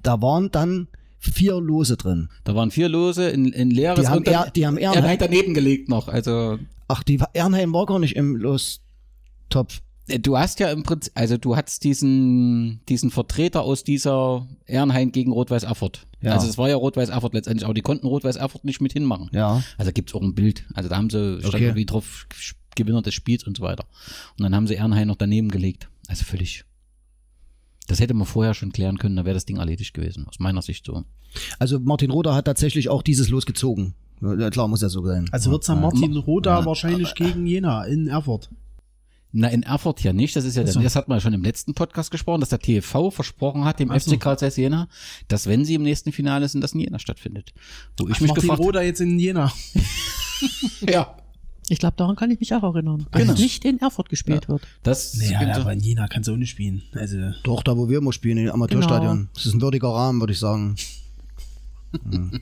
da 0.02 0.20
waren 0.22 0.50
dann 0.50 0.88
vier 1.18 1.60
Lose 1.60 1.96
drin. 1.96 2.28
Da 2.44 2.54
waren 2.54 2.70
vier 2.70 2.88
Lose 2.88 3.28
in, 3.28 3.46
in 3.52 3.70
leeres 3.70 4.00
Die 4.00 4.08
haben 4.08 4.18
und 4.18 4.28
er- 4.28 4.50
die 4.50 4.66
haben 4.66 4.78
Ehrenheim- 4.78 5.12
hat 5.12 5.20
daneben 5.20 5.52
gelegt 5.54 5.88
noch. 5.88 6.08
Also 6.08 6.58
Ach, 6.86 7.02
die 7.02 7.20
Ernheim 7.34 7.72
war 7.74 7.84
gar 7.86 7.98
nicht 7.98 8.16
im 8.16 8.36
Lostopf. 8.36 9.80
äh, 10.08 10.18
du 10.18 10.38
hast 10.38 10.58
ja 10.60 10.70
im 10.70 10.82
Prinzip, 10.84 11.12
also 11.16 11.36
du 11.36 11.56
hattest 11.56 11.84
diesen, 11.84 12.80
diesen 12.88 13.10
Vertreter 13.10 13.62
aus 13.62 13.84
dieser 13.84 14.46
Ehrenhain 14.66 15.12
gegen 15.12 15.32
Rot-Weiß 15.32 15.64
Erfurt. 15.64 16.06
Ja. 16.20 16.32
Also 16.32 16.48
es 16.48 16.58
war 16.58 16.68
ja 16.68 16.76
Rot-Weiß 16.76 17.10
Erfurt 17.10 17.34
letztendlich, 17.34 17.64
aber 17.64 17.74
die 17.74 17.82
konnten 17.82 18.06
Rot-Weiß 18.06 18.36
Erfurt 18.36 18.64
nicht 18.64 18.80
mit 18.80 18.92
hinmachen. 18.92 19.28
Ja. 19.32 19.62
Also 19.76 19.92
gibt's 19.92 20.14
auch 20.14 20.22
ein 20.22 20.34
Bild. 20.34 20.64
Also 20.74 20.88
da 20.88 20.96
haben 20.96 21.10
sie, 21.10 21.38
stand 21.40 21.54
Okay. 21.54 21.64
irgendwie 21.64 21.86
drauf, 21.86 22.26
Gewinner 22.74 23.02
des 23.02 23.14
Spiels 23.14 23.44
und 23.44 23.56
so 23.56 23.62
weiter. 23.62 23.84
Und 24.38 24.42
dann 24.44 24.54
haben 24.54 24.66
sie 24.66 24.74
Ehrenhain 24.74 25.08
noch 25.08 25.16
daneben 25.16 25.50
gelegt. 25.50 25.88
Also 26.08 26.24
völlig. 26.24 26.64
Das 27.86 28.00
hätte 28.00 28.14
man 28.14 28.26
vorher 28.26 28.54
schon 28.54 28.72
klären 28.72 28.98
können, 28.98 29.16
dann 29.16 29.24
wäre 29.24 29.34
das 29.34 29.46
Ding 29.46 29.56
erledigt 29.56 29.94
gewesen, 29.94 30.26
aus 30.28 30.38
meiner 30.38 30.62
Sicht 30.62 30.84
so. 30.84 31.04
Also 31.58 31.78
Martin 31.80 32.10
Roder 32.10 32.34
hat 32.34 32.44
tatsächlich 32.44 32.88
auch 32.88 33.02
dieses 33.02 33.28
Los 33.30 33.46
gezogen. 33.46 33.94
Ja, 34.20 34.50
klar, 34.50 34.68
muss 34.68 34.82
ja 34.82 34.88
so 34.88 35.04
sein. 35.06 35.28
Also 35.30 35.50
wird 35.50 35.62
es 35.62 35.68
dann 35.68 35.76
Ja. 35.76 35.82
Martin 35.82 36.16
Roda 36.16 36.64
wahrscheinlich 36.66 37.14
gegen 37.14 37.46
Jena 37.46 37.84
in 37.84 38.08
Erfurt. 38.08 38.50
Na, 39.30 39.48
in 39.48 39.62
Erfurt 39.62 40.02
ja 40.02 40.12
nicht. 40.14 40.34
Das 40.36 40.44
ist 40.46 40.56
ja, 40.56 40.62
Ach 40.66 40.68
so. 40.68 40.80
das 40.80 40.96
hat 40.96 41.08
man 41.08 41.16
ja 41.18 41.20
schon 41.20 41.34
im 41.34 41.42
letzten 41.42 41.74
Podcast 41.74 42.10
gesprochen, 42.10 42.40
dass 42.40 42.48
der 42.48 42.60
TV 42.60 43.10
versprochen 43.10 43.64
hat, 43.64 43.78
dem 43.78 43.90
Ach 43.90 44.00
so. 44.00 44.10
FC 44.12 44.18
Karl 44.20 44.38
Zeiss 44.38 44.56
Jena, 44.56 44.88
dass 45.28 45.46
wenn 45.46 45.64
sie 45.66 45.74
im 45.74 45.82
nächsten 45.82 46.12
Finale 46.12 46.48
sind, 46.48 46.62
das 46.62 46.72
in 46.72 46.80
Jena 46.80 46.98
stattfindet. 46.98 47.52
Wo 47.98 48.06
ich 48.08 48.14
Ach, 48.14 48.20
mich 48.20 48.28
Martin 48.30 48.42
gefragt 48.42 48.60
Roda 48.60 48.80
jetzt 48.82 49.00
in 49.00 49.18
Jena. 49.18 49.52
ja, 50.88 51.14
Ich 51.68 51.78
glaube, 51.78 51.94
daran 51.98 52.16
kann 52.16 52.30
ich 52.30 52.40
mich 52.40 52.54
auch 52.54 52.62
erinnern. 52.62 53.06
Genau. 53.12 53.32
Dass 53.32 53.38
nicht 53.40 53.66
in 53.66 53.78
Erfurt 53.80 54.08
gespielt 54.08 54.48
wird. 54.48 54.62
das 54.82 55.14
Naja, 55.16 55.40
gibt- 55.40 55.56
aber 55.56 55.72
in 55.74 55.80
Jena 55.80 56.08
kannst 56.08 56.28
du 56.28 56.32
auch 56.32 56.36
nicht 56.36 56.48
spielen. 56.50 56.82
Also, 56.94 57.18
Doch, 57.44 57.62
da 57.62 57.76
wo 57.76 57.88
wir 57.90 57.98
immer 57.98 58.14
spielen, 58.14 58.38
im 58.38 58.50
Amateurstadion. 58.50 59.16
Genau. 59.16 59.28
Das 59.34 59.44
ist 59.44 59.52
ein 59.52 59.60
würdiger 59.60 59.88
Rahmen, 59.88 60.20
würde 60.20 60.32
ich 60.32 60.38
sagen. 60.38 60.76
Hm. 62.10 62.40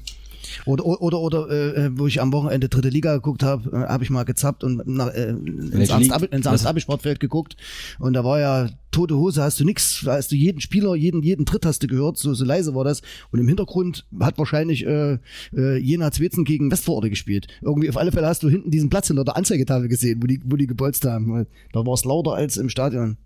Oder, 0.64 0.84
oder, 0.86 1.20
oder 1.20 1.50
äh, 1.50 1.90
wo 1.98 2.06
ich 2.06 2.20
am 2.20 2.32
Wochenende 2.32 2.68
dritte 2.68 2.88
Liga 2.88 3.14
geguckt 3.14 3.42
habe, 3.42 3.70
äh, 3.70 3.88
habe 3.88 4.04
ich 4.04 4.10
mal 4.10 4.24
gezappt 4.24 4.64
und 4.64 4.86
nach, 4.86 5.08
äh, 5.14 5.30
ins 5.30 5.72
Welche 5.72 5.92
Ernst 5.92 6.02
Liga? 6.04 6.14
Abi- 6.16 6.26
ins 6.26 6.44
Was? 6.46 6.52
Ernst 6.52 6.66
Abi 6.66 6.80
Sportfeld 6.80 7.20
geguckt 7.20 7.56
und 7.98 8.12
da 8.14 8.24
war 8.24 8.40
ja 8.40 8.68
tote 8.90 9.16
Hose, 9.16 9.42
hast 9.42 9.60
du 9.60 9.64
nix, 9.64 10.02
da 10.04 10.14
hast 10.14 10.32
du 10.32 10.36
jeden 10.36 10.60
Spieler, 10.60 10.94
jeden, 10.94 11.22
jeden 11.22 11.44
Tritt 11.44 11.66
hast 11.66 11.82
du 11.82 11.86
gehört, 11.86 12.16
so, 12.16 12.32
so 12.32 12.44
leise 12.46 12.74
war 12.74 12.82
das. 12.84 13.02
Und 13.30 13.40
im 13.40 13.46
Hintergrund 13.48 14.06
hat 14.20 14.38
wahrscheinlich 14.38 14.86
äh, 14.86 15.18
äh, 15.54 15.76
Jena 15.76 16.10
Zwetzen 16.12 16.44
gegen 16.44 16.70
Westvororte 16.70 17.10
gespielt. 17.10 17.46
Irgendwie 17.60 17.90
auf 17.90 17.98
alle 17.98 18.10
Fälle 18.10 18.26
hast 18.26 18.42
du 18.42 18.48
hinten 18.48 18.70
diesen 18.70 18.88
Platz 18.88 19.08
hinter 19.08 19.24
der 19.24 19.36
Anzeigetafel 19.36 19.88
gesehen, 19.88 20.22
wo 20.22 20.26
die, 20.26 20.40
wo 20.44 20.56
die 20.56 20.66
gebolzt 20.66 21.04
haben. 21.04 21.46
Da 21.72 21.84
war 21.84 21.92
es 21.92 22.04
lauter 22.06 22.32
als 22.32 22.56
im 22.56 22.70
Stadion. 22.70 23.18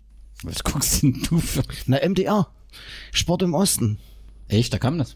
was 0.43 0.61
guckst 0.63 1.03
denn 1.03 1.21
du 1.29 1.37
für? 1.39 1.63
Na, 1.85 1.97
MDR. 2.05 2.47
Sport 3.13 3.43
im 3.43 3.53
Osten. 3.53 3.97
Echt, 4.49 4.73
da 4.73 4.77
kam 4.77 4.97
das. 4.97 5.15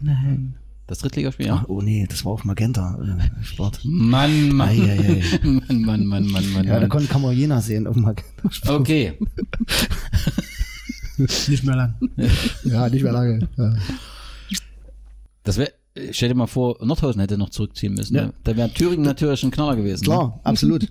Nein. 0.00 0.54
Das 0.86 0.98
Drittligaspiel, 0.98 1.46
ja. 1.46 1.64
oh 1.68 1.80
nee, 1.80 2.06
das 2.08 2.24
war 2.24 2.32
auf 2.32 2.44
Magenta. 2.44 2.98
Äh, 3.00 3.44
Sport. 3.44 3.80
Mann, 3.84 4.48
Mann. 4.50 4.68
Ei, 4.68 4.82
ei, 4.82 5.22
ei. 5.42 5.46
Mann, 5.46 5.84
Mann, 5.84 6.06
Mann, 6.06 6.26
Mann, 6.26 6.52
Mann. 6.52 6.66
Ja, 6.66 6.80
da 6.80 6.88
kann 6.88 7.22
man 7.22 7.36
Jena 7.36 7.60
sehen 7.60 7.86
auf 7.86 7.96
Magenta. 7.96 8.74
Okay. 8.74 9.14
nicht 11.16 11.64
mehr 11.64 11.76
lang. 11.76 11.94
Ja, 12.64 12.88
nicht 12.88 13.02
mehr 13.02 13.12
lange. 13.12 13.48
Ja. 13.56 13.74
Das 15.44 15.56
wäre, 15.56 15.72
stell 16.10 16.30
dir 16.30 16.34
mal 16.34 16.46
vor, 16.46 16.76
Nordhausen 16.84 17.20
hätte 17.20 17.38
noch 17.38 17.50
zurückziehen 17.50 17.94
müssen. 17.94 18.14
Ja. 18.14 18.26
Ne? 18.26 18.32
Da 18.44 18.56
wäre 18.56 18.72
Thüringen 18.72 19.04
natürlich 19.04 19.42
ein 19.44 19.50
Knaller 19.50 19.76
gewesen. 19.76 20.02
Ne? 20.02 20.06
Klar, 20.06 20.40
absolut. 20.42 20.88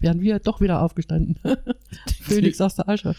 Wären 0.00 0.20
wir 0.20 0.38
doch 0.38 0.60
wieder 0.60 0.82
aufgestanden. 0.82 1.38
Phoenix 2.20 2.60
aus 2.60 2.74
der 2.74 2.88
Asche. 2.88 3.14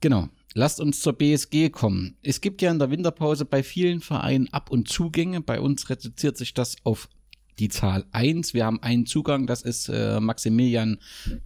Genau. 0.00 0.28
Lasst 0.58 0.80
uns 0.80 1.00
zur 1.00 1.12
BSG 1.12 1.68
kommen. 1.68 2.16
Es 2.22 2.40
gibt 2.40 2.62
ja 2.62 2.70
in 2.70 2.78
der 2.78 2.90
Winterpause 2.90 3.44
bei 3.44 3.62
vielen 3.62 4.00
Vereinen 4.00 4.48
Ab- 4.54 4.70
und 4.70 4.88
Zugänge. 4.88 5.42
Bei 5.42 5.60
uns 5.60 5.90
reduziert 5.90 6.38
sich 6.38 6.54
das 6.54 6.76
auf 6.82 7.10
die 7.58 7.68
Zahl 7.68 8.06
eins. 8.10 8.54
Wir 8.54 8.64
haben 8.64 8.82
einen 8.82 9.04
Zugang, 9.04 9.46
das 9.46 9.60
ist 9.60 9.90
äh, 9.90 10.18
Maximilian 10.18 10.96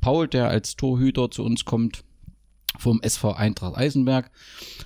Paul, 0.00 0.28
der 0.28 0.48
als 0.48 0.76
Torhüter 0.76 1.28
zu 1.28 1.42
uns 1.42 1.64
kommt 1.64 2.04
vom 2.78 3.02
SV 3.02 3.32
Eintracht 3.32 3.76
Eisenberg. 3.76 4.30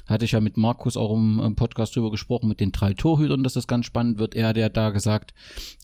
Hatte 0.06 0.24
ich 0.24 0.32
ja 0.32 0.40
mit 0.40 0.56
Markus 0.56 0.96
auch 0.96 1.14
im, 1.14 1.54
Podcast 1.54 1.94
drüber 1.94 2.10
gesprochen, 2.10 2.48
mit 2.48 2.60
den 2.60 2.72
drei 2.72 2.94
Torhütern, 2.94 3.42
dass 3.42 3.52
das 3.52 3.66
ganz 3.66 3.84
spannend 3.84 4.18
wird. 4.18 4.34
Er 4.34 4.56
ja 4.56 4.70
da 4.70 4.88
gesagt, 4.88 5.34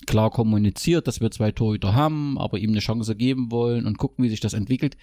klar 0.07 0.31
kommuniziert, 0.31 1.07
dass 1.09 1.20
wir 1.20 1.31
zwei 1.31 1.53
Torhüter 1.53 1.94
haben, 1.94 2.38
aber 2.38 2.57
ihm 2.57 2.70
eine 2.70 2.81
Chance 2.81 3.16
geben 3.16 3.50
wollen 3.50 3.85
und 3.85 3.98
gucken, 3.98 4.24
wie 4.24 4.31
sich 4.31 4.40
das 4.40 4.55
entwickelt. 4.55 4.96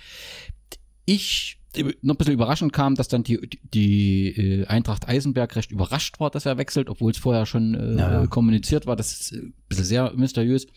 Ich 1.05 1.56
noch 2.01 2.15
ein 2.15 2.17
bisschen 2.17 2.33
überraschend 2.33 2.73
kam, 2.73 2.95
dass 2.95 3.07
dann 3.07 3.23
die, 3.23 3.49
die 3.73 4.29
äh, 4.29 4.65
Eintracht 4.67 5.07
Eisenberg 5.07 5.55
recht 5.55 5.71
überrascht 5.71 6.19
war, 6.19 6.29
dass 6.29 6.45
er 6.45 6.57
wechselt, 6.57 6.89
obwohl 6.89 7.11
es 7.11 7.17
vorher 7.17 7.45
schon 7.45 7.75
äh, 7.75 7.97
Ja, 7.97 8.27
kommuniziert 8.27 8.85
war. 8.87 8.95
Das 8.95 9.11
ist 9.11 9.31
äh, 9.33 9.37
ein 9.37 9.53
bisschen 9.67 9.85
sehr 9.85 10.13
mysteriös. 10.15 10.67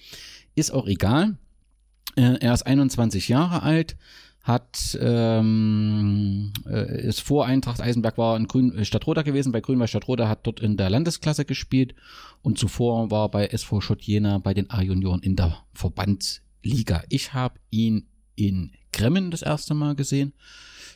Ist 0.54 0.72
auch 0.72 0.86
egal. 0.86 1.36
Äh, 2.16 2.38
er 2.40 2.54
ist 2.54 2.66
21 2.66 3.28
Jahre 3.28 3.62
alt, 3.62 3.96
hat 4.42 4.98
ähm, 5.00 6.52
äh, 6.66 7.06
ist 7.06 7.20
vor 7.20 7.46
Eintracht 7.46 7.80
Eisenberg 7.80 8.18
war 8.18 8.36
in 8.36 8.48
Grün 8.48 8.84
Stadtroda 8.84 9.22
gewesen, 9.22 9.52
bei 9.52 9.60
Grünwald 9.60 9.90
Stadtroda 9.90 10.28
hat 10.28 10.46
dort 10.46 10.60
in 10.60 10.76
der 10.76 10.90
Landesklasse 10.90 11.44
gespielt 11.44 11.94
und 12.42 12.58
zuvor 12.58 13.10
war 13.10 13.30
bei 13.30 13.46
SV 13.46 13.80
Schott 13.80 14.02
Jena 14.02 14.38
bei 14.38 14.54
den 14.54 14.70
A-Junioren 14.70 15.22
in 15.22 15.36
der 15.36 15.58
Verbandsliga. 15.74 17.02
Ich 17.10 17.32
habe 17.34 17.60
ihn 17.70 18.06
in 18.34 18.72
Gremmen 18.92 19.30
das 19.30 19.42
erste 19.42 19.74
Mal 19.74 19.94
gesehen, 19.94 20.32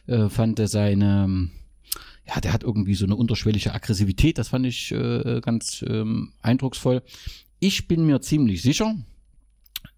äh, 0.07 0.29
fand 0.29 0.59
er 0.59 0.69
seine 0.69 1.51
ja, 2.27 2.41
der 2.41 2.53
hat 2.53 2.63
irgendwie 2.63 2.95
so 2.95 3.05
eine 3.05 3.17
unterschwellige 3.17 3.75
Aggressivität, 3.75 4.39
das 4.39 4.49
fand 4.49 4.67
ich 4.67 4.93
äh, 4.93 5.41
ganz 5.43 5.85
ähm, 5.87 6.33
eindrucksvoll. 6.41 7.03
Ich 7.59 7.87
bin 7.87 8.07
mir 8.07 8.21
ziemlich 8.21 8.63
sicher, 8.63 8.97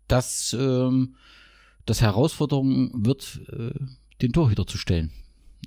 dass 0.09 0.57
ähm, 0.59 1.15
das 1.85 2.01
Herausforderung 2.01 3.05
wird, 3.05 3.41
äh, 3.53 3.79
den 4.23 4.33
Torhüter 4.33 4.67
zu 4.67 4.79
stellen. 4.79 5.13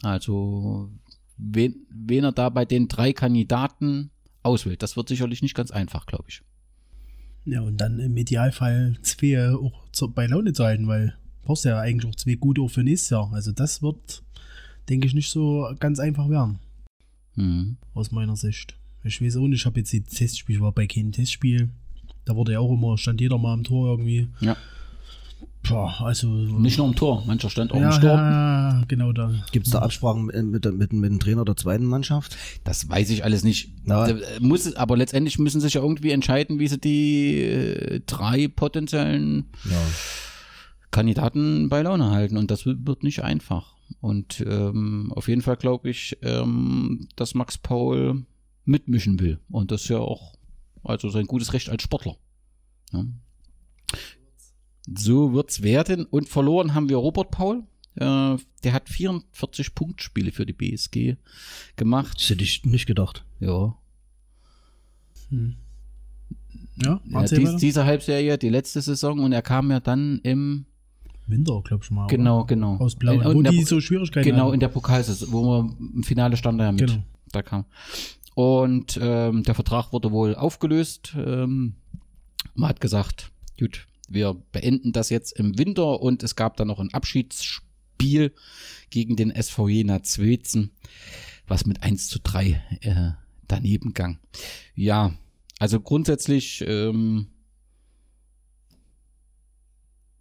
Also 0.01 0.91
wen, 1.37 1.87
wen 1.89 2.25
er 2.25 2.31
da 2.31 2.49
bei 2.49 2.65
den 2.65 2.87
drei 2.87 3.13
Kandidaten 3.13 4.11
auswählt, 4.43 4.83
das 4.83 4.97
wird 4.97 5.07
sicherlich 5.07 5.41
nicht 5.41 5.55
ganz 5.55 5.71
einfach, 5.71 6.05
glaube 6.05 6.25
ich. 6.27 6.41
Ja, 7.45 7.61
und 7.61 7.77
dann 7.77 7.99
im 7.99 8.15
Idealfall 8.17 8.97
zwei 9.01 9.51
auch 9.53 9.89
zu, 9.91 10.11
bei 10.11 10.27
Laune 10.27 10.51
zu 10.51 10.65
halten, 10.65 10.87
weil 10.87 11.17
brauchst 11.43 11.65
ja 11.65 11.79
eigentlich 11.79 12.11
auch 12.11 12.15
zwei 12.15 12.35
gute 12.35 12.61
auch 12.61 12.67
für 12.67 12.83
nächstes 12.83 13.11
Jahr. 13.11 13.31
Also 13.33 13.51
das 13.51 13.81
wird, 13.81 14.23
denke 14.89 15.07
ich, 15.07 15.13
nicht 15.13 15.29
so 15.31 15.69
ganz 15.79 15.99
einfach 15.99 16.29
werden, 16.29 16.59
Mhm. 17.35 17.77
aus 17.93 18.11
meiner 18.11 18.35
Sicht. 18.35 18.75
Ich 19.03 19.21
weiß 19.21 19.37
auch 19.37 19.47
nicht, 19.47 19.61
ich 19.61 19.65
habe 19.65 19.79
jetzt 19.79 19.93
die 19.93 20.01
Testspiel, 20.01 20.55
ich 20.57 20.61
war 20.61 20.71
bei 20.73 20.85
keinem 20.87 21.11
Testspiel. 21.11 21.69
Da 22.25 22.35
wurde 22.35 22.51
ja 22.53 22.59
auch 22.59 22.71
immer, 22.73 22.97
stand 22.97 23.21
jeder 23.21 23.37
mal 23.37 23.53
am 23.53 23.63
Tor 23.63 23.87
irgendwie. 23.87 24.27
Ja. 24.41 24.57
Boah, 25.67 26.01
also. 26.01 26.27
Nicht 26.27 26.77
nur 26.77 26.87
im 26.87 26.95
Tor, 26.95 27.23
mancher 27.25 27.49
stand 27.49 27.71
auch 27.71 27.79
ja, 27.79 27.87
im 27.87 27.91
Sturm. 27.93 28.17
ja, 28.19 28.83
genau 28.87 29.11
da. 29.13 29.31
Gibt 29.51 29.67
es 29.67 29.71
da 29.73 29.79
Absprachen 29.79 30.25
mit, 30.25 30.35
mit, 30.45 30.65
mit, 30.77 30.93
mit 30.93 31.11
dem 31.11 31.19
Trainer 31.19 31.45
der 31.45 31.55
zweiten 31.55 31.85
Mannschaft? 31.85 32.35
Das 32.65 32.89
weiß 32.89 33.09
ich 33.09 33.23
alles 33.23 33.43
nicht. 33.43 33.71
Na. 33.85 34.07
Da, 34.07 34.17
äh, 34.17 34.39
Muss, 34.41 34.73
aber 34.75 34.97
letztendlich 34.97 35.37
müssen 35.39 35.61
sich 35.61 35.73
ja 35.75 35.81
irgendwie 35.81 36.11
entscheiden, 36.11 36.59
wie 36.59 36.67
sie 36.67 36.79
die 36.79 37.41
äh, 37.41 38.01
drei 38.05 38.47
potenziellen 38.47 39.45
Ja. 39.69 39.77
Kandidaten 40.91 41.69
bei 41.69 41.81
Laune 41.81 42.09
halten. 42.11 42.37
Und 42.37 42.51
das 42.51 42.65
wird 42.65 43.03
nicht 43.03 43.23
einfach. 43.23 43.75
Und 44.01 44.41
ähm, 44.47 45.11
auf 45.15 45.27
jeden 45.27 45.41
Fall 45.41 45.57
glaube 45.57 45.89
ich, 45.89 46.17
ähm, 46.21 47.07
dass 47.15 47.33
Max 47.33 47.57
Paul 47.57 48.25
mitmischen 48.65 49.19
will. 49.19 49.39
Und 49.49 49.71
das 49.71 49.83
ist 49.83 49.89
ja 49.89 49.99
auch 49.99 50.35
also 50.83 51.09
sein 51.09 51.25
gutes 51.25 51.53
Recht 51.53 51.69
als 51.69 51.83
Sportler. 51.83 52.17
Ja. 52.91 53.05
So 54.97 55.33
wird's 55.33 55.61
werden. 55.61 56.05
Und 56.05 56.29
verloren 56.29 56.73
haben 56.73 56.89
wir 56.89 56.97
Robert 56.97 57.31
Paul. 57.31 57.63
Äh, 57.95 58.37
der 58.63 58.73
hat 58.73 58.89
44 58.89 59.75
Punktspiele 59.75 60.31
für 60.31 60.45
die 60.45 60.53
BSG 60.53 61.15
gemacht. 61.75 62.17
Das 62.17 62.29
hätte 62.29 62.43
ich 62.43 62.65
nicht 62.65 62.85
gedacht. 62.85 63.25
Ja. 63.39 63.75
Ja, 65.31 67.01
ja 67.05 67.21
erzähl 67.21 67.39
dies, 67.39 67.55
diese 67.57 67.85
Halbserie, 67.85 68.37
die 68.37 68.49
letzte 68.49 68.81
Saison, 68.81 69.19
und 69.19 69.31
er 69.31 69.41
kam 69.41 69.69
ja 69.69 69.79
dann 69.79 70.19
im, 70.23 70.65
Winter, 71.29 71.61
glaub 71.63 71.83
ich 71.83 71.91
mal. 71.91 72.07
genau, 72.07 72.45
genau. 72.45 72.77
Aus 72.77 72.95
Blau. 72.95 73.13
In- 73.13 73.23
Wo 73.23 73.41
in 73.41 73.51
die 73.51 73.63
so 73.63 73.79
Schwierigkeiten 73.79 74.29
Genau, 74.29 74.45
hatten. 74.45 74.55
in 74.55 74.59
der 74.59 74.67
Pokalsaison, 74.69 75.31
wo 75.31 75.43
wir 75.43 75.75
im 75.95 76.03
Finale 76.03 76.35
stand 76.37 76.59
er 76.59 76.65
ja 76.67 76.71
mit. 76.71 76.87
Genau. 76.87 77.03
Da 77.31 77.41
kam. 77.41 77.65
Und 78.35 78.97
ähm, 79.01 79.43
der 79.43 79.53
Vertrag 79.55 79.91
wurde 79.93 80.11
wohl 80.11 80.35
aufgelöst. 80.35 81.13
Ähm, 81.17 81.75
man 82.55 82.69
hat 82.69 82.81
gesagt, 82.81 83.31
gut, 83.59 83.85
wir 84.07 84.35
beenden 84.51 84.91
das 84.93 85.09
jetzt 85.09 85.37
im 85.37 85.57
Winter 85.59 86.01
und 86.01 86.23
es 86.23 86.35
gab 86.35 86.57
dann 86.57 86.67
noch 86.69 86.79
ein 86.79 86.93
Abschiedsspiel 86.93 88.33
gegen 88.89 89.15
den 89.15 89.29
SV 89.31 89.67
Jena 89.67 90.01
Zwetzen, 90.03 90.71
was 91.47 91.65
mit 91.65 91.83
1 91.83 92.07
zu 92.07 92.19
3 92.19 92.61
äh, 92.81 93.11
daneben 93.47 93.93
gang. 93.93 94.19
Ja, 94.73 95.13
also 95.59 95.79
grundsätzlich 95.79 96.63
ähm, 96.65 97.27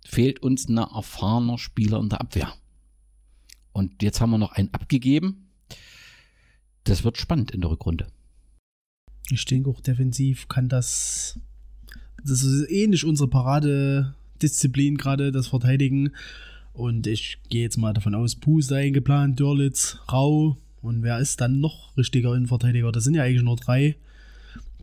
fehlt 0.09 0.41
uns 0.41 0.69
ein 0.69 0.79
erfahrener 0.79 1.59
Spieler 1.59 2.01
in 2.01 2.09
der 2.09 2.23
Abwehr. 2.23 2.55
Und 3.73 4.03
jetzt 4.03 4.21
haben 4.21 4.31
wir 4.31 4.39
noch 4.39 4.53
einen 4.53 4.73
abgegeben. 4.73 5.51
Das 6.85 7.05
wird 7.05 7.19
spannend 7.19 7.51
in 7.51 7.61
der 7.61 7.71
Rückrunde. 7.71 8.07
Ich 9.31 9.45
denke 9.45 9.69
auch 9.69 9.83
defensiv 9.83 10.49
kann 10.49 10.71
das. 10.71 11.39
Das 12.25 12.43
ist 12.43 12.71
ähnlich 12.71 13.05
unsere 13.05 13.29
Paradedisziplin 13.29 14.97
gerade, 14.97 15.31
das 15.31 15.49
Verteidigen. 15.49 16.13
Und 16.73 17.07
ich 17.07 17.39
gehe 17.51 17.63
jetzt 17.63 17.77
mal 17.77 17.93
davon 17.93 18.15
aus, 18.15 18.39
da 18.69 18.77
eingeplant, 18.77 19.39
Dörlitz, 19.39 19.99
Rau. 20.11 20.57
Und 20.81 21.03
wer 21.03 21.19
ist 21.19 21.43
dann 21.43 21.61
noch 21.61 21.95
richtiger 21.99 22.35
Innenverteidiger? 22.35 22.93
Das 22.93 23.05
sind 23.05 23.15
ja 23.15 23.25
eigentlich 23.25 23.43
nur 23.43 23.57
drei. 23.57 23.97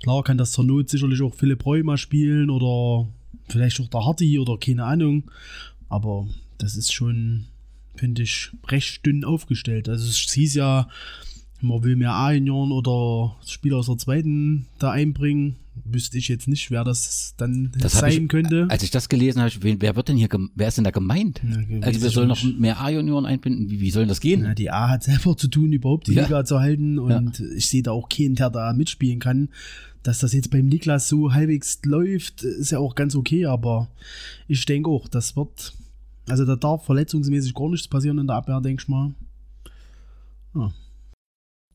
Klar 0.03 0.23
kann 0.23 0.37
das 0.37 0.51
zur 0.51 0.65
Not 0.65 0.89
sicherlich 0.89 1.21
auch 1.23 1.33
Philipp 1.33 1.65
Reu 1.65 1.81
mal 1.81 1.97
spielen 1.97 2.51
oder 2.51 3.07
vielleicht 3.47 3.79
auch 3.79 3.87
der 3.87 4.05
Hardy 4.05 4.39
oder 4.39 4.57
keine 4.57 4.85
Ahnung. 4.85 5.29
Aber 5.89 6.27
das 6.57 6.75
ist 6.75 6.93
schon, 6.93 7.45
finde 7.95 8.23
ich, 8.23 8.51
recht 8.67 9.05
dünn 9.05 9.23
aufgestellt. 9.23 9.89
Also 9.89 10.07
es 10.07 10.17
hieß 10.17 10.55
ja, 10.55 10.87
man 11.61 11.83
will 11.83 11.95
mehr 11.95 12.13
A-Junioren 12.13 12.71
oder 12.71 13.35
Spieler 13.45 13.77
aus 13.77 13.87
der 13.87 13.97
zweiten 13.97 14.67
da 14.79 14.91
einbringen. 14.91 15.57
Wüsste 15.83 16.17
ich 16.17 16.29
jetzt 16.29 16.47
nicht, 16.47 16.71
wer 16.71 16.83
das 16.83 17.33
dann 17.37 17.71
Das 17.77 17.93
sein 17.99 18.23
ich, 18.23 18.29
könnte. 18.29 18.65
Als 18.69 18.81
ich 18.83 18.91
das 18.91 19.09
gelesen 19.09 19.39
habe, 19.39 19.49
ich, 19.49 19.61
wen- 19.61 19.81
wer 19.81 19.95
wird 19.95 20.07
denn 20.07 20.15
hier, 20.17 20.29
wer 20.55 20.67
ist 20.67 20.77
denn 20.77 20.83
da 20.85 20.91
gemeint? 20.91 21.41
Ja, 21.43 21.49
weiß 21.49 21.83
also 21.83 22.01
wir 22.01 22.07
ich 22.07 22.13
sollen 22.13 22.27
noch 22.29 22.41
mehr 22.43 22.79
A-Junioren 22.79 23.25
einbinden. 23.25 23.69
Wie, 23.69 23.79
wie 23.81 23.91
soll 23.91 24.03
denn 24.03 24.09
das 24.09 24.21
gehen? 24.21 24.43
Ja, 24.43 24.53
die 24.55 24.71
A 24.71 24.89
hat 24.89 25.03
selber 25.03 25.35
zu 25.35 25.47
tun, 25.49 25.71
überhaupt 25.73 26.07
die 26.07 26.13
Ja. 26.13 26.23
Liga 26.23 26.45
zu 26.45 26.59
halten. 26.59 26.97
Und 26.97 27.39
ich 27.39 27.67
sehe 27.67 27.83
da 27.83 27.91
auch 27.91 28.07
keinen, 28.09 28.35
der 28.35 28.49
da 28.49 28.71
mitspielen 28.73 29.19
kann. 29.19 29.49
Dass 30.03 30.19
das 30.19 30.33
jetzt 30.33 30.51
beim 30.51 30.67
Niklas 30.67 31.09
so 31.09 31.33
halbwegs 31.33 31.79
läuft, 31.83 32.43
ist 32.43 32.71
ja 32.71 32.79
auch 32.79 32.95
ganz 32.95 33.15
okay. 33.15 33.45
Aber 33.47 33.89
ich 34.47 34.65
denke 34.65 34.89
auch, 34.89 35.07
das 35.07 35.35
wird. 35.35 35.73
Also 36.27 36.45
da 36.45 36.55
darf 36.55 36.85
verletzungsmäßig 36.85 37.53
gar 37.53 37.69
nichts 37.69 37.87
passieren 37.87 38.17
in 38.19 38.27
der 38.27 38.35
Abwehr, 38.37 38.61
denke 38.61 38.81
ich 38.83 38.87
mal. 38.87 39.13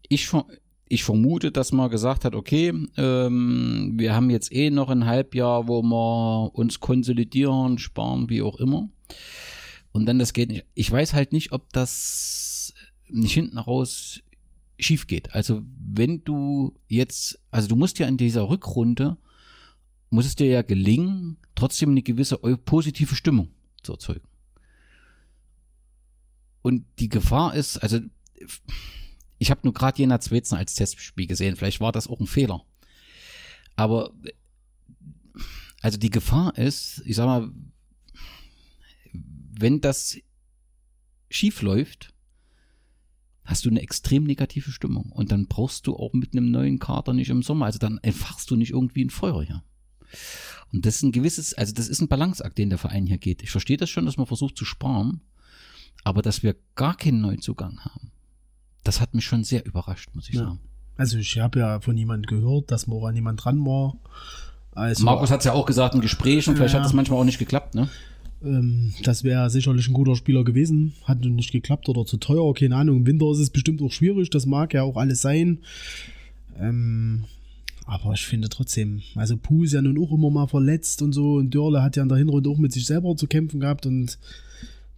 Ich, 0.09 0.27
ver- 0.27 0.47
ich 0.93 1.05
vermute, 1.05 1.53
dass 1.53 1.71
man 1.71 1.89
gesagt 1.89 2.25
hat, 2.25 2.35
okay, 2.35 2.75
ähm, 2.97 3.93
wir 3.97 4.13
haben 4.13 4.29
jetzt 4.29 4.53
eh 4.53 4.71
noch 4.71 4.89
ein 4.89 5.07
Halbjahr, 5.07 5.69
wo 5.69 5.83
wir 5.83 6.51
uns 6.53 6.81
konsolidieren, 6.81 7.79
sparen, 7.79 8.29
wie 8.29 8.43
auch 8.43 8.57
immer. 8.57 8.91
Und 9.93 10.07
dann 10.07 10.19
das 10.19 10.33
geht 10.33 10.49
nicht. 10.49 10.65
Ich 10.75 10.91
weiß 10.91 11.15
halt 11.15 11.33
nicht, 11.33 11.53
ob 11.53 11.73
das 11.73 12.75
nicht 13.09 13.35
hinten 13.35 13.57
raus 13.59 14.21
schief 14.81 15.07
geht. 15.07 15.33
Also 15.33 15.63
wenn 15.79 16.25
du 16.25 16.75
jetzt, 16.89 17.41
also 17.53 17.69
du 17.69 17.77
musst 17.77 18.01
ja 18.01 18.09
in 18.09 18.17
dieser 18.17 18.49
Rückrunde, 18.49 19.17
muss 20.11 20.27
es 20.27 20.35
dir 20.35 20.49
ja 20.49 20.63
gelingen, 20.63 21.37
trotzdem 21.55 21.91
eine 21.91 22.03
gewisse 22.03 22.37
positive 22.37 23.15
Stimmung 23.15 23.51
zu 23.85 23.93
erzeugen. 23.93 24.27
Und 26.63 26.85
die 26.99 27.09
Gefahr 27.09 27.55
ist, 27.55 27.79
also 27.79 28.01
ich 29.41 29.51
habe 29.51 29.63
nur 29.65 29.73
gerade 29.73 29.99
Jena 29.99 30.21
Zwetzen 30.21 30.59
als 30.59 30.75
Testspiel 30.75 31.27
gesehen. 31.27 31.57
Vielleicht 31.57 31.81
war 31.81 31.93
das 31.93 32.09
auch 32.09 32.21
ein 32.21 32.27
Fehler. 32.27 32.63
Aber 33.75 34.13
also 35.81 35.97
die 35.97 36.11
Gefahr 36.11 36.59
ist, 36.59 37.03
ich 37.07 37.17
sag 37.17 37.25
mal, 37.25 37.51
wenn 39.13 39.81
das 39.81 40.19
schief 41.31 41.63
läuft, 41.63 42.13
hast 43.45 43.65
du 43.65 43.71
eine 43.71 43.81
extrem 43.81 44.25
negative 44.25 44.73
Stimmung. 44.73 45.11
Und 45.11 45.33
dann 45.33 45.47
brauchst 45.47 45.87
du 45.87 45.97
auch 45.97 46.13
mit 46.13 46.35
einem 46.35 46.51
neuen 46.51 46.79
Kader 46.79 47.15
nicht 47.15 47.31
im 47.31 47.43
Sommer. 47.43 47.65
Also 47.65 47.79
dann 47.79 47.97
entfachst 48.03 48.51
du 48.51 48.57
nicht 48.57 48.73
irgendwie 48.73 49.07
ein 49.07 49.11
Feuer 49.11 49.43
hier. 49.43 49.65
Und 50.71 50.85
das 50.85 50.97
ist 50.97 51.03
ein 51.03 51.13
gewisses, 51.13 51.55
also 51.55 51.73
das 51.73 51.89
ist 51.89 52.03
ein 52.03 52.09
Balanceakt, 52.09 52.59
den 52.59 52.69
der 52.69 52.79
Verein 52.79 53.07
hier 53.07 53.19
geht. 53.19 53.43
Ich 53.43 53.51
verstehe 53.51 53.79
das 53.79 53.89
schon, 53.89 54.05
dass 54.05 54.19
man 54.19 54.27
versucht 54.27 54.59
zu 54.59 54.67
sparen, 54.67 55.23
aber 56.05 56.21
dass 56.21 56.43
wir 56.43 56.57
gar 56.75 56.95
keinen 56.95 57.23
Neuzugang 57.23 57.81
haben, 57.81 58.13
das 58.85 59.01
hat 59.01 59.15
mich 59.15 59.25
schon 59.25 59.45
sehr 59.45 59.65
überrascht, 59.67 60.11
muss 60.15 60.29
ich 60.29 60.35
Ja. 60.37 60.43
sagen. 60.45 60.61
Also 60.97 61.19
ich 61.19 61.39
habe 61.39 61.59
ja 61.59 61.81
von 61.81 61.97
jemandem 61.97 62.29
gehört, 62.41 62.71
dass 62.71 62.87
mal 62.87 63.03
an 63.09 63.15
jemand 63.15 63.43
dran 63.45 63.65
war. 63.65 63.97
Also, 64.73 65.05
Markus 65.05 65.31
hat 65.31 65.41
es 65.41 65.47
ja 65.47 65.53
auch 65.53 65.67
gesagt 65.67 65.95
in 65.95 66.01
Gesprächen, 66.01 66.57
vielleicht 66.57 66.75
Ja. 66.75 66.81
hat 66.81 66.87
das 66.87 66.93
manchmal 66.93 67.19
auch 67.21 67.25
nicht 67.25 67.39
geklappt, 67.39 67.75
ne? 67.75 67.89
Ähm, 68.43 68.95
das 69.03 69.25
wäre 69.25 69.51
sicherlich 69.51 69.89
ein 69.89 69.95
guter 69.95 70.17
Spieler 70.17 70.45
gewesen. 70.45 70.95
Hat 71.05 71.21
nun 71.21 71.35
nicht 71.35 71.53
geklappt 71.53 71.89
oder 71.89 72.07
zu 72.07 72.17
teuer, 72.17 72.55
keine 72.55 72.77
Ahnung. 72.77 72.99
Im 72.99 73.07
Winter 73.07 73.31
ist 73.33 73.39
es 73.39 73.51
bestimmt 73.51 73.83
auch 73.83 73.93
schwierig, 73.93 74.31
das 74.31 74.47
mag 74.47 74.73
ja 74.73 74.83
auch 74.83 74.97
alles 74.97 75.21
sein. 75.21 75.59
Ähm, 76.59 77.25
aber 77.87 78.13
ich 78.13 78.25
finde 78.25 78.49
trotzdem, 78.49 79.03
also 79.17 79.37
Puh 79.37 79.65
ist 79.65 79.73
ja 79.73 79.83
nun 79.83 79.99
auch 80.03 80.13
immer 80.13 80.31
mal 80.31 80.47
verletzt 80.47 81.03
und 81.03 81.13
so. 81.13 81.35
Und 81.35 81.51
Dörle 81.55 81.83
hat 81.83 81.97
ja 81.97 82.03
in 82.03 82.09
der 82.09 82.19
Hinrunde 82.19 82.49
auch 82.51 82.59
mit 82.59 82.73
sich 82.73 82.87
selber 82.87 83.17
zu 83.17 83.27
kämpfen 83.27 83.61
gehabt 83.61 83.85
und 83.87 84.19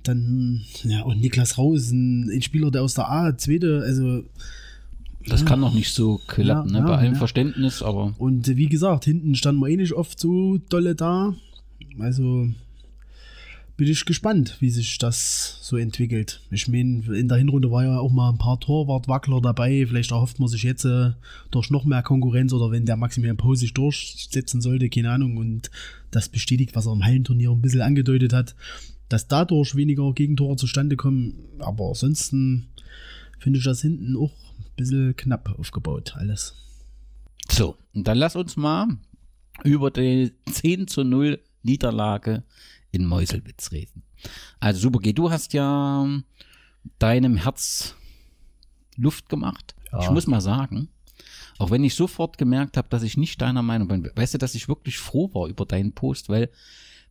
dann, 0.02 0.62
ja, 0.84 1.02
und 1.02 1.20
Niklas 1.20 1.58
Rau 1.58 1.74
ist 1.74 1.90
ein, 1.90 2.42
Spieler, 2.42 2.70
der 2.70 2.82
aus 2.82 2.94
der 2.94 3.10
A, 3.10 3.36
zweite, 3.36 3.82
also 3.84 4.24
Das 5.26 5.44
kann 5.44 5.60
noch 5.60 5.74
nicht 5.74 5.92
so 5.92 6.20
klappen, 6.26 6.72
Ja, 6.74 6.80
ne? 6.80 6.86
Bei 6.86 6.92
ja, 6.92 6.98
allem 6.98 7.12
ja. 7.14 7.18
Verständnis, 7.18 7.82
aber 7.82 8.14
Und 8.18 8.48
wie 8.56 8.68
gesagt, 8.68 9.04
hinten 9.04 9.34
standen 9.34 9.60
wir 9.60 9.68
eh 9.68 9.76
nicht 9.76 9.92
oft 9.92 10.18
so 10.18 10.58
dolle 10.68 10.94
da. 10.94 11.34
Also 11.98 12.48
bin 13.76 13.88
ich 13.88 14.04
gespannt, 14.04 14.56
wie 14.60 14.70
sich 14.70 14.98
das 14.98 15.58
so 15.62 15.76
entwickelt. 15.76 16.40
Ich 16.50 16.68
meine, 16.68 17.02
in 17.16 17.26
der 17.26 17.38
Hinrunde 17.38 17.70
war 17.70 17.84
ja 17.84 17.98
auch 17.98 18.12
mal 18.12 18.30
ein 18.30 18.38
paar 18.38 18.60
Torwartwackler 18.60 19.40
dabei. 19.40 19.86
Vielleicht 19.88 20.10
erhofft 20.10 20.38
man 20.38 20.48
sich 20.48 20.62
jetzt 20.62 20.84
äh, 20.84 21.12
durch 21.50 21.70
noch 21.70 21.84
mehr 21.84 22.02
Konkurrenz 22.02 22.52
oder 22.52 22.70
wenn 22.70 22.84
der 22.84 22.96
Maximilian 22.96 23.38
Pau 23.38 23.54
sich 23.54 23.72
durchsetzen 23.74 24.60
sollte, 24.60 24.90
keine 24.90 25.10
Ahnung. 25.10 25.36
Und 25.36 25.70
das 26.10 26.28
bestätigt, 26.28 26.76
was 26.76 26.86
er 26.86 26.92
im 26.92 27.04
Hallenturnier 27.04 27.50
ein 27.50 27.62
bisschen 27.62 27.80
angedeutet 27.80 28.32
hat, 28.32 28.54
dass 29.12 29.28
dadurch 29.28 29.74
weniger 29.74 30.12
Gegentore 30.14 30.56
zustande 30.56 30.96
kommen. 30.96 31.34
Aber 31.58 31.88
ansonsten 31.88 32.68
finde 33.38 33.58
ich 33.58 33.64
das 33.64 33.82
hinten 33.82 34.16
auch 34.16 34.32
ein 34.58 34.76
bisschen 34.76 35.16
knapp 35.16 35.58
aufgebaut, 35.58 36.14
alles. 36.16 36.54
so. 37.50 37.76
Und 37.94 38.08
dann 38.08 38.16
lass 38.16 38.36
uns 38.36 38.56
mal 38.56 38.88
über 39.64 39.90
die 39.90 40.32
10 40.50 40.88
zu 40.88 41.04
0 41.04 41.38
Niederlage 41.62 42.42
in 42.90 43.04
Meuselwitz 43.04 43.70
reden. 43.70 44.02
Also 44.60 44.80
Super 44.80 45.00
G, 45.00 45.12
du 45.12 45.30
hast 45.30 45.52
ja 45.52 46.08
deinem 46.98 47.36
Herz 47.36 47.94
Luft 48.96 49.28
gemacht. 49.28 49.74
Ich 50.00 50.08
muss 50.08 50.26
mal 50.26 50.40
sagen, 50.40 50.88
auch 51.58 51.70
wenn 51.70 51.84
ich 51.84 51.94
sofort 51.94 52.38
gemerkt 52.38 52.78
habe, 52.78 52.88
dass 52.88 53.02
ich 53.02 53.18
nicht 53.18 53.42
deiner 53.42 53.62
Meinung 53.62 53.88
bin, 53.88 54.10
weißt 54.14 54.34
du, 54.34 54.38
dass 54.38 54.54
ich 54.54 54.68
wirklich 54.68 54.96
froh 54.96 55.32
war 55.34 55.48
über 55.48 55.66
deinen 55.66 55.92
Post, 55.92 56.30
weil 56.30 56.48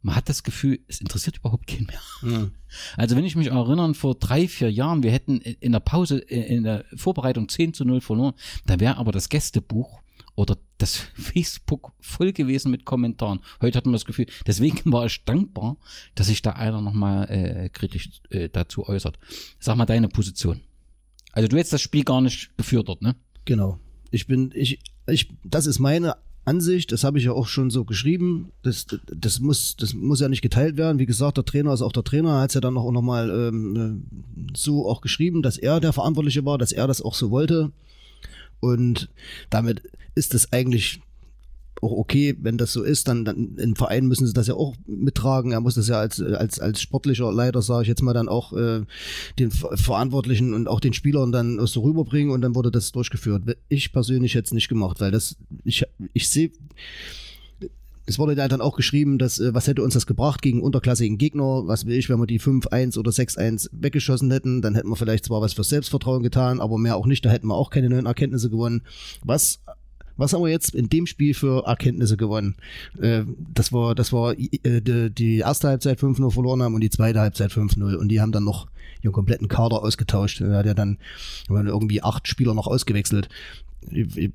man 0.01 0.15
hat 0.15 0.29
das 0.29 0.43
Gefühl, 0.43 0.79
es 0.87 0.99
interessiert 0.99 1.37
überhaupt 1.37 1.67
keinen 1.67 1.87
mehr. 1.87 2.51
Also 2.97 3.15
wenn 3.15 3.25
ich 3.25 3.35
mich 3.35 3.47
erinnere, 3.47 3.93
vor 3.93 4.15
drei, 4.15 4.47
vier 4.47 4.71
Jahren, 4.71 5.03
wir 5.03 5.11
hätten 5.11 5.39
in 5.39 5.71
der 5.71 5.79
Pause, 5.79 6.17
in 6.19 6.63
der 6.63 6.85
Vorbereitung 6.95 7.49
10 7.49 7.73
zu 7.73 7.85
0 7.85 8.01
verloren, 8.01 8.33
da 8.65 8.79
wäre 8.79 8.97
aber 8.97 9.11
das 9.11 9.29
Gästebuch 9.29 10.01
oder 10.35 10.57
das 10.77 10.95
Facebook 11.15 11.93
voll 11.99 12.33
gewesen 12.33 12.71
mit 12.71 12.85
Kommentaren. 12.85 13.41
Heute 13.61 13.77
hat 13.77 13.85
man 13.85 13.93
das 13.93 14.05
Gefühl, 14.05 14.27
deswegen 14.47 14.91
war 14.91 15.05
ich 15.05 15.23
dankbar, 15.25 15.77
dass 16.15 16.27
sich 16.27 16.41
da 16.41 16.51
einer 16.51 16.81
nochmal 16.81 17.29
äh, 17.29 17.69
kritisch 17.69 18.09
äh, 18.29 18.49
dazu 18.49 18.87
äußert. 18.87 19.19
Sag 19.59 19.75
mal 19.77 19.85
deine 19.85 20.09
Position. 20.09 20.61
Also 21.33 21.47
du 21.47 21.57
hättest 21.57 21.73
das 21.73 21.81
Spiel 21.81 22.03
gar 22.03 22.21
nicht 22.21 22.55
befördert, 22.57 23.01
ne? 23.01 23.15
Genau. 23.45 23.79
Ich 24.09 24.27
bin, 24.27 24.51
ich, 24.53 24.79
ich, 25.07 25.29
das 25.43 25.65
ist 25.65 25.79
meine 25.79 26.17
Ansicht, 26.43 26.91
das 26.91 27.03
habe 27.03 27.19
ich 27.19 27.25
ja 27.25 27.33
auch 27.33 27.47
schon 27.47 27.69
so 27.69 27.85
geschrieben. 27.85 28.51
Das, 28.63 28.87
das, 29.05 29.39
muss, 29.39 29.75
das 29.75 29.93
muss 29.93 30.19
ja 30.19 30.27
nicht 30.27 30.41
geteilt 30.41 30.77
werden. 30.77 30.97
Wie 30.99 31.05
gesagt, 31.05 31.37
der 31.37 31.45
Trainer 31.45 31.73
ist 31.73 31.81
auch 31.81 31.91
der 31.91 32.03
Trainer, 32.03 32.39
hat 32.39 32.49
es 32.49 32.55
ja 32.55 32.61
dann 32.61 32.73
noch, 32.73 32.89
noch 32.91 33.01
mal 33.01 33.29
ähm, 33.29 34.05
so 34.55 34.89
auch 34.89 35.01
geschrieben, 35.01 35.43
dass 35.43 35.57
er 35.57 35.79
der 35.79 35.93
Verantwortliche 35.93 36.43
war, 36.43 36.57
dass 36.57 36.71
er 36.71 36.87
das 36.87 37.01
auch 37.01 37.13
so 37.13 37.29
wollte. 37.29 37.71
Und 38.59 39.09
damit 39.49 39.83
ist 40.15 40.33
es 40.33 40.51
eigentlich 40.51 41.01
auch 41.81 41.91
okay, 41.91 42.37
wenn 42.39 42.57
das 42.57 42.73
so 42.73 42.83
ist, 42.83 43.07
dann, 43.07 43.25
dann 43.25 43.55
im 43.57 43.75
Verein 43.75 44.05
müssen 44.05 44.27
sie 44.27 44.33
das 44.33 44.47
ja 44.47 44.53
auch 44.53 44.75
mittragen. 44.85 45.51
Er 45.51 45.61
muss 45.61 45.75
das 45.75 45.87
ja 45.87 45.99
als, 45.99 46.21
als, 46.21 46.59
als 46.59 46.81
sportlicher 46.81 47.31
Leiter, 47.31 47.61
sage 47.61 47.83
ich 47.83 47.87
jetzt 47.87 48.03
mal, 48.03 48.13
dann 48.13 48.29
auch 48.29 48.53
äh, 48.53 48.81
den 49.39 49.51
Ver- 49.51 49.75
Verantwortlichen 49.77 50.53
und 50.53 50.67
auch 50.67 50.79
den 50.79 50.93
Spielern 50.93 51.31
dann 51.31 51.65
so 51.65 51.81
rüberbringen 51.81 52.31
und 52.31 52.41
dann 52.41 52.55
wurde 52.55 52.71
das 52.71 52.91
durchgeführt. 52.91 53.43
Ich 53.67 53.91
persönlich 53.91 54.35
hätte 54.35 54.45
es 54.45 54.53
nicht 54.53 54.69
gemacht, 54.69 55.01
weil 55.01 55.11
das, 55.11 55.37
ich, 55.63 55.83
ich 56.13 56.29
sehe, 56.29 56.51
es 58.05 58.19
wurde 58.19 58.35
ja 58.35 58.47
dann 58.47 58.61
auch 58.61 58.75
geschrieben, 58.75 59.17
dass 59.17 59.39
äh, 59.39 59.53
was 59.53 59.67
hätte 59.67 59.83
uns 59.83 59.93
das 59.93 60.05
gebracht 60.05 60.41
gegen 60.41 60.61
unterklassigen 60.61 61.17
Gegner, 61.17 61.67
was 61.67 61.85
will 61.85 61.97
ich, 61.97 62.09
wenn 62.09 62.19
wir 62.19 62.27
die 62.27 62.39
5-1 62.39 62.97
oder 62.99 63.11
6-1 63.11 63.69
weggeschossen 63.71 64.29
hätten, 64.31 64.61
dann 64.61 64.75
hätten 64.75 64.89
wir 64.89 64.95
vielleicht 64.95 65.25
zwar 65.25 65.41
was 65.41 65.53
für 65.53 65.63
Selbstvertrauen 65.63 66.21
getan, 66.21 66.59
aber 66.59 66.77
mehr 66.77 66.95
auch 66.95 67.05
nicht, 67.07 67.25
da 67.25 67.29
hätten 67.29 67.47
wir 67.47 67.55
auch 67.55 67.69
keine 67.69 67.89
neuen 67.89 68.05
Erkenntnisse 68.05 68.49
gewonnen. 68.49 68.81
Was 69.23 69.61
was 70.17 70.33
haben 70.33 70.43
wir 70.43 70.49
jetzt 70.49 70.75
in 70.75 70.89
dem 70.89 71.05
Spiel 71.05 71.33
für 71.33 71.65
Erkenntnisse 71.65 72.17
gewonnen? 72.17 72.55
Äh, 72.99 73.23
das 73.53 73.71
war, 73.71 73.95
das 73.95 74.13
war 74.13 74.33
äh, 74.37 74.81
die, 74.81 75.09
die 75.09 75.37
erste 75.37 75.69
Halbzeit 75.69 75.99
5-0 75.99 76.31
verloren 76.31 76.63
haben 76.63 76.75
und 76.75 76.81
die 76.81 76.89
zweite 76.89 77.19
Halbzeit 77.19 77.51
5-0 77.51 77.95
und 77.95 78.09
die 78.09 78.21
haben 78.21 78.31
dann 78.31 78.43
noch 78.43 78.67
ihren 79.01 79.13
kompletten 79.13 79.47
Kader 79.47 79.83
ausgetauscht. 79.83 80.41
Er 80.41 80.57
hat 80.57 80.65
ja 80.65 80.73
dann 80.73 80.97
irgendwie 81.49 82.03
acht 82.03 82.27
Spieler 82.27 82.53
noch 82.53 82.67
ausgewechselt. 82.67 83.29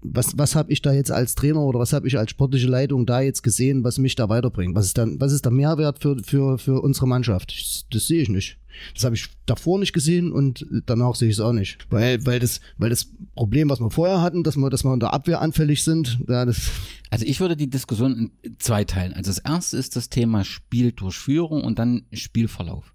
Was, 0.03 0.37
was 0.37 0.57
habe 0.57 0.73
ich 0.73 0.83
da 0.83 0.93
jetzt 0.93 1.13
als 1.13 1.35
Trainer 1.35 1.61
oder 1.61 1.79
was 1.79 1.93
habe 1.93 2.09
ich 2.09 2.19
als 2.19 2.31
sportliche 2.31 2.67
Leitung 2.67 3.07
da 3.07 3.21
jetzt 3.21 3.43
gesehen, 3.43 3.85
was 3.85 3.99
mich 3.99 4.15
da 4.17 4.29
weiterbringt? 4.29 4.75
Was 4.75 4.87
ist 4.87 4.99
dann, 4.99 5.21
was 5.21 5.33
ist 5.33 5.45
der 5.45 5.53
Mehrwert 5.53 6.01
für, 6.01 6.17
für, 6.23 6.59
für 6.59 6.83
unsere 6.83 7.07
Mannschaft? 7.07 7.55
Das, 7.57 7.87
das 7.91 8.07
sehe 8.09 8.23
ich 8.23 8.29
nicht. 8.29 8.59
Das 8.95 9.05
habe 9.05 9.15
ich 9.15 9.29
davor 9.47 9.79
nicht 9.79 9.93
gesehen 9.93 10.33
und 10.33 10.67
danach 10.85 11.15
sehe 11.15 11.29
ich 11.29 11.37
es 11.37 11.41
auch 11.41 11.53
nicht. 11.53 11.87
Weil, 11.91 12.27
weil, 12.27 12.41
das, 12.41 12.61
weil 12.77 12.91
das 12.91 13.11
Problem, 13.35 13.71
was 13.71 13.81
wir 13.81 13.91
vorher 13.91 14.21
hatten, 14.21 14.43
dass 14.43 14.57
wir, 14.57 14.69
dass 14.69 14.85
wir 14.85 14.93
in 14.93 15.01
der 15.01 15.15
Abwehr 15.15 15.41
anfällig 15.41 15.83
sind, 15.83 16.19
ja, 16.29 16.45
das, 16.45 16.71
Also 17.11 17.25
ich 17.25 17.41
würde 17.41 17.57
die 17.57 17.71
Diskussion 17.71 18.33
in 18.43 18.59
zwei 18.59 18.85
teilen. 18.85 19.13
Also 19.13 19.31
das 19.31 19.39
erste 19.39 19.77
ist 19.77 19.97
das 19.97 20.09
Thema 20.09 20.45
Spieldurchführung 20.45 21.63
und 21.63 21.79
dann 21.79 22.05
Spielverlauf. 22.13 22.93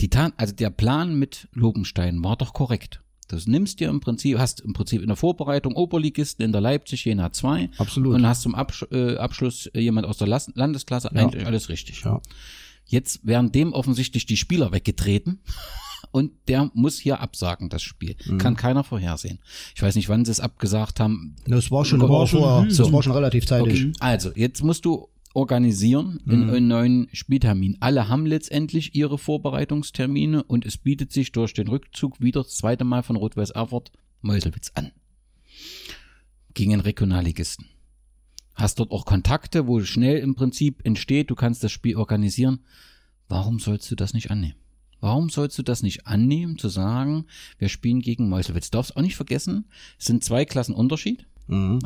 Die 0.00 0.08
Tat, 0.08 0.32
also 0.36 0.54
der 0.54 0.70
Plan 0.70 1.14
mit 1.18 1.48
Lobenstein 1.52 2.24
war 2.24 2.36
doch 2.36 2.54
korrekt. 2.54 3.02
Das 3.32 3.46
nimmst 3.46 3.80
dir 3.80 3.88
im 3.88 4.00
Prinzip, 4.00 4.38
hast 4.38 4.60
im 4.60 4.72
Prinzip 4.74 5.00
in 5.00 5.08
der 5.08 5.16
Vorbereitung 5.16 5.74
Oberligisten 5.74 6.44
in 6.44 6.52
der 6.52 6.60
Leipzig 6.60 7.04
Jena 7.04 7.32
2 7.32 7.70
Absolut. 7.78 8.14
und 8.14 8.26
hast 8.26 8.42
zum 8.42 8.54
Absch 8.54 8.84
äh, 8.92 9.16
Abschluss 9.16 9.70
jemand 9.74 10.06
aus 10.06 10.18
der 10.18 10.28
Las 10.28 10.50
Landesklasse, 10.54 11.10
Ja. 11.14 11.20
eigentlich 11.22 11.46
alles 11.46 11.68
richtig. 11.68 12.02
Ja. 12.04 12.20
Jetzt 12.86 13.26
werden 13.26 13.52
dem 13.52 13.72
offensichtlich 13.72 14.26
die 14.26 14.36
Spieler 14.36 14.70
weggetreten 14.72 15.40
und 16.10 16.32
der 16.48 16.70
muss 16.74 16.98
hier 16.98 17.20
absagen, 17.20 17.68
das 17.70 17.82
Spiel. 17.82 18.16
Mhm. 18.26 18.38
Kann 18.38 18.56
keiner 18.56 18.84
vorhersehen. 18.84 19.38
Ich 19.74 19.82
weiß 19.82 19.94
nicht, 19.94 20.08
wann 20.08 20.24
sie 20.24 20.30
es 20.32 20.40
abgesagt 20.40 21.00
haben. 21.00 21.36
das 21.46 21.70
war 21.70 21.84
schon, 21.84 22.00
War 22.02 22.08
war 22.10 22.26
schon- 22.26 22.68
das 22.68 22.92
war 22.92 23.02
schon 23.02 23.12
relativ 23.12 23.46
zeitig. 23.46 23.84
Okay. 23.86 23.92
Also, 24.00 24.30
jetzt 24.34 24.62
musst 24.62 24.84
du 24.84 25.08
organisieren 25.34 26.20
in 26.26 26.50
einen 26.50 26.68
neuen 26.68 27.08
Spieltermin. 27.12 27.76
Alle 27.80 28.08
haben 28.08 28.26
letztendlich 28.26 28.94
ihre 28.94 29.18
Vorbereitungstermine 29.18 30.42
und 30.42 30.66
es 30.66 30.76
bietet 30.76 31.12
sich 31.12 31.32
durch 31.32 31.54
den 31.54 31.68
Rückzug 31.68 32.20
wieder 32.20 32.42
das 32.42 32.56
zweite 32.56 32.84
Mal 32.84 33.02
von 33.02 33.16
Rot-Weiß 33.16 33.50
Erfurt 33.50 33.92
Meuselwitz 34.20 34.72
an. 34.74 34.92
Gegen 36.54 36.72
einen 36.72 36.82
Regionalligisten. 36.82 37.66
Hast 38.54 38.78
dort 38.78 38.90
auch 38.90 39.06
Kontakte, 39.06 39.66
wo 39.66 39.80
schnell 39.80 40.18
im 40.18 40.34
Prinzip 40.34 40.84
entsteht, 40.84 41.30
du 41.30 41.34
kannst 41.34 41.64
das 41.64 41.72
Spiel 41.72 41.96
organisieren. 41.96 42.60
Warum 43.28 43.58
sollst 43.58 43.90
du 43.90 43.94
das 43.94 44.12
nicht 44.12 44.30
annehmen? 44.30 44.56
Warum 45.00 45.30
sollst 45.30 45.58
du 45.58 45.62
das 45.62 45.82
nicht 45.82 46.06
annehmen, 46.06 46.58
zu 46.58 46.68
sagen, 46.68 47.26
wir 47.58 47.68
spielen 47.68 48.00
gegen 48.00 48.28
Meuselwitz? 48.28 48.70
Darfst 48.70 48.96
auch 48.96 49.02
nicht 49.02 49.16
vergessen, 49.16 49.64
es 49.98 50.04
sind 50.04 50.22
zwei 50.22 50.44
Klassen 50.44 50.74
Unterschied. 50.74 51.26
Mhm. 51.48 51.80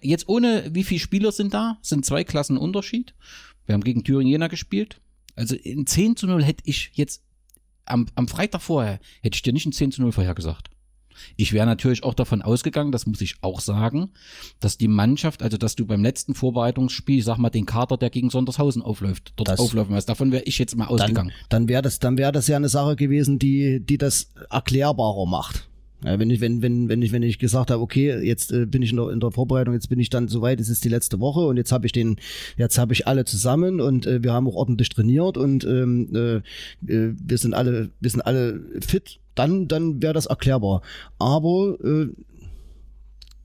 Jetzt 0.00 0.28
ohne, 0.28 0.64
wie 0.72 0.84
viele 0.84 1.00
Spieler 1.00 1.32
sind 1.32 1.54
da? 1.54 1.78
Sind 1.82 2.04
zwei 2.04 2.24
Klassen 2.24 2.56
Unterschied. 2.58 3.14
Wir 3.66 3.74
haben 3.74 3.84
gegen 3.84 4.04
Thüringen 4.04 4.30
Jena 4.30 4.48
gespielt. 4.48 5.00
Also 5.34 5.54
in 5.54 5.86
10 5.86 6.16
zu 6.16 6.26
0 6.26 6.42
hätte 6.42 6.62
ich 6.66 6.90
jetzt 6.94 7.22
am, 7.84 8.06
am 8.14 8.26
Freitag 8.28 8.62
vorher, 8.62 8.98
hätte 9.22 9.36
ich 9.36 9.42
dir 9.42 9.52
nicht 9.52 9.66
ein 9.66 9.72
10 9.72 9.92
zu 9.92 10.02
0 10.02 10.12
vorhergesagt. 10.12 10.70
Ich 11.36 11.52
wäre 11.54 11.64
natürlich 11.66 12.02
auch 12.04 12.12
davon 12.14 12.42
ausgegangen, 12.42 12.92
das 12.92 13.06
muss 13.06 13.22
ich 13.22 13.36
auch 13.42 13.60
sagen, 13.60 14.10
dass 14.60 14.76
die 14.76 14.88
Mannschaft, 14.88 15.42
also 15.42 15.56
dass 15.56 15.74
du 15.74 15.86
beim 15.86 16.02
letzten 16.02 16.34
Vorbereitungsspiel, 16.34 17.18
ich 17.18 17.24
sag 17.24 17.38
mal, 17.38 17.48
den 17.48 17.64
Kader, 17.64 17.96
der 17.96 18.10
gegen 18.10 18.28
Sondershausen 18.28 18.82
aufläuft, 18.82 19.32
dort 19.36 19.48
Das- 19.48 19.60
auflaufen 19.60 19.94
wirst. 19.94 20.08
Davon 20.10 20.30
wäre 20.30 20.42
ich 20.44 20.58
jetzt 20.58 20.76
mal 20.76 20.86
ausgegangen. 20.88 21.30
Dann, 21.48 21.62
dann 21.62 21.68
wäre 21.68 21.80
das, 21.82 21.98
dann 22.00 22.18
wäre 22.18 22.32
das 22.32 22.48
ja 22.48 22.56
eine 22.56 22.68
Sache 22.68 22.96
gewesen, 22.96 23.38
die, 23.38 23.80
die 23.80 23.96
das 23.98 24.28
erklärbarer 24.50 25.26
macht. 25.26 25.68
Ja, 26.06 26.20
wenn 26.20 26.30
ich, 26.30 26.40
wenn, 26.40 26.62
wenn, 26.62 26.88
wenn 26.88 27.02
ich, 27.02 27.10
wenn 27.10 27.24
ich 27.24 27.40
gesagt 27.40 27.72
habe, 27.72 27.82
okay, 27.82 28.16
jetzt 28.24 28.52
äh, 28.52 28.64
bin 28.64 28.80
ich 28.80 28.90
in 28.90 28.96
der, 28.96 29.10
in 29.10 29.18
der 29.18 29.32
Vorbereitung, 29.32 29.74
jetzt 29.74 29.88
bin 29.88 29.98
ich 29.98 30.08
dann 30.08 30.28
soweit, 30.28 30.60
es 30.60 30.68
ist 30.68 30.84
die 30.84 30.88
letzte 30.88 31.18
Woche 31.18 31.40
und 31.40 31.56
jetzt 31.56 31.72
habe 31.72 31.84
ich 31.84 31.90
den, 31.90 32.16
jetzt 32.56 32.78
habe 32.78 32.92
ich 32.92 33.08
alle 33.08 33.24
zusammen 33.24 33.80
und 33.80 34.06
äh, 34.06 34.22
wir 34.22 34.32
haben 34.32 34.46
auch 34.46 34.54
ordentlich 34.54 34.88
trainiert 34.88 35.36
und 35.36 35.64
ähm, 35.64 36.08
äh, 36.14 36.36
äh, 36.86 37.12
wir 37.18 37.38
sind 37.38 37.54
alle, 37.54 37.90
wir 37.98 38.10
sind 38.10 38.20
alle 38.20 38.60
fit, 38.86 39.18
dann, 39.34 39.66
dann 39.66 40.00
wäre 40.00 40.12
das 40.12 40.26
erklärbar. 40.26 40.82
Aber 41.18 41.76
äh, 41.82 42.06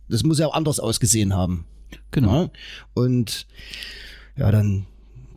das 0.08 0.22
muss 0.22 0.38
ja 0.38 0.46
auch 0.46 0.54
anders 0.54 0.80
ausgesehen 0.80 1.34
haben. 1.34 1.66
Genau. 2.12 2.44
Ja? 2.44 2.50
Und 2.94 3.48
ja, 4.38 4.52
dann 4.52 4.86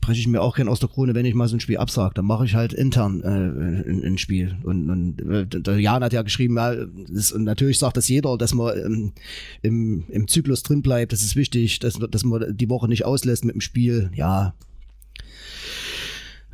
breche 0.05 0.21
ich 0.21 0.27
mir 0.27 0.43
auch 0.43 0.57
gern 0.57 0.69
aus 0.69 0.81
der 0.81 0.89
Krone, 0.91 1.15
wenn 1.15 1.25
ich 1.25 1.35
mal 1.35 1.49
so 1.49 1.57
ein 1.57 1.61
Spiel 1.61 1.79
absage. 1.79 2.15
Dann 2.15 2.27
mache 2.27 2.45
ich 2.45 2.55
halt 2.55 2.75
intern 2.75 3.23
äh, 3.23 3.89
ein, 3.89 4.03
ein 4.05 4.19
Spiel. 4.19 4.57
Und, 4.63 4.91
und 4.91 5.21
äh, 5.23 5.47
der 5.47 5.79
Jan 5.81 6.05
hat 6.05 6.13
ja 6.13 6.21
geschrieben, 6.23 6.57
ja, 6.57 6.75
das, 7.09 7.33
und 7.33 7.45
natürlich 7.45 7.79
sagt 7.79 7.97
das 7.97 8.09
jeder, 8.09 8.37
dass 8.37 8.53
man 8.53 8.77
ähm, 8.77 9.13
im, 9.63 10.05
im 10.09 10.29
Zyklus 10.29 10.63
drin 10.63 10.83
bleibt. 10.83 11.13
Das 11.13 11.23
ist 11.23 11.37
wichtig, 11.37 11.79
dass, 11.79 11.95
dass 11.95 12.25
man 12.25 12.55
die 12.55 12.69
Woche 12.69 12.87
nicht 12.87 13.07
auslässt 13.07 13.45
mit 13.45 13.55
dem 13.55 13.63
Spiel. 13.63 14.11
Ja. 14.15 14.55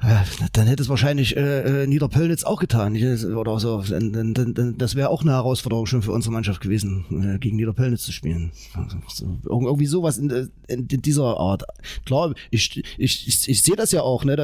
Ja, 0.02 0.24
Dann 0.54 0.66
hätte 0.66 0.82
es 0.82 0.88
wahrscheinlich 0.88 1.36
äh, 1.36 1.82
äh, 1.82 1.86
Niederpöllnitz 1.86 2.44
auch 2.44 2.58
getan 2.58 2.96
oder 3.34 3.60
so. 3.60 3.82
Das 3.82 4.94
wäre 4.94 5.10
auch 5.10 5.22
eine 5.22 5.32
Herausforderung 5.32 5.84
schon 5.84 6.00
für 6.00 6.12
unsere 6.12 6.32
Mannschaft 6.32 6.62
gewesen, 6.62 7.04
äh, 7.10 7.38
gegen 7.38 7.56
Niederpöllnitz 7.56 8.04
zu 8.04 8.12
spielen. 8.12 8.50
Also, 8.74 8.96
so, 9.08 9.26
irg- 9.44 9.66
irgendwie 9.66 9.86
sowas 9.86 10.16
in, 10.16 10.30
äh, 10.30 10.46
in, 10.68 10.86
in 10.86 11.02
dieser 11.02 11.36
Art. 11.36 11.64
Klar, 12.06 12.32
ich, 12.50 12.82
ich, 12.96 13.28
ich, 13.28 13.48
ich 13.48 13.62
sehe 13.62 13.76
das 13.76 13.92
ja 13.92 14.00
auch. 14.00 14.24
Ne? 14.24 14.34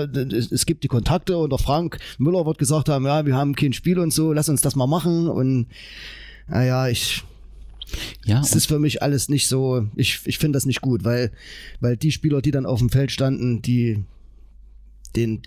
Es 0.51 0.67
gibt 0.67 0.85
die 0.85 0.89
Kontakte 0.89 1.39
und 1.39 1.51
der 1.51 1.59
Frank 1.59 1.99
Müller 2.19 2.45
wird 2.45 2.59
gesagt 2.59 2.91
haben, 2.91 3.07
ja, 3.07 3.25
wir 3.25 3.35
haben 3.35 3.55
kein 3.55 3.73
Spiel 3.73 3.99
und 3.99 4.13
so, 4.13 4.35
lass 4.35 4.51
uns 4.51 4.61
das 4.61 4.77
mal 4.77 4.87
machen. 4.87 5.27
Und 5.29 5.69
naja, 6.49 6.89
ich, 6.89 7.25
Ja, 8.27 8.41
es 8.41 8.55
ist 8.55 8.67
für 8.67 8.79
mich 8.79 9.03
alles 9.03 9.29
nicht 9.31 9.49
so, 9.49 9.87
ich, 9.97 10.21
ich 10.27 10.39
finde 10.39 10.57
das 10.57 10.67
nicht 10.67 10.83
gut, 10.83 11.03
weil, 11.05 11.31
weil 11.81 11.97
die 11.97 12.13
Spieler, 12.13 12.43
die 12.43 12.51
dann 12.51 12.67
auf 12.67 12.81
dem 12.81 12.91
Feld 12.91 13.11
standen, 13.11 13.63
die, 13.63 14.05
denen 15.17 15.43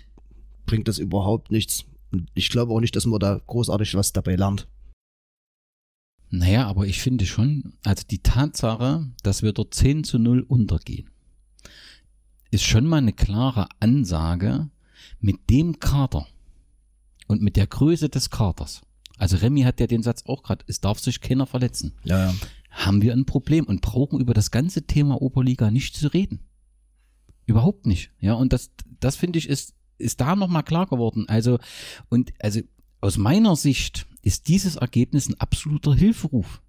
bringt 0.66 0.88
das 0.88 0.98
überhaupt 0.98 1.50
nichts. 1.50 1.84
Und 2.12 2.28
ich 2.34 2.48
glaube 2.48 2.72
auch 2.72 2.80
nicht, 2.80 2.96
dass 2.96 3.06
man 3.06 3.20
da 3.20 3.40
großartig 3.46 3.94
was 3.94 4.12
dabei 4.12 4.36
lernt. 4.36 4.68
Naja, 6.30 6.66
aber 6.66 6.86
ich 6.86 7.00
finde 7.00 7.26
schon, 7.26 7.74
also 7.84 8.04
die 8.08 8.22
Tatsache, 8.22 9.10
dass 9.22 9.42
wir 9.42 9.52
dort 9.52 9.74
10 9.74 10.04
zu 10.04 10.18
0 10.18 10.40
untergehen, 10.42 11.10
ist 12.52 12.64
schon 12.64 12.86
mal 12.86 12.98
eine 12.98 13.12
klare 13.12 13.68
Ansage 13.80 14.70
mit 15.20 15.50
dem 15.50 15.80
Kader 15.80 16.26
und 17.26 17.42
mit 17.42 17.56
der 17.56 17.66
Größe 17.66 18.08
des 18.08 18.30
Kaders. 18.30 18.82
Also 19.18 19.36
Remy 19.36 19.62
hat 19.62 19.80
ja 19.80 19.86
den 19.86 20.02
Satz 20.02 20.24
auch 20.26 20.42
gerade, 20.42 20.64
es 20.68 20.80
darf 20.80 20.98
sich 20.98 21.20
keiner 21.20 21.46
verletzen. 21.46 21.92
Ja, 22.04 22.26
ja. 22.26 22.34
Haben 22.70 23.02
wir 23.02 23.12
ein 23.12 23.26
Problem 23.26 23.64
und 23.64 23.82
brauchen 23.82 24.20
über 24.20 24.32
das 24.32 24.50
ganze 24.50 24.86
Thema 24.86 25.20
Oberliga 25.20 25.70
nicht 25.70 25.96
zu 25.96 26.08
reden. 26.08 26.40
Überhaupt 27.46 27.86
nicht. 27.86 28.12
Ja, 28.20 28.34
und 28.34 28.52
das, 28.52 28.70
das 29.00 29.16
finde 29.16 29.38
ich 29.38 29.48
ist, 29.48 29.74
ist 29.98 30.20
da 30.20 30.36
nochmal 30.36 30.62
klar 30.62 30.86
geworden. 30.86 31.28
Also, 31.28 31.58
und, 32.08 32.32
also, 32.38 32.60
aus 33.00 33.16
meiner 33.16 33.56
Sicht 33.56 34.06
ist 34.22 34.48
dieses 34.48 34.76
Ergebnis 34.76 35.28
ein 35.28 35.40
absoluter 35.40 35.94
Hilferuf. 35.94 36.62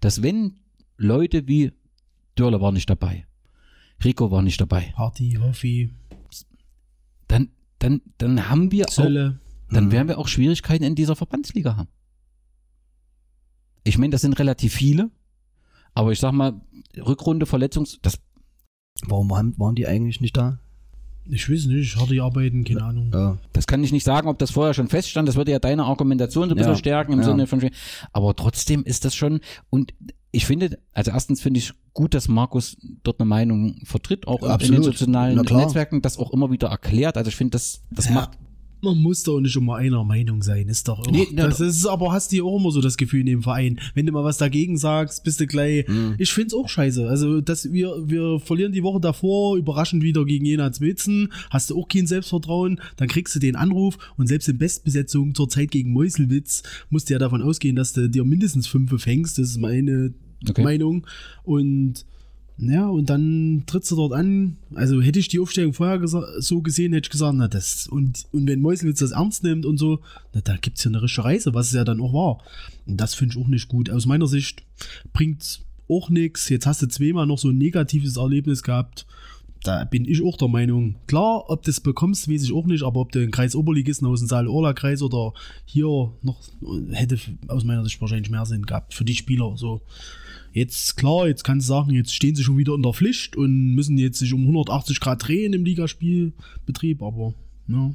Dass 0.00 0.22
wenn 0.22 0.58
Leute 0.96 1.46
wie 1.46 1.72
Dörler 2.34 2.60
war 2.60 2.72
nicht 2.72 2.90
dabei, 2.90 3.26
Rico 4.04 4.30
war 4.30 4.42
nicht 4.42 4.60
dabei, 4.60 4.92
Party, 4.94 5.38
Hoffi, 5.40 5.90
dann, 7.28 7.50
dann, 7.78 8.02
dann 8.18 8.48
haben 8.48 8.72
wir 8.72 8.86
auch, 8.86 8.92
Zölle. 8.92 9.40
dann 9.70 9.92
werden 9.92 10.08
wir 10.08 10.18
auch 10.18 10.28
Schwierigkeiten 10.28 10.84
in 10.84 10.94
dieser 10.94 11.16
Verbandsliga 11.16 11.76
haben. 11.76 11.88
Ich 13.84 13.98
meine, 13.98 14.10
das 14.10 14.22
sind 14.22 14.38
relativ 14.38 14.74
viele, 14.74 15.10
Aber 15.94 16.12
ich 16.12 16.18
sag 16.18 16.32
mal, 16.32 16.60
Rückrunde 16.96 17.46
Verletzungs, 17.46 17.98
das 18.02 18.18
Warum 19.04 19.30
waren, 19.30 19.58
waren 19.58 19.74
die 19.74 19.86
eigentlich 19.86 20.20
nicht 20.20 20.36
da? 20.36 20.58
Ich 21.28 21.50
weiß 21.50 21.66
nicht, 21.66 21.96
harte 21.96 22.22
Arbeiten, 22.22 22.64
keine 22.64 22.82
Ahnung. 22.84 23.10
Ja. 23.12 23.38
Das 23.52 23.66
kann 23.66 23.82
ich 23.82 23.92
nicht 23.92 24.04
sagen, 24.04 24.28
ob 24.28 24.38
das 24.38 24.50
vorher 24.52 24.74
schon 24.74 24.88
feststand. 24.88 25.28
Das 25.28 25.36
würde 25.36 25.50
ja 25.52 25.58
deine 25.58 25.84
Argumentation 25.84 26.48
so 26.48 26.54
ein 26.54 26.56
bisschen 26.58 26.72
Ja, 26.72 26.78
stärken 26.78 27.12
im 27.12 27.20
ja. 27.20 27.24
Sinne 27.24 27.46
von. 27.46 27.68
Aber 28.12 28.34
trotzdem 28.36 28.84
ist 28.84 29.04
das 29.04 29.14
schon. 29.14 29.40
Und 29.70 29.92
ich 30.30 30.46
finde, 30.46 30.78
also 30.92 31.10
erstens 31.10 31.40
finde 31.40 31.58
ich 31.58 31.72
gut, 31.94 32.14
dass 32.14 32.28
Markus 32.28 32.76
dort 33.02 33.20
eine 33.20 33.28
Meinung 33.28 33.76
vertritt, 33.84 34.26
auch 34.28 34.40
in 34.42 34.48
den 34.48 34.50
Absolut. 34.52 34.84
sozialen. 34.84 35.36
Netzwerken, 35.36 36.02
das 36.02 36.18
auch 36.18 36.32
immer 36.32 36.50
wieder 36.50 36.68
erklärt. 36.68 37.16
Also 37.16 37.28
ich 37.28 37.36
finde, 37.36 37.52
das, 37.52 37.82
das 37.90 38.06
Ja. 38.06 38.12
macht. 38.12 38.30
Man 38.86 39.02
muss 39.02 39.22
doch 39.24 39.40
nicht 39.40 39.56
immer 39.56 39.76
einer 39.76 40.04
Meinung 40.04 40.42
sein, 40.42 40.68
ist 40.68 40.88
doch. 40.88 41.04
Nee, 41.10 41.26
na, 41.32 41.48
das 41.48 41.60
ist 41.60 41.86
aber 41.86 42.12
hast 42.12 42.32
du 42.32 42.36
ja 42.36 42.42
auch 42.44 42.58
immer 42.58 42.70
so 42.70 42.80
das 42.80 42.96
Gefühl 42.96 43.20
in 43.20 43.26
dem 43.26 43.42
Verein. 43.42 43.80
Wenn 43.94 44.06
du 44.06 44.12
mal 44.12 44.24
was 44.24 44.38
dagegen 44.38 44.78
sagst, 44.78 45.24
bist 45.24 45.40
du 45.40 45.46
gleich. 45.46 45.86
Mhm. 45.88 46.14
Ich 46.18 46.32
find's 46.32 46.54
auch 46.54 46.68
scheiße. 46.68 47.08
Also, 47.08 47.40
dass 47.40 47.72
wir, 47.72 47.94
wir 48.06 48.38
verlieren 48.40 48.72
die 48.72 48.82
Woche 48.82 49.00
davor, 49.00 49.56
überraschend 49.56 50.02
wieder 50.02 50.24
gegen 50.24 50.44
Jena 50.44 50.70
Zwitzen, 50.72 51.32
hast 51.50 51.70
du 51.70 51.78
auch 51.80 51.88
kein 51.88 52.06
Selbstvertrauen, 52.06 52.80
dann 52.96 53.08
kriegst 53.08 53.34
du 53.34 53.40
den 53.40 53.56
Anruf 53.56 53.98
und 54.16 54.28
selbst 54.28 54.48
in 54.48 54.58
Bestbesetzung 54.58 55.34
zur 55.34 55.48
Zeit 55.48 55.70
gegen 55.70 55.92
Meuselwitz 55.92 56.62
musst 56.90 57.08
du 57.08 57.14
ja 57.14 57.18
davon 57.18 57.42
ausgehen, 57.42 57.76
dass 57.76 57.92
du 57.92 58.08
dir 58.08 58.24
mindestens 58.24 58.66
fünf 58.66 58.94
fängst. 59.02 59.38
Das 59.38 59.48
ist 59.48 59.58
meine 59.58 60.14
Okay. 60.48 60.62
Meinung. 60.62 61.06
Und 61.44 62.04
ja, 62.58 62.88
und 62.88 63.10
dann 63.10 63.64
trittst 63.66 63.90
du 63.90 63.96
dort 63.96 64.14
an. 64.14 64.56
Also 64.74 65.02
hätte 65.02 65.18
ich 65.18 65.28
die 65.28 65.40
Aufstellung 65.40 65.74
vorher 65.74 66.00
so 66.06 66.62
gesehen, 66.62 66.94
hätte 66.94 67.06
ich 67.06 67.10
gesagt, 67.10 67.34
na 67.36 67.48
das. 67.48 67.86
Und, 67.86 68.26
und 68.32 68.46
wenn 68.46 68.62
Meuselwitz 68.62 69.00
das 69.00 69.10
ernst 69.10 69.44
nimmt 69.44 69.66
und 69.66 69.76
so, 69.76 70.00
na 70.32 70.40
da 70.40 70.56
gibt's 70.56 70.82
ja 70.84 70.90
eine 70.90 71.02
richtige 71.02 71.24
Reise, 71.24 71.52
was 71.52 71.66
es 71.66 71.74
ja 71.74 71.84
dann 71.84 72.00
auch 72.00 72.14
war. 72.14 72.38
Und 72.86 72.96
das 72.96 73.14
finde 73.14 73.34
ich 73.34 73.44
auch 73.44 73.48
nicht 73.48 73.68
gut. 73.68 73.90
Aus 73.90 74.06
meiner 74.06 74.26
Sicht 74.26 74.62
bringt's 75.12 75.60
auch 75.88 76.08
nichts. 76.08 76.48
Jetzt 76.48 76.66
hast 76.66 76.80
du 76.80 76.88
zweimal 76.88 77.26
noch 77.26 77.38
so 77.38 77.50
ein 77.50 77.58
negatives 77.58 78.16
Erlebnis 78.16 78.62
gehabt. 78.62 79.06
Da 79.66 79.84
bin 79.84 80.04
ich 80.04 80.22
auch 80.22 80.36
der 80.36 80.48
Meinung, 80.48 80.96
klar, 81.06 81.48
ob 81.48 81.62
du 81.62 81.70
es 81.70 81.80
bekommst, 81.80 82.30
weiß 82.30 82.44
ich 82.44 82.52
auch 82.52 82.66
nicht, 82.66 82.84
aber 82.84 83.00
ob 83.00 83.12
du 83.12 83.20
einen 83.20 83.32
Kreis 83.32 83.56
Oberligisten 83.56 84.06
aus 84.06 84.20
dem 84.20 84.28
Saal-Orla-Kreis 84.28 85.02
oder 85.02 85.32
hier 85.64 86.12
noch, 86.22 86.40
hätte 86.92 87.18
aus 87.48 87.64
meiner 87.64 87.84
Sicht 87.84 88.00
wahrscheinlich 88.00 88.30
mehr 88.30 88.46
Sinn 88.46 88.66
gehabt 88.66 88.94
für 88.94 89.04
die 89.04 89.16
Spieler. 89.16 89.56
So, 89.56 89.82
Jetzt, 90.56 90.96
klar, 90.96 91.28
jetzt 91.28 91.44
kannst 91.44 91.68
du 91.68 91.74
sagen, 91.74 91.90
jetzt 91.90 92.14
stehen 92.14 92.34
sie 92.34 92.42
schon 92.42 92.56
wieder 92.56 92.74
in 92.74 92.82
der 92.82 92.94
Pflicht 92.94 93.36
und 93.36 93.74
müssen 93.74 93.98
jetzt 93.98 94.18
sich 94.18 94.32
um 94.32 94.40
180 94.40 95.00
Grad 95.00 95.28
drehen 95.28 95.52
im 95.52 95.66
Ligaspielbetrieb, 95.66 97.02
aber 97.02 97.34
ja, 97.68 97.94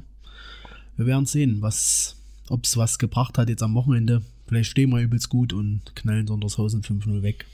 wir 0.96 1.06
werden 1.06 1.26
sehen, 1.26 1.56
was, 1.60 2.14
ob 2.48 2.64
es 2.64 2.76
was 2.76 3.00
gebracht 3.00 3.36
hat 3.36 3.48
jetzt 3.48 3.64
am 3.64 3.74
Wochenende. 3.74 4.22
Vielleicht 4.46 4.70
stehen 4.70 4.90
wir 4.90 5.00
übelst 5.00 5.28
gut 5.28 5.52
und 5.52 5.96
knallen 5.96 6.28
Sondershausen 6.28 6.82
5-0 6.82 7.22
weg. 7.22 7.46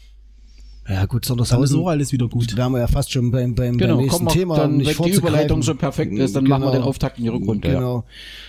Ja, 0.88 1.05
gut, 1.05 1.29
Dann 1.29 1.38
ist 1.38 1.48
Sondershausen 1.48 1.81
auch 1.81 1.88
alles 1.88 2.12
wieder 2.12 2.29
gut. 2.29 2.57
wären 2.57 2.72
wir 2.72 2.79
ja 2.81 2.87
fast 2.87 3.12
schon 3.12 3.31
beim, 3.31 3.55
beim, 3.55 3.77
Genau, 3.77 3.96
beim 3.96 4.05
nächsten 4.05 4.24
wir 4.27 4.33
Thema. 4.33 4.57
dann, 4.57 4.79
nicht 4.79 4.98
wenn 4.98 5.07
die. 5.07 5.12
Überleitung 5.18 5.62
so 5.62 5.74
perfekt 5.74 6.12
ist, 6.14 6.35
dann 6.35 6.44
machen 6.44 6.62
wir 6.64 6.70
den 6.72 6.83
Auftakt 6.83 7.18
in 7.18 7.24
die 7.24 7.31
Rückrunde. 7.31 7.68
Ja. 7.68 7.74
Genau. 7.74 8.05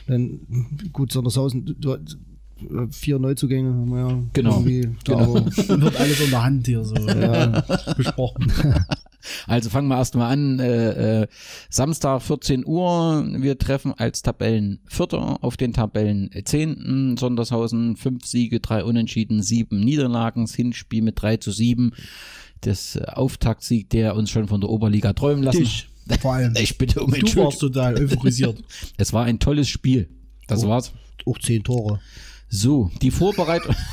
Dann, 0.07 0.39
gut, 0.93 1.11
Sondershausen, 1.11 1.65
du, 1.65 1.73
du, 1.73 1.97
vier 2.91 3.19
Neuzugänge 3.19 3.69
haben 3.69 3.89
wir 3.89 3.99
ja 4.09 4.19
Genau. 4.33 4.51
irgendwie 4.63 4.89
da, 5.05 5.15
Genau. 5.15 5.33
wird 5.81 5.99
alles 5.99 6.21
unter 6.21 6.43
Hand 6.43 6.65
hier 6.67 6.83
so 6.83 6.95
besprochen. 7.97 8.51
Also 9.47 9.69
fangen 9.69 9.87
wir 9.87 9.97
erstmal 9.97 10.31
an. 10.31 10.59
Äh, 10.59 11.21
äh, 11.21 11.27
Samstag 11.69 12.21
14 12.21 12.65
Uhr. 12.65 13.25
Wir 13.37 13.57
treffen 13.57 13.93
als 13.97 14.21
Tabellenvierter 14.21 15.43
auf 15.43 15.57
den 15.57 15.73
Tabellenzehnten. 15.73 17.17
Sondershausen 17.17 17.97
fünf 17.97 18.25
Siege, 18.25 18.59
drei 18.59 18.83
Unentschieden, 18.83 19.41
sieben 19.43 19.79
Niederlagen. 19.79 20.45
Das 20.45 20.55
Hinspiel 20.55 21.01
mit 21.01 21.21
3 21.21 21.37
zu 21.37 21.51
7. 21.51 21.91
Das 22.61 22.95
äh, 22.95 23.03
Auftaktsieg, 23.05 23.89
der 23.89 24.15
uns 24.15 24.29
schon 24.29 24.47
von 24.47 24.61
der 24.61 24.69
Oberliga 24.69 25.13
träumen 25.13 25.43
lassen. 25.43 25.59
Dich, 25.59 25.87
vor 26.21 26.33
allem. 26.33 26.53
Ich 26.59 26.77
bitte 26.77 27.01
um 27.01 27.11
Du 27.11 27.17
warst 27.17 27.23
Entschuldigung. 27.23 27.59
total 27.59 27.95
euphorisiert. 28.01 28.63
Es 28.97 29.13
war 29.13 29.25
ein 29.25 29.39
tolles 29.39 29.69
Spiel. 29.69 30.09
Das 30.47 30.65
war's. 30.67 30.91
auch 31.25 31.37
zehn 31.39 31.63
Tore. 31.63 31.99
So, 32.49 32.89
die 33.01 33.11
Vorbereitung. 33.11 33.75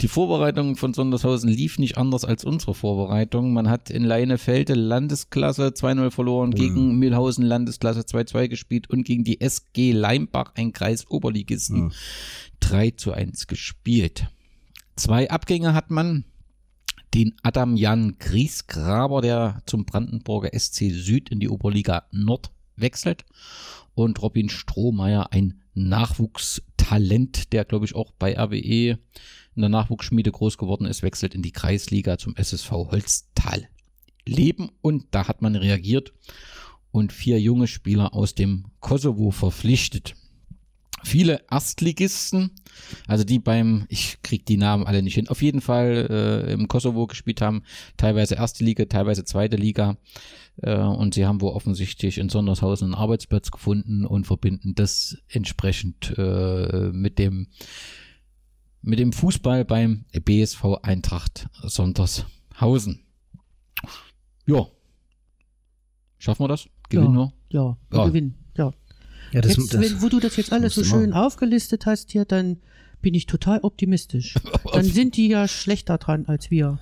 Die 0.00 0.08
Vorbereitung 0.08 0.76
von 0.76 0.94
Sondershausen 0.94 1.48
lief 1.48 1.78
nicht 1.78 1.96
anders 1.96 2.24
als 2.24 2.44
unsere 2.44 2.74
Vorbereitung. 2.74 3.52
Man 3.52 3.68
hat 3.68 3.90
in 3.90 4.04
Leinefelde 4.04 4.74
Landesklasse 4.74 5.68
2-0 5.68 6.10
verloren, 6.10 6.50
gegen 6.52 6.96
Mühlhausen 6.98 7.44
Landesklasse 7.44 8.00
2-2 8.00 8.48
gespielt 8.48 8.90
und 8.90 9.04
gegen 9.04 9.24
die 9.24 9.40
SG 9.40 9.92
Leimbach, 9.92 10.52
ein 10.54 10.72
Kreis 10.72 11.10
Oberligisten, 11.10 11.92
3 12.60 12.90
zu 12.92 13.12
1 13.12 13.46
gespielt. 13.46 14.28
Zwei 14.96 15.30
Abgänge 15.30 15.74
hat 15.74 15.90
man. 15.90 16.24
Den 17.14 17.36
Adam 17.44 17.76
Jan 17.76 18.16
Griesgraber, 18.18 19.20
der 19.20 19.62
zum 19.66 19.84
Brandenburger 19.84 20.50
SC 20.52 20.90
Süd 20.90 21.30
in 21.30 21.38
die 21.38 21.48
Oberliga 21.48 22.08
Nord 22.10 22.50
wechselt. 22.74 23.24
Und 23.94 24.20
Robin 24.20 24.48
Strohmeier, 24.48 25.32
ein 25.32 25.62
Nachwuchstalent, 25.74 27.52
der 27.52 27.64
glaube 27.64 27.84
ich 27.84 27.94
auch 27.94 28.10
bei 28.18 28.36
RWE 28.36 28.98
in 29.54 29.62
der 29.62 29.68
Nachwuchsschmiede 29.68 30.32
groß 30.32 30.58
geworden 30.58 30.86
ist, 30.86 31.02
wechselt 31.02 31.34
in 31.34 31.42
die 31.42 31.52
Kreisliga 31.52 32.18
zum 32.18 32.36
SSV 32.36 32.70
Holztal 32.70 33.68
Leben. 34.26 34.70
Und 34.80 35.06
da 35.10 35.28
hat 35.28 35.42
man 35.42 35.56
reagiert 35.56 36.12
und 36.90 37.12
vier 37.12 37.40
junge 37.40 37.66
Spieler 37.66 38.14
aus 38.14 38.34
dem 38.34 38.66
Kosovo 38.80 39.30
verpflichtet. 39.30 40.14
Viele 41.02 41.42
Erstligisten, 41.50 42.52
also 43.06 43.24
die 43.24 43.38
beim, 43.38 43.84
ich 43.90 44.22
krieg 44.22 44.46
die 44.46 44.56
Namen 44.56 44.86
alle 44.86 45.02
nicht 45.02 45.16
hin, 45.16 45.28
auf 45.28 45.42
jeden 45.42 45.60
Fall 45.60 46.46
äh, 46.48 46.52
im 46.52 46.66
Kosovo 46.66 47.06
gespielt 47.06 47.42
haben, 47.42 47.62
teilweise 47.98 48.36
erste 48.36 48.64
Liga, 48.64 48.86
teilweise 48.86 49.24
zweite 49.24 49.56
Liga. 49.56 49.98
Äh, 50.62 50.76
und 50.76 51.12
sie 51.12 51.26
haben 51.26 51.42
wohl 51.42 51.52
offensichtlich 51.52 52.16
in 52.16 52.30
Sondershausen 52.30 52.86
einen 52.86 52.94
Arbeitsplatz 52.94 53.50
gefunden 53.50 54.06
und 54.06 54.26
verbinden 54.26 54.74
das 54.74 55.18
entsprechend 55.28 56.14
äh, 56.16 56.90
mit 56.92 57.18
dem 57.18 57.48
mit 58.84 58.98
dem 58.98 59.12
Fußball 59.12 59.64
beim 59.64 60.04
BSV 60.12 60.64
Eintracht 60.82 61.48
Sondershausen. 61.62 63.00
Ja. 64.46 64.66
Schaffen 66.18 66.44
wir 66.44 66.48
das? 66.48 66.68
Gewinnen 66.90 67.14
wir? 67.14 67.32
Ja, 67.48 67.76
wir 67.90 67.98
Ja. 67.98 68.06
gewinnen. 68.06 68.34
Ja. 68.56 68.72
Ja, 69.32 69.40
das, 69.40 69.56
jetzt, 69.56 69.74
das, 69.74 69.80
wenn, 69.80 70.02
wo 70.02 70.08
du 70.08 70.20
das 70.20 70.36
jetzt 70.36 70.52
alles 70.52 70.74
so 70.74 70.84
schön 70.84 71.12
aufgelistet 71.12 71.86
hast 71.86 72.12
hier, 72.12 72.24
dann 72.24 72.58
bin 73.00 73.14
ich 73.14 73.26
total 73.26 73.60
optimistisch. 73.60 74.34
Dann 74.72 74.84
sind 74.84 75.16
die 75.16 75.28
ja 75.28 75.46
schlechter 75.46 75.98
dran 75.98 76.24
als 76.26 76.50
wir. 76.50 76.78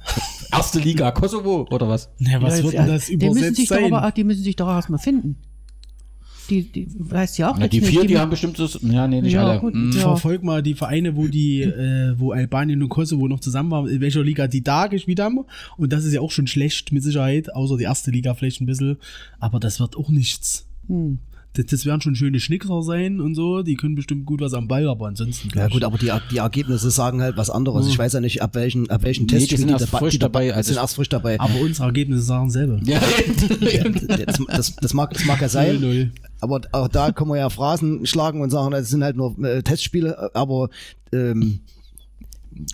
Erste 0.52 0.78
Liga 0.78 1.10
Kosovo 1.10 1.66
oder 1.70 1.88
was? 1.88 2.10
Na, 2.18 2.40
was 2.40 2.58
ja, 2.58 2.64
wird 2.64 2.74
denn 2.74 2.86
das 2.86 3.06
die 3.06 3.16
müssen 3.16 3.30
übersetzt 3.30 3.56
sich 3.56 3.68
doch 3.68 3.76
sein? 3.76 3.92
aber, 3.92 4.04
ach, 4.04 4.12
die 4.12 4.22
müssen 4.24 4.44
sich 4.44 4.54
doch 4.54 4.68
erstmal 4.68 5.00
finden. 5.00 5.38
Die, 6.52 6.62
die 6.70 6.86
weißt 6.98 7.38
ja 7.38 7.50
auch 7.50 7.56
Na, 7.56 7.62
jetzt 7.64 7.72
die 7.72 7.80
nicht. 7.80 7.88
vier, 7.90 8.04
die 8.06 8.18
haben 8.18 8.30
bestimmt 8.30 8.58
das. 8.58 8.78
Ja, 8.82 9.08
nee, 9.08 9.22
nicht 9.22 9.32
Ja, 9.32 9.46
alle. 9.48 9.60
gut. 9.60 9.72
Hm. 9.72 9.90
Ja. 9.94 10.00
Verfolg 10.00 10.42
mal 10.42 10.62
die 10.62 10.74
Vereine, 10.74 11.16
wo 11.16 11.26
die, 11.28 11.62
äh, 11.62 12.14
wo 12.18 12.32
Albanien 12.32 12.82
und 12.82 12.88
Kosovo 12.90 13.26
noch 13.28 13.40
zusammen 13.40 13.70
waren, 13.70 13.86
in 13.88 14.00
welcher 14.00 14.22
Liga 14.22 14.46
die 14.48 14.62
da 14.62 14.86
gespielt 14.88 15.20
haben. 15.20 15.40
Und 15.78 15.92
das 15.92 16.04
ist 16.04 16.12
ja 16.12 16.20
auch 16.20 16.30
schon 16.30 16.46
schlecht 16.46 16.92
mit 16.92 17.02
Sicherheit, 17.02 17.54
außer 17.54 17.76
die 17.78 17.84
erste 17.84 18.10
Liga 18.10 18.34
vielleicht 18.34 18.60
ein 18.60 18.66
bisschen. 18.66 18.98
Aber 19.40 19.58
das 19.60 19.80
wird 19.80 19.96
auch 19.96 20.10
nichts. 20.10 20.66
Hm. 20.88 21.18
Das, 21.54 21.66
das 21.66 21.84
werden 21.84 22.00
schon 22.00 22.14
schöne 22.14 22.40
Schnickser 22.40 22.82
sein 22.82 23.20
und 23.20 23.34
so. 23.34 23.62
Die 23.62 23.74
können 23.76 23.94
bestimmt 23.94 24.24
gut 24.24 24.40
was 24.40 24.54
am 24.54 24.68
Ball, 24.68 24.88
aber 24.88 25.06
ansonsten. 25.08 25.50
ja 25.54 25.68
gut, 25.68 25.84
aber 25.84 25.98
die, 25.98 26.10
die 26.30 26.38
Ergebnisse 26.38 26.90
sagen 26.90 27.20
halt 27.20 27.36
was 27.36 27.50
anderes. 27.50 27.86
Ich 27.88 27.98
weiß 27.98 28.14
ja 28.14 28.20
nicht, 28.20 28.40
ab 28.40 28.54
welchen, 28.54 28.88
ab 28.88 29.02
welchen 29.04 29.22
Nee, 29.24 29.26
die 29.26 29.34
Testspielen 29.34 29.60
sind 29.68 29.70
erst 29.72 29.92
dabei- 29.92 29.98
frisch 29.98 30.18
dabei, 30.18 30.54
also 30.54 30.68
sind 30.72 30.80
erst 30.80 30.94
frisch 30.96 31.10
dabei. 31.10 31.38
aber 31.38 31.60
unsere 31.60 31.86
Ergebnisse 31.88 32.22
sagen 32.22 32.48
selber. 32.50 32.80
Ja, 32.84 33.00
das, 34.26 34.38
das, 34.48 34.76
das, 34.76 34.94
mag, 34.94 35.12
das 35.12 35.24
mag 35.26 35.40
ja 35.40 35.48
sein. 35.48 35.78
0-0. 35.82 36.10
Aber 36.40 36.60
auch 36.72 36.88
da 36.88 37.12
können 37.12 37.30
wir 37.30 37.36
ja 37.38 37.50
Phrasen 37.50 38.06
schlagen 38.06 38.40
und 38.40 38.50
sagen, 38.50 38.70
das 38.70 38.88
sind 38.88 39.04
halt 39.04 39.16
nur 39.16 39.38
äh, 39.44 39.62
Testspiele, 39.62 40.34
aber 40.34 40.70
ähm, 41.12 41.60
Aber 41.60 41.81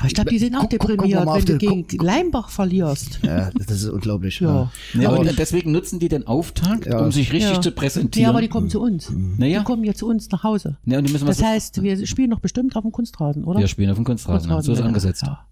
Ich 0.06 0.14
glaube, 0.14 0.30
die 0.30 0.38
sind 0.38 0.54
auch 0.54 0.60
Guck- 0.62 0.70
deprimiert, 0.70 1.26
wenn 1.26 1.44
du 1.44 1.58
gegen 1.58 1.86
Leimbach 2.04 2.48
verlierst. 2.50 3.20
ja, 3.22 3.50
das 3.50 3.82
ist 3.82 3.88
unglaublich. 3.88 4.40
Ja. 4.40 4.70
nee, 4.94 5.06
Aber- 5.06 5.20
aber 5.20 5.32
deswegen 5.32 5.72
nutzen 5.72 5.98
die 5.98 6.08
den 6.08 6.26
Auftakt, 6.26 6.86
Ja. 6.86 7.00
um 7.04 7.12
sich 7.12 7.32
richtig 7.32 7.52
Ja. 7.52 7.60
zu 7.60 7.72
präsentieren. 7.72 8.28
aber 8.30 8.40
die 8.40 8.48
kommen 8.48 8.68
zu 8.70 8.80
uns. 8.80 9.10
naja, 9.10 9.60
Die 9.60 9.64
kommen 9.64 9.84
ja 9.84 9.94
zu 9.94 10.06
uns 10.06 10.28
nach 10.30 10.42
Hause. 10.44 10.76
ja, 10.84 10.98
und 10.98 11.06
die 11.06 11.12
müssen 11.12 11.26
was. 11.26 11.38
Das 11.38 11.46
heißt, 11.46 11.82
wir 11.82 12.06
spielen 12.06 12.30
noch 12.30 12.40
bestimmt 12.40 12.76
auf 12.76 12.82
dem 12.82 12.92
Kunstrasen, 12.92 13.44
oder? 13.44 13.60
wir 13.60 13.68
spielen 13.68 13.90
auf 13.90 13.96
dem 13.96 14.04
Kunstrasen. 14.04 14.48
So 14.50 14.58
ist 14.58 14.64
Kunstrasen, 14.66 14.84
angesetzt. 14.86 15.22
Ja. 15.22 15.44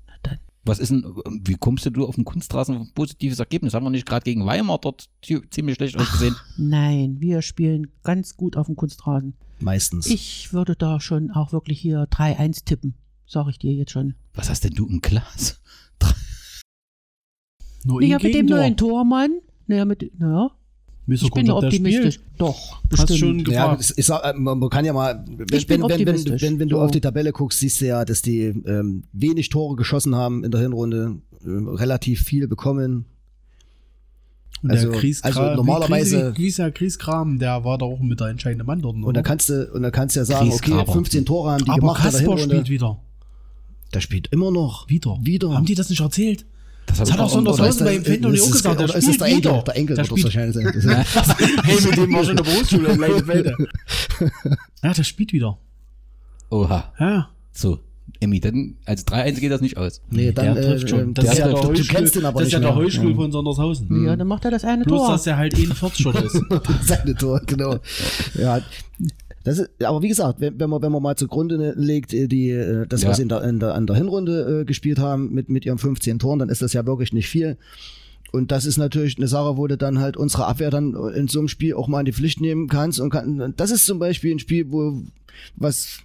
Was 0.69 0.81
ist 0.81 0.91
denn, 0.91 1.05
wie 1.45 1.55
kommst 1.55 1.89
du 1.93 2.05
auf 2.07 2.17
dem 2.17 2.25
Kunstrasen 2.25 2.75
auf 2.75 2.83
ein 2.83 2.91
positives 2.93 3.39
Ergebnis? 3.39 3.73
Haben 3.73 3.85
wir 3.87 3.91
nicht 3.91 4.05
gerade 4.05 4.25
gegen 4.25 4.45
Weimar 4.47 4.81
dort 4.83 5.09
zi- 5.25 5.41
ziemlich 5.49 5.77
schlecht 5.77 5.97
ausgesehen? 5.97 6.35
Nein, 6.57 7.19
wir 7.21 7.41
spielen 7.43 7.87
ganz 8.03 8.37
gut 8.37 8.57
auf 8.57 8.67
dem 8.67 8.75
Kunstrasen. 8.75 9.35
Meistens. 9.61 10.07
Ich 10.09 10.53
würde 10.53 10.75
da 10.75 10.99
schon 10.99 11.31
auch 11.31 11.53
wirklich 11.53 11.79
hier 11.79 12.09
3-1 12.11 12.65
tippen, 12.65 12.95
sage 13.27 13.51
ich 13.51 13.59
dir 13.59 13.73
jetzt 13.73 13.91
schon. 13.93 14.15
Was 14.35 14.49
hast 14.51 14.65
denn 14.65 14.73
du 14.75 14.87
im 14.87 15.01
Glas? 15.01 15.61
Nur 17.85 18.03
Ja, 18.03 18.17
ein 18.17 18.23
mit 18.23 18.35
dem 18.35 18.47
neuen 18.47 18.77
Tormann, 18.77 19.39
naja, 19.67 19.85
mit, 19.85 20.11
naja, 20.19 20.51
Ich 21.09 21.31
bin 21.31 21.51
optimistisch. 21.51 22.21
Doch, 22.39 22.83
Hast 22.91 23.07
bestimmt. 23.09 23.19
schon 23.47 23.55
Ja, 23.55 23.75
ist, 23.75 24.11
auch, 24.11 24.23
äh, 24.25 24.33
man 24.35 24.69
kann 24.71 24.85
ja 24.85 24.93
mal, 24.93 25.25
wenn, 25.29 25.47
Ich 25.53 25.67
bin 25.67 25.83
wenn, 25.83 25.89
wenn, 25.91 25.99
wenn, 25.99 26.09
optimistisch. 26.09 26.43
wenn, 26.43 26.53
wenn, 26.55 26.59
wenn 26.61 26.69
du 26.69 26.77
So. 26.77 26.83
auf 26.83 26.91
die 26.91 27.01
Tabelle 27.01 27.33
guckst, 27.33 27.61
siehst 27.61 27.81
du 27.81 27.87
ja, 27.87 28.05
dass 28.05 28.23
die 28.23 28.41
ähm, 28.43 29.05
wenig 29.13 29.49
Tore 29.51 29.77
geschossen 29.77 30.15
haben 30.17 30.43
in 30.45 30.51
der 30.51 30.61
Hinrunde, 30.61 31.21
ähm, 31.45 31.69
relativ 31.69 32.23
viel 32.23 32.49
bekommen. 32.49 33.07
Und 34.63 34.71
also- 34.73 34.91
also 35.23 35.55
normalerweise- 35.55 36.33
Wie 36.37 36.47
ist 36.49 36.59
der 36.59 37.63
war 37.65 37.79
da 37.79 37.85
auch 37.87 38.01
mit 38.01 38.19
der 38.19 38.29
entscheidende 38.29 38.65
Mann 38.65 38.81
dort. 38.83 38.97
Und 38.97 39.15
da 39.15 39.23
kannst 39.23 39.49
du, 39.49 39.71
und 39.73 39.83
da 39.83 39.91
kannst 39.93 40.17
du 40.17 40.21
ja 40.21 40.25
sagen, 40.25 40.49
okay, 40.51 40.59
Griesgraber. 40.71 40.93
15 40.93 41.25
Tore 41.25 41.51
haben 41.53 41.65
die 41.65 41.71
Aber 41.71 41.81
gemacht 41.81 42.05
in 42.05 42.11
der 42.11 42.21
Kasper 42.21 42.39
spielt 42.39 42.69
wieder. 42.69 42.99
Der 43.95 44.01
spielt 44.01 44.29
immer 44.33 44.51
noch. 44.51 44.89
Wieder. 44.89 45.19
Wieder. 45.23 45.53
Haben 45.55 45.65
die 45.67 45.75
das 45.75 45.89
nicht 45.91 46.01
erzählt? 46.01 46.45
Das, 46.87 46.99
Das 46.99 47.13
hat 47.13 47.19
auch 47.21 47.29
Sondershausen 47.31 47.85
das- 47.87 47.97
ist 47.97 48.25
auch 48.25 48.31
es- 48.31 48.53
gesagt. 48.53 48.79
Der 48.81 48.85
Oder 48.85 48.97
ist 48.97 49.05
spielt 49.05 49.21
der 49.21 49.27
Enkel? 49.29 49.53
wieder. 49.53 49.63
Der 49.63 49.77
Enkel 49.77 49.97
Der 49.97 50.05
wird 50.09 50.19
das 50.19 50.25
wahrscheinlich 50.25 50.55
sein. 50.85 51.05
Das 51.15 51.39
Hey, 51.65 51.81
mit 51.85 51.97
dem 51.97 52.13
war 52.13 52.23
schon 52.25 52.31
in 52.31 52.37
der 52.37 52.45
Berufsschule 52.45 52.89
in 52.93 52.99
Leidenfelde. 53.01 53.57
Ja, 54.83 54.93
der 54.93 55.03
spielt 55.05 55.33
wieder. 55.33 55.59
Oha. 56.51 56.93
Ja. 57.01 57.29
So, 57.53 57.81
Emmy, 58.21 58.39
dann, 58.39 58.77
also 58.85 59.05
3-1 59.05 59.41
geht 59.41 59.51
das 59.51 59.61
nicht 59.61 59.77
aus. 59.77 60.01
Nee, 60.11 60.31
dann, 60.31 60.55
der 60.55 60.65
trifft 60.65 60.85
äh, 60.85 60.89
schon. 60.89 61.11
äh, 61.11 61.13
Das 61.15 61.25
der 61.25 61.33
ist 61.33 61.39
ja 61.41 61.47
der 61.49 61.55
Du 61.61 61.69
Heuschkel, 61.69 61.97
kennst 61.97 62.15
den 62.15 62.25
aber 62.25 62.39
das 62.41 62.47
ist 62.49 62.53
ja 62.53 62.59
nicht 62.61 62.69
der 62.69 62.77
mehr. 62.77 62.85
Heuschkel 62.85 63.15
von 63.17 63.33
Sondershausen. 63.33 64.07
Ja, 64.07 64.15
dann 64.17 64.29
macht 64.29 64.45
er 64.45 64.51
das 64.53 64.65
eine 64.65 64.85
Bloß, 64.85 64.99
Tor. 65.01 65.11
dass 65.13 65.27
er 65.27 65.37
halt 65.39 65.59
eh 65.59 65.65
ein 65.65 65.73
Viertschott 65.75 66.15
ist. 66.23 66.41
seine 66.85 67.15
Tor, 67.17 67.41
genau. 67.47 67.79
Ja, 68.35 68.61
das 69.47 69.59
ist, 69.61 69.71
aber 69.85 70.03
wie 70.03 70.09
gesagt, 70.09 70.41
wenn, 70.41 70.59
wenn 70.59 70.69
man 70.69 70.83
wenn 70.83 70.91
man 70.93 71.03
mal 71.03 71.17
zugrunde 71.17 71.73
legt, 71.77 72.13
äh, 72.13 72.27
die 72.27 72.51
äh, 72.51 72.87
das 72.87 73.03
Ja. 73.03 73.09
was 73.09 73.17
sie 73.17 73.23
in 73.23 73.29
der 73.29 73.43
in 73.45 73.61
der, 73.61 73.75
an 73.75 73.87
der 73.87 73.95
Hinrunde 73.97 74.61
äh, 74.61 74.65
gespielt 74.65 74.99
haben 74.99 75.33
mit 75.33 75.49
mit 75.49 75.65
ihren 75.65 75.79
15 75.79 76.19
Toren, 76.19 76.41
dann 76.41 76.49
ist 76.49 76.63
das 76.63 76.73
ja 76.73 76.85
wirklich 76.85 77.13
nicht 77.13 77.29
viel. 77.29 77.57
Und 78.33 78.51
das 78.51 78.67
ist 78.67 78.77
natürlich 78.77 79.17
eine 79.19 79.29
Sache, 79.29 79.57
wo 79.57 79.67
du 79.69 79.77
dann 79.77 80.01
halt 80.01 80.17
unsere 80.17 80.47
Abwehr 80.47 80.71
dann 80.71 80.95
in 81.15 81.29
so 81.29 81.39
einem 81.39 81.49
Spiel 81.49 81.75
auch 81.75 81.87
mal 81.87 82.01
in 82.01 82.07
die 82.07 82.13
Pflicht 82.13 82.41
nehmen 82.41 82.67
kannst 82.69 82.99
und 83.01 83.11
kann, 83.11 83.55
das 83.57 83.71
ist 83.71 83.87
zum 83.87 83.99
Beispiel 84.01 84.33
ein 84.35 84.41
Spiel, 84.41 84.71
wo 84.71 85.01
was 85.55 86.01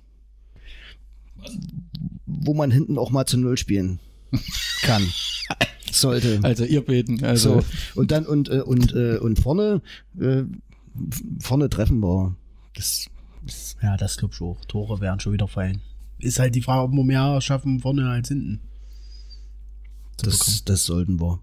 wo 2.28 2.54
man 2.54 2.70
hinten 2.72 2.98
auch 3.00 3.10
mal 3.12 3.26
zu 3.26 3.38
Null 3.38 3.58
spielen 3.58 4.00
kann. 4.84 5.02
Sollte. 5.92 6.40
Also 6.44 6.64
ihr 6.64 6.82
beten. 6.82 7.24
Also, 7.24 7.62
So, 7.62 8.00
und 8.00 8.12
dann 8.12 8.26
und 8.26 8.50
äh, 8.50 8.62
und 8.62 8.94
äh, 8.96 9.18
und 9.18 9.40
vorne 9.40 9.82
äh, 10.20 10.44
vorne 11.40 11.70
treffen 11.70 12.00
wir. 12.02 12.36
Das 12.76 13.08
Ja, 13.82 13.98
das 13.98 14.18
glaube 14.18 14.34
ich 14.34 14.42
auch. 14.42 14.64
Tore 14.66 15.02
werden 15.02 15.20
schon 15.20 15.34
wieder 15.34 15.48
fallen. 15.48 15.82
Ist 16.20 16.40
halt 16.40 16.54
die 16.56 16.62
Frage, 16.62 16.84
ob 16.84 16.92
wir 16.92 17.04
mehr 17.04 17.42
schaffen 17.42 17.80
vorne 17.80 18.08
als 18.08 18.28
hinten. 18.28 18.62
das, 20.22 20.64
das 20.66 20.86
sollten 20.86 21.20
wir. 21.20 21.40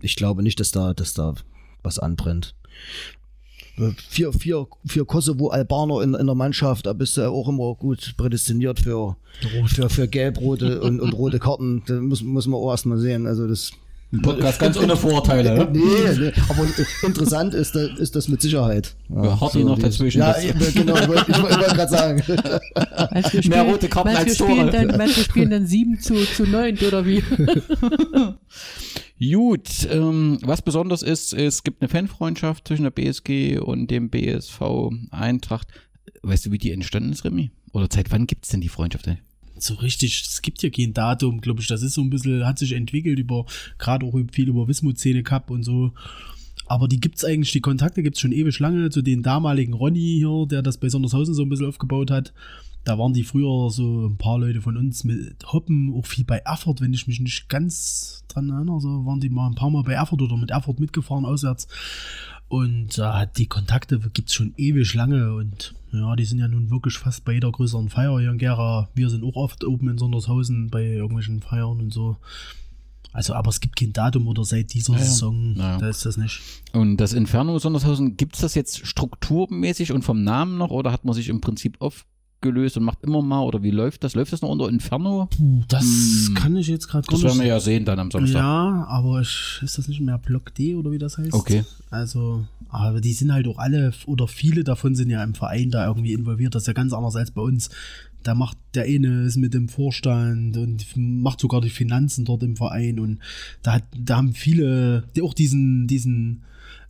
Ich 0.00 0.16
glaube 0.16 0.42
nicht, 0.42 0.60
dass 0.60 0.70
da 0.70 0.94
dass 0.94 1.14
da 1.14 1.34
was 1.82 1.98
anbrennt. 1.98 2.54
Vier, 4.10 4.32
vier, 4.32 4.66
vier 4.84 5.04
Kosovo-Albaner 5.06 6.02
in, 6.02 6.14
in 6.14 6.26
der 6.26 6.34
Mannschaft, 6.34 6.84
da 6.84 6.92
bist 6.92 7.16
du 7.16 7.22
ja 7.22 7.30
auch 7.30 7.48
immer 7.48 7.74
gut 7.74 8.14
prädestiniert 8.18 8.78
für, 8.78 9.16
für, 9.66 9.88
für 9.88 10.08
gelb-rote 10.08 10.82
und, 10.82 11.00
und 11.00 11.14
rote 11.14 11.38
Karten. 11.38 11.82
Da 11.86 11.94
muss, 11.94 12.22
muss 12.22 12.46
man 12.46 12.60
auch 12.60 12.70
erstmal 12.70 12.98
sehen. 12.98 13.26
Also 13.26 13.48
das. 13.48 13.72
Podcast 14.20 14.58
ganz 14.58 14.76
ohne 14.76 14.94
Vorurteile. 14.96 15.54
ne? 15.54 15.68
Nee, 15.72 15.80
nee, 16.18 16.32
aber 16.50 16.66
interessant 17.06 17.54
ist, 17.54 17.74
das- 17.74 17.98
ist 17.98 18.14
das 18.14 18.28
mit 18.28 18.42
Sicherheit. 18.42 18.94
Ja, 19.08 19.40
Harti 19.40 19.64
noch 19.64 19.76
die- 19.76 19.82
dazwischen. 19.82 20.18
Ja, 20.18 20.38
eben, 20.40 20.58
genau, 20.74 20.96
ich 20.96 21.08
wollte 21.08 21.30
ich 21.30 21.42
wollte 21.42 21.56
gerade 21.58 21.88
sagen. 21.90 22.22
Meinst 23.10 23.32
Mehr 23.34 23.42
spielen- 23.42 23.60
rote 23.70 23.88
Karten 23.88 24.08
als 24.10 24.36
Tore. 24.36 24.70
dann, 24.70 24.86
meinst, 24.98 25.16
wir 25.16 25.24
spielen 25.24 25.50
dann 25.50 25.66
7 25.66 25.98
zu, 26.00 26.14
zu 26.26 26.44
9 26.44 26.76
oder 26.86 27.06
wie? 27.06 27.22
Gut, 29.32 29.88
ähm, 29.90 30.38
was 30.42 30.62
besonders 30.62 31.02
ist, 31.02 31.32
es 31.32 31.62
gibt 31.62 31.80
eine 31.80 31.88
Fanfreundschaft 31.88 32.66
zwischen 32.68 32.82
der 32.82 32.90
BSG 32.90 33.58
und 33.58 33.90
dem 33.90 34.10
BSV 34.10 34.60
Eintracht. 35.10 35.68
Weißt 36.22 36.46
du, 36.46 36.50
wie 36.52 36.58
die 36.58 36.72
entstanden 36.72 37.12
ist, 37.12 37.24
Remy? 37.24 37.50
Oder 37.72 37.88
seit 37.90 38.10
wann 38.10 38.26
gibt's 38.26 38.48
denn 38.50 38.60
die 38.60 38.68
Freundschaft? 38.68 39.06
So 39.62 39.74
richtig, 39.74 40.22
es 40.26 40.42
gibt 40.42 40.62
ja 40.62 40.70
kein 40.70 40.92
Datum, 40.92 41.40
glaube 41.40 41.60
ich. 41.60 41.68
Das 41.68 41.82
ist 41.82 41.94
so 41.94 42.00
ein 42.00 42.10
bisschen, 42.10 42.44
hat 42.44 42.58
sich 42.58 42.72
entwickelt 42.72 43.18
über, 43.18 43.46
gerade 43.78 44.04
auch 44.04 44.18
viel 44.32 44.48
über 44.48 44.66
Wismut-Szene 44.66 45.22
Cup 45.22 45.50
und 45.50 45.62
so. 45.62 45.92
Aber 46.66 46.88
die 46.88 47.00
gibt's 47.00 47.24
eigentlich, 47.24 47.52
die 47.52 47.60
Kontakte 47.60 48.02
gibt's 48.02 48.20
schon 48.20 48.32
ewig 48.32 48.58
lange 48.58 48.90
zu 48.90 49.02
den 49.02 49.22
damaligen 49.22 49.74
Ronny 49.74 50.18
hier, 50.18 50.46
der 50.46 50.62
das 50.62 50.78
bei 50.78 50.88
Sondershausen 50.88 51.34
so 51.34 51.42
ein 51.42 51.48
bisschen 51.48 51.66
aufgebaut 51.66 52.10
hat. 52.10 52.32
Da 52.84 52.98
waren 52.98 53.12
die 53.12 53.22
früher 53.22 53.70
so 53.70 54.08
ein 54.08 54.16
paar 54.16 54.40
Leute 54.40 54.60
von 54.60 54.76
uns 54.76 55.04
mit 55.04 55.52
Hoppen, 55.52 55.94
auch 55.94 56.06
viel 56.06 56.24
bei 56.24 56.38
Erfurt, 56.38 56.80
wenn 56.80 56.92
ich 56.92 57.06
mich 57.06 57.20
nicht 57.20 57.48
ganz 57.48 58.24
dran 58.26 58.50
erinnere, 58.50 58.80
so 58.80 59.06
waren 59.06 59.20
die 59.20 59.30
mal 59.30 59.46
ein 59.46 59.54
paar 59.54 59.70
Mal 59.70 59.84
bei 59.84 59.92
Erfurt 59.92 60.22
oder 60.22 60.36
mit 60.36 60.50
Erfurt 60.50 60.80
mitgefahren 60.80 61.24
auswärts. 61.24 61.68
Und 62.48 62.98
hat 62.98 63.38
die 63.38 63.46
Kontakte 63.46 64.00
gibt's 64.12 64.34
schon 64.34 64.54
ewig 64.56 64.94
lange 64.94 65.34
und 65.34 65.74
ja, 65.92 66.16
die 66.16 66.24
sind 66.24 66.38
ja 66.38 66.48
nun 66.48 66.70
wirklich 66.70 66.98
fast 66.98 67.24
bei 67.24 67.32
jeder 67.34 67.50
größeren 67.52 67.88
Feier 67.88 68.18
hier 68.20 68.30
in 68.30 68.38
Gera. 68.38 68.88
Wir 68.94 69.10
sind 69.10 69.24
auch 69.24 69.36
oft 69.36 69.64
oben 69.64 69.88
in 69.90 69.98
Sondershausen 69.98 70.68
bei 70.70 70.84
irgendwelchen 70.84 71.40
Feiern 71.40 71.80
und 71.80 71.92
so. 71.92 72.16
Also, 73.14 73.34
aber 73.34 73.50
es 73.50 73.60
gibt 73.60 73.76
kein 73.76 73.92
Datum 73.92 74.26
oder 74.26 74.42
seit 74.44 74.72
dieser 74.72 74.94
Ja, 74.94 74.98
ja. 75.00 75.04
Saison, 75.04 75.54
Ja. 75.56 75.76
da 75.78 75.88
ist 75.88 76.06
das 76.06 76.16
nicht. 76.16 76.40
Und 76.72 76.96
das 76.96 77.12
Inferno 77.12 77.58
Sondershausen, 77.58 78.16
gibt's 78.16 78.40
das 78.40 78.54
jetzt 78.54 78.86
strukturmäßig 78.86 79.92
und 79.92 80.02
vom 80.02 80.24
Namen 80.24 80.56
noch 80.56 80.70
oder 80.70 80.92
hat 80.92 81.04
man 81.04 81.14
sich 81.14 81.28
im 81.28 81.40
Prinzip 81.42 81.76
aufgelöst 82.42 82.76
und 82.76 82.84
macht 82.84 83.02
immer 83.02 83.22
mal 83.22 83.40
oder 83.42 83.62
wie 83.62 83.70
läuft 83.70 84.02
das? 84.04 84.14
Läuft 84.14 84.32
das 84.32 84.42
noch 84.42 84.48
unter 84.48 84.68
Inferno? 84.68 85.28
Das 85.68 85.84
Hm. 85.84 86.34
kann 86.34 86.56
ich 86.56 86.66
jetzt 86.66 86.88
gerade 86.88 87.06
Das 87.08 87.22
werden 87.22 87.38
wir 87.38 87.46
ja 87.46 87.60
sehen 87.60 87.84
dann 87.84 87.98
am 87.98 88.10
Samstag. 88.10 88.38
Ja, 88.40 88.84
aber 88.88 89.20
ich, 89.20 89.60
ist 89.62 89.78
das 89.78 89.88
nicht 89.88 90.00
mehr 90.00 90.18
Block 90.18 90.54
D 90.54 90.74
oder 90.74 90.90
wie 90.90 90.98
das 90.98 91.18
heißt? 91.18 91.32
Okay. 91.32 91.64
Also, 91.90 92.44
aber 92.68 93.00
die 93.00 93.12
sind 93.12 93.32
halt 93.32 93.46
auch 93.46 93.58
alle 93.58 93.92
oder 94.06 94.26
viele 94.26 94.64
davon 94.64 94.94
sind 94.94 95.10
ja 95.10 95.22
im 95.22 95.34
Verein 95.34 95.70
da 95.70 95.86
irgendwie 95.86 96.12
involviert. 96.12 96.54
Das 96.54 96.64
ist 96.64 96.66
ja 96.66 96.72
ganz 96.72 96.92
anders 96.92 97.16
als 97.16 97.30
bei 97.30 97.42
uns. 97.42 97.70
Da 98.24 98.34
macht 98.34 98.56
der 98.74 98.84
eine 98.84 99.22
ist 99.24 99.36
mit 99.36 99.52
dem 99.52 99.68
Vorstand 99.68 100.56
und 100.56 100.86
macht 100.96 101.40
sogar 101.40 101.60
die 101.60 101.70
Finanzen 101.70 102.24
dort 102.24 102.42
im 102.44 102.56
Verein 102.56 103.00
und 103.00 103.18
da 103.62 103.74
hat, 103.74 103.84
da 103.96 104.16
haben 104.16 104.34
viele, 104.34 105.04
die 105.16 105.22
auch 105.22 105.34
diesen, 105.34 105.86
diesen 105.88 106.42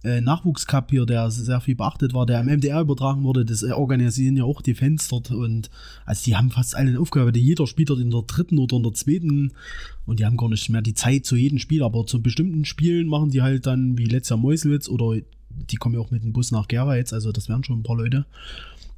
äh, 0.05 0.21
Nachwuchscup 0.21 0.91
hier, 0.91 1.07
der 1.07 1.31
sehr 1.31 1.61
viel 1.61 1.75
beachtet 1.75 2.15
war, 2.15 2.27
der 2.27 2.41
am 2.41 2.47
MDR 2.47 2.81
übertragen 2.81 3.23
wurde, 3.23 3.45
das 3.45 3.63
äh, 3.63 3.73
organisieren 3.73 4.37
ja 4.37 4.45
auch 4.45 4.63
die 4.63 4.75
Fans 4.75 5.09
dort 5.09 5.31
und 5.31 5.71
also 6.05 6.25
die 6.25 6.37
haben 6.37 6.51
fast 6.51 6.75
alle 6.75 6.91
eine 6.91 7.01
Aufgabe, 7.01 7.33
die 7.33 7.41
jeder 7.41 7.67
spielt 7.67 7.91
in 7.91 8.11
der 8.11 8.23
dritten 8.23 8.59
oder 8.59 8.77
in 8.77 8.83
der 8.83 8.95
zweiten 8.95 9.53
und 10.07 10.21
die 10.21 10.27
haben 10.27 10.37
gar 10.37 10.49
nicht 10.49 10.69
mehr 10.69 10.83
die 10.83 10.95
Zeit 10.95 11.25
zu 11.25 11.37
jedem 11.37 11.59
Spiel, 11.59 11.83
aber 11.83 12.07
zu 12.07 12.21
bestimmten 12.21 12.65
Spielen 12.65 13.07
machen 13.07 13.31
die 13.31 13.43
halt 13.43 13.67
dann 13.67 13.97
wie 13.99 14.07
letztes 14.07 14.31
Jahr 14.31 14.39
Meuselwitz 14.39 14.89
oder 14.89 15.21
die 15.51 15.77
kommen 15.77 15.95
ja 15.95 16.01
auch 16.01 16.11
mit 16.11 16.23
dem 16.23 16.33
Bus 16.33 16.51
nach 16.51 16.69
Gera 16.69 16.97
jetzt, 16.97 17.13
also 17.13 17.31
das 17.31 17.49
wären 17.49 17.65
schon 17.65 17.81
ein 17.81 17.83
paar 17.85 17.97
Leute. 17.97 18.27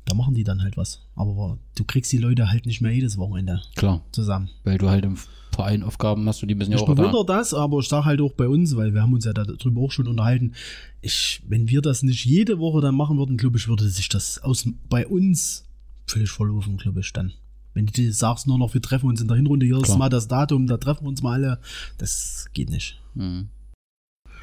Da 0.07 0.15
machen 0.15 0.35
die 0.35 0.45
dann 0.45 0.63
halt 0.63 0.77
was. 0.77 1.01
Aber 1.15 1.59
du 1.77 1.85
kriegst 1.85 2.13
die 2.13 2.19
Leute 2.19 2.51
halt 2.51 2.67
nicht 2.67 2.81
mehr 2.81 2.93
jedes 2.93 3.17
Wochenende 3.17 3.63
Klar, 3.75 4.03
zusammen. 4.13 4.51
weil 4.65 4.77
du 4.79 4.89
halt 4.91 5.05
im 5.05 5.17
Verein 5.53 5.83
Aufgaben 5.83 6.29
hast 6.29 6.43
und 6.43 6.49
die 6.49 6.55
müssen 6.55 6.73
ja 6.73 6.77
Ich 6.77 6.83
auch 6.83 6.89
da. 6.89 6.95
bewundere 6.95 7.25
das, 7.25 7.55
aber 7.55 7.79
ich 7.79 7.89
sage 7.89 8.05
halt 8.07 8.21
auch 8.21 8.33
bei 8.33 8.49
uns, 8.49 8.77
weil 8.77 8.93
wir 8.93 9.03
haben 9.03 9.13
uns 9.15 9.25
ja 9.25 9.33
darüber 9.33 9.81
auch 9.83 9.93
schon 9.93 10.09
unterhalten. 10.09 10.53
Ich, 11.01 11.43
wenn 11.47 11.69
wir 11.69 11.81
das 11.81 12.03
nicht 12.03 12.25
jede 12.25 12.59
Woche 12.59 12.81
dann 12.81 12.95
machen 12.97 13.17
würden, 13.19 13.37
glaube 13.37 13.57
ich, 13.57 13.69
würde 13.69 13.89
sich 13.89 14.09
das 14.09 14.43
aus, 14.43 14.69
bei 14.91 15.07
uns 15.07 15.65
völlig 16.07 16.31
verlaufen, 16.31 16.77
glaube 16.77 17.01
ich, 17.01 17.13
dann. 17.13 17.33
Wenn 17.73 17.87
du 17.87 17.93
dir 17.93 18.13
sagst 18.13 18.47
nur 18.47 18.59
noch, 18.59 18.75
wir 18.75 18.83
treffen 18.83 19.09
uns 19.09 19.21
in 19.21 19.29
der 19.29 19.37
Hinrunde, 19.37 19.65
hier 19.67 19.77
ist 19.79 19.85
Klar. 19.85 19.99
mal 19.99 20.09
das 20.09 20.29
Datum, 20.29 20.67
da 20.67 20.77
treffen 20.77 21.05
wir 21.05 21.09
uns 21.09 21.23
mal 21.23 21.33
alle, 21.33 21.59
das 21.99 22.47
geht 22.53 22.71
nicht. 22.71 23.01
Mhm. 23.15 23.49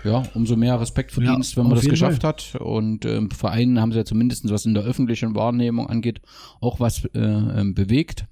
Ja, 0.03 0.23
umso 0.33 0.55
mehr 0.55 0.79
Respekt 0.79 1.11
Ja, 1.11 1.23
verdienst, 1.23 1.57
wenn 1.57 1.65
man 1.65 1.75
das 1.75 1.87
geschafft 1.87 2.23
hat. 2.23 2.55
Und 2.55 3.05
ähm, 3.05 3.29
Vereinen 3.31 3.79
haben 3.79 3.91
sie 3.91 3.99
ja 3.99 4.05
zumindest, 4.05 4.49
was 4.49 4.65
in 4.65 4.73
der 4.73 4.83
öffentlichen 4.83 5.35
Wahrnehmung 5.35 5.87
angeht, 5.87 6.21
auch 6.59 6.79
was 6.79 7.05
äh, 7.05 7.19
ähm, 7.19 7.73
bewegt. 7.73 8.25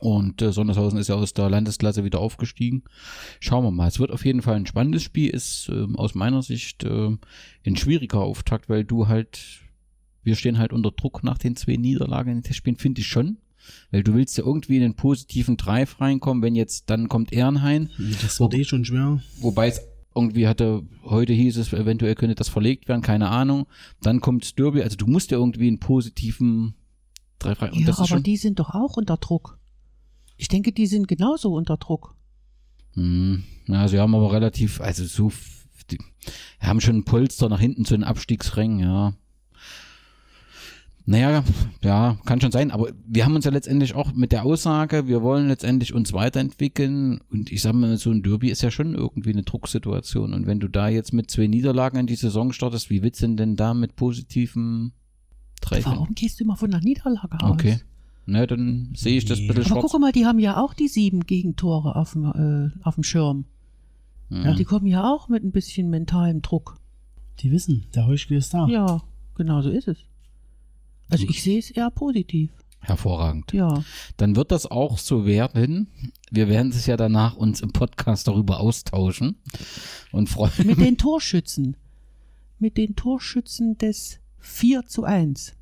Und 0.00 0.42
äh, 0.42 0.52
Sondershausen 0.52 0.98
ist 0.98 1.08
ja 1.08 1.16
aus 1.16 1.32
der 1.32 1.50
Landesklasse 1.50 2.04
wieder 2.04 2.20
aufgestiegen. 2.20 2.84
Schauen 3.40 3.64
wir 3.64 3.70
mal. 3.70 3.88
Es 3.88 3.98
wird 3.98 4.12
auf 4.12 4.24
jeden 4.24 4.42
Fall 4.42 4.54
ein 4.54 4.66
spannendes 4.66 5.02
Spiel. 5.02 5.30
Ist 5.30 5.68
ähm, 5.72 5.96
aus 5.96 6.14
meiner 6.14 6.42
Sicht 6.42 6.84
äh, 6.84 7.16
ein 7.66 7.76
schwieriger 7.76 8.20
Auftakt, 8.20 8.68
weil 8.68 8.84
du 8.84 9.08
halt, 9.08 9.40
wir 10.22 10.36
stehen 10.36 10.58
halt 10.58 10.72
unter 10.72 10.92
Druck 10.92 11.24
nach 11.24 11.38
den 11.38 11.56
zwei 11.56 11.76
Niederlagen 11.76 12.30
in 12.30 12.36
den 12.38 12.44
Testspielen, 12.44 12.78
finde 12.78 13.00
ich 13.00 13.08
schon. 13.08 13.38
Weil 13.90 14.02
du 14.02 14.14
willst 14.14 14.38
ja 14.38 14.44
irgendwie 14.44 14.76
in 14.76 14.82
den 14.82 14.94
positiven 14.94 15.56
Drive 15.56 16.00
reinkommen, 16.00 16.42
wenn 16.42 16.54
jetzt, 16.54 16.90
dann 16.90 17.08
kommt 17.08 17.32
Ehrenhain. 17.32 17.90
Das 18.22 18.38
wird 18.40 18.54
eh 18.54 18.64
schon 18.64 18.84
schwer. 18.84 19.20
Wobei 19.40 19.68
es 19.68 19.82
irgendwie 20.18 20.46
hatte, 20.46 20.82
heute 21.04 21.32
hieß 21.32 21.56
es, 21.56 21.72
eventuell 21.72 22.14
könnte 22.14 22.34
das 22.34 22.48
verlegt 22.48 22.88
werden, 22.88 23.02
keine 23.02 23.28
Ahnung. 23.28 23.66
Dann 24.02 24.20
kommt 24.20 24.58
Derby, 24.58 24.82
also 24.82 24.96
du 24.96 25.06
musst 25.06 25.30
ja 25.30 25.38
irgendwie 25.38 25.68
einen 25.68 25.80
positiven 25.80 26.74
Treffer. 27.38 27.72
Und 27.72 27.80
Ja, 27.80 27.94
aber 27.94 28.06
schon, 28.06 28.22
die 28.22 28.36
sind 28.36 28.58
doch 28.58 28.74
auch 28.74 28.96
unter 28.96 29.16
Druck. 29.16 29.58
Ich 30.36 30.48
denke, 30.48 30.72
die 30.72 30.86
sind 30.86 31.08
genauso 31.08 31.52
unter 31.54 31.76
Druck. 31.76 32.14
Hm, 32.94 33.44
ja, 33.66 33.88
sie 33.88 33.98
haben 33.98 34.14
aber 34.14 34.32
relativ, 34.32 34.80
also 34.80 35.04
so, 35.04 35.32
die 35.90 35.98
haben 36.60 36.80
schon 36.80 36.96
ein 36.96 37.04
Polster 37.04 37.48
nach 37.48 37.60
hinten 37.60 37.84
zu 37.84 37.94
den 37.94 38.04
Abstiegsrängen, 38.04 38.80
ja. 38.80 39.14
Naja, 41.08 41.42
ja, 41.82 42.18
kann 42.26 42.38
schon 42.38 42.52
sein, 42.52 42.70
aber 42.70 42.90
wir 43.06 43.24
haben 43.24 43.34
uns 43.34 43.46
ja 43.46 43.50
letztendlich 43.50 43.94
auch 43.94 44.12
mit 44.12 44.30
der 44.30 44.44
Aussage, 44.44 45.06
wir 45.06 45.22
wollen 45.22 45.48
letztendlich 45.48 45.94
uns 45.94 46.12
weiterentwickeln 46.12 47.22
und 47.32 47.50
ich 47.50 47.62
sag 47.62 47.72
mal, 47.72 47.96
so 47.96 48.10
ein 48.10 48.22
Derby 48.22 48.50
ist 48.50 48.60
ja 48.60 48.70
schon 48.70 48.94
irgendwie 48.94 49.32
eine 49.32 49.42
Drucksituation 49.42 50.34
und 50.34 50.46
wenn 50.46 50.60
du 50.60 50.68
da 50.68 50.88
jetzt 50.88 51.14
mit 51.14 51.30
zwei 51.30 51.46
Niederlagen 51.46 51.96
in 51.96 52.06
die 52.06 52.14
Saison 52.14 52.52
startest, 52.52 52.90
wie 52.90 53.02
willst 53.02 53.22
du 53.22 53.34
denn 53.34 53.56
da 53.56 53.72
mit 53.72 53.96
positiven 53.96 54.92
Treffen? 55.62 55.92
Warum 55.92 56.14
gehst 56.14 56.40
du 56.40 56.44
immer 56.44 56.56
von 56.56 56.70
der 56.70 56.80
Niederlage 56.80 57.40
aus? 57.40 57.52
Okay. 57.52 57.80
Na, 58.26 58.44
dann 58.44 58.92
sehe 58.94 59.16
ich 59.16 59.24
das 59.24 59.38
ein 59.38 59.46
bisschen 59.46 59.62
Aber 59.62 59.80
schwarz. 59.80 59.92
guck 59.92 60.00
mal, 60.02 60.12
die 60.12 60.26
haben 60.26 60.38
ja 60.38 60.62
auch 60.62 60.74
die 60.74 60.88
sieben 60.88 61.20
Gegentore 61.20 61.96
auf 61.96 62.12
dem, 62.12 62.26
äh, 62.26 62.86
auf 62.86 62.96
dem 62.96 63.02
Schirm. 63.02 63.46
Ja. 64.28 64.52
Die 64.52 64.64
kommen 64.64 64.86
ja 64.86 65.10
auch 65.10 65.30
mit 65.30 65.42
ein 65.42 65.52
bisschen 65.52 65.88
mentalem 65.88 66.42
Druck. 66.42 66.78
Die 67.38 67.50
wissen, 67.50 67.86
der 67.94 68.06
Heuschkel 68.06 68.36
ist 68.36 68.52
da. 68.52 68.68
Ja, 68.68 69.00
genau 69.36 69.62
so 69.62 69.70
ist 69.70 69.88
es. 69.88 70.07
Also 71.10 71.24
ich 71.28 71.42
sehe 71.42 71.58
es 71.58 71.70
eher 71.70 71.90
positiv. 71.90 72.50
Hervorragend. 72.80 73.52
Ja. 73.52 73.82
Dann 74.18 74.36
wird 74.36 74.52
das 74.52 74.66
auch 74.66 74.98
so 74.98 75.26
werden. 75.26 75.88
Wir 76.30 76.48
werden 76.48 76.70
es 76.70 76.86
ja 76.86 76.96
danach 76.96 77.34
uns 77.36 77.60
im 77.60 77.72
Podcast 77.72 78.28
darüber 78.28 78.60
austauschen 78.60 79.36
und 80.12 80.28
freuen 80.28 80.52
Mit 80.64 80.78
den 80.80 80.96
Torschützen. 80.96 81.76
Mit 82.60 82.76
den 82.76 82.94
Torschützen 82.94 83.76
des 83.78 84.20
4 84.38 84.86
zu 84.86 85.04
1. 85.04 85.54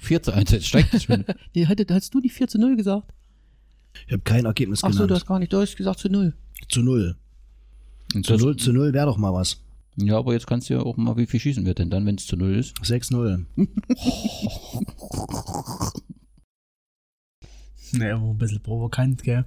4 0.00 0.22
zu 0.22 0.32
1. 0.32 0.50
Jetzt 0.52 0.66
steigt 0.66 0.94
es 0.94 1.04
schon. 1.04 1.24
Die, 1.54 1.66
hatte- 1.66 1.86
hast 1.90 2.14
du 2.14 2.20
die 2.20 2.28
4 2.30 2.48
zu 2.48 2.58
0 2.58 2.76
gesagt? 2.76 3.12
Ich 4.06 4.12
habe 4.12 4.22
kein 4.22 4.44
Ergebnis 4.44 4.82
Ach 4.84 4.88
so, 4.88 4.92
genannt. 4.98 5.10
du 5.10 5.14
hast 5.16 5.26
gar 5.26 5.38
nicht, 5.38 5.52
du 5.52 5.58
hast 5.60 5.76
gesagt 5.76 5.98
zu 5.98 6.08
0. 6.08 6.34
zu 6.68 6.82
null. 6.82 7.16
Und 8.14 8.24
Zu 8.24 8.32
das- 8.34 8.42
null, 8.42 8.56
zu 8.56 8.72
null 8.72 8.92
wäre 8.94 9.06
doch 9.06 9.16
mal 9.18 9.32
was. 9.34 9.60
Ja, 10.00 10.16
aber 10.18 10.32
jetzt 10.32 10.46
kannst 10.46 10.70
du 10.70 10.74
ja 10.74 10.80
auch 10.80 10.96
mal, 10.96 11.16
wie 11.16 11.26
viel 11.26 11.40
schießen 11.40 11.66
wir 11.66 11.74
denn 11.74 11.90
dann, 11.90 12.06
wenn 12.06 12.14
es 12.14 12.26
zu 12.26 12.36
null 12.36 12.54
ist? 12.54 12.76
6-0. 12.82 13.44
Ne, 17.92 18.10
immer 18.10 18.30
ein 18.30 18.38
bisschen 18.38 18.60
provokant, 18.60 19.22
gell. 19.22 19.46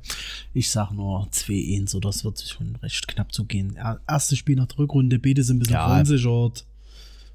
Ich 0.53 0.71
sag 0.71 0.91
nur 0.91 1.27
2-1 1.29 1.95
oder 1.95 2.09
es 2.09 2.23
wird 2.25 2.39
sich 2.39 2.49
schon 2.49 2.75
recht 2.77 3.07
knapp 3.07 3.31
zugehen. 3.33 3.75
Er- 3.75 4.01
Erstes 4.07 4.39
Spiel 4.39 4.55
nach 4.55 4.65
der 4.65 4.79
Rückrunde, 4.79 5.19
beide 5.19 5.43
sind 5.43 5.57
ein 5.57 5.59
bisschen 5.59 5.73
Ja. 5.75 5.87
verunsichert. 5.87 6.65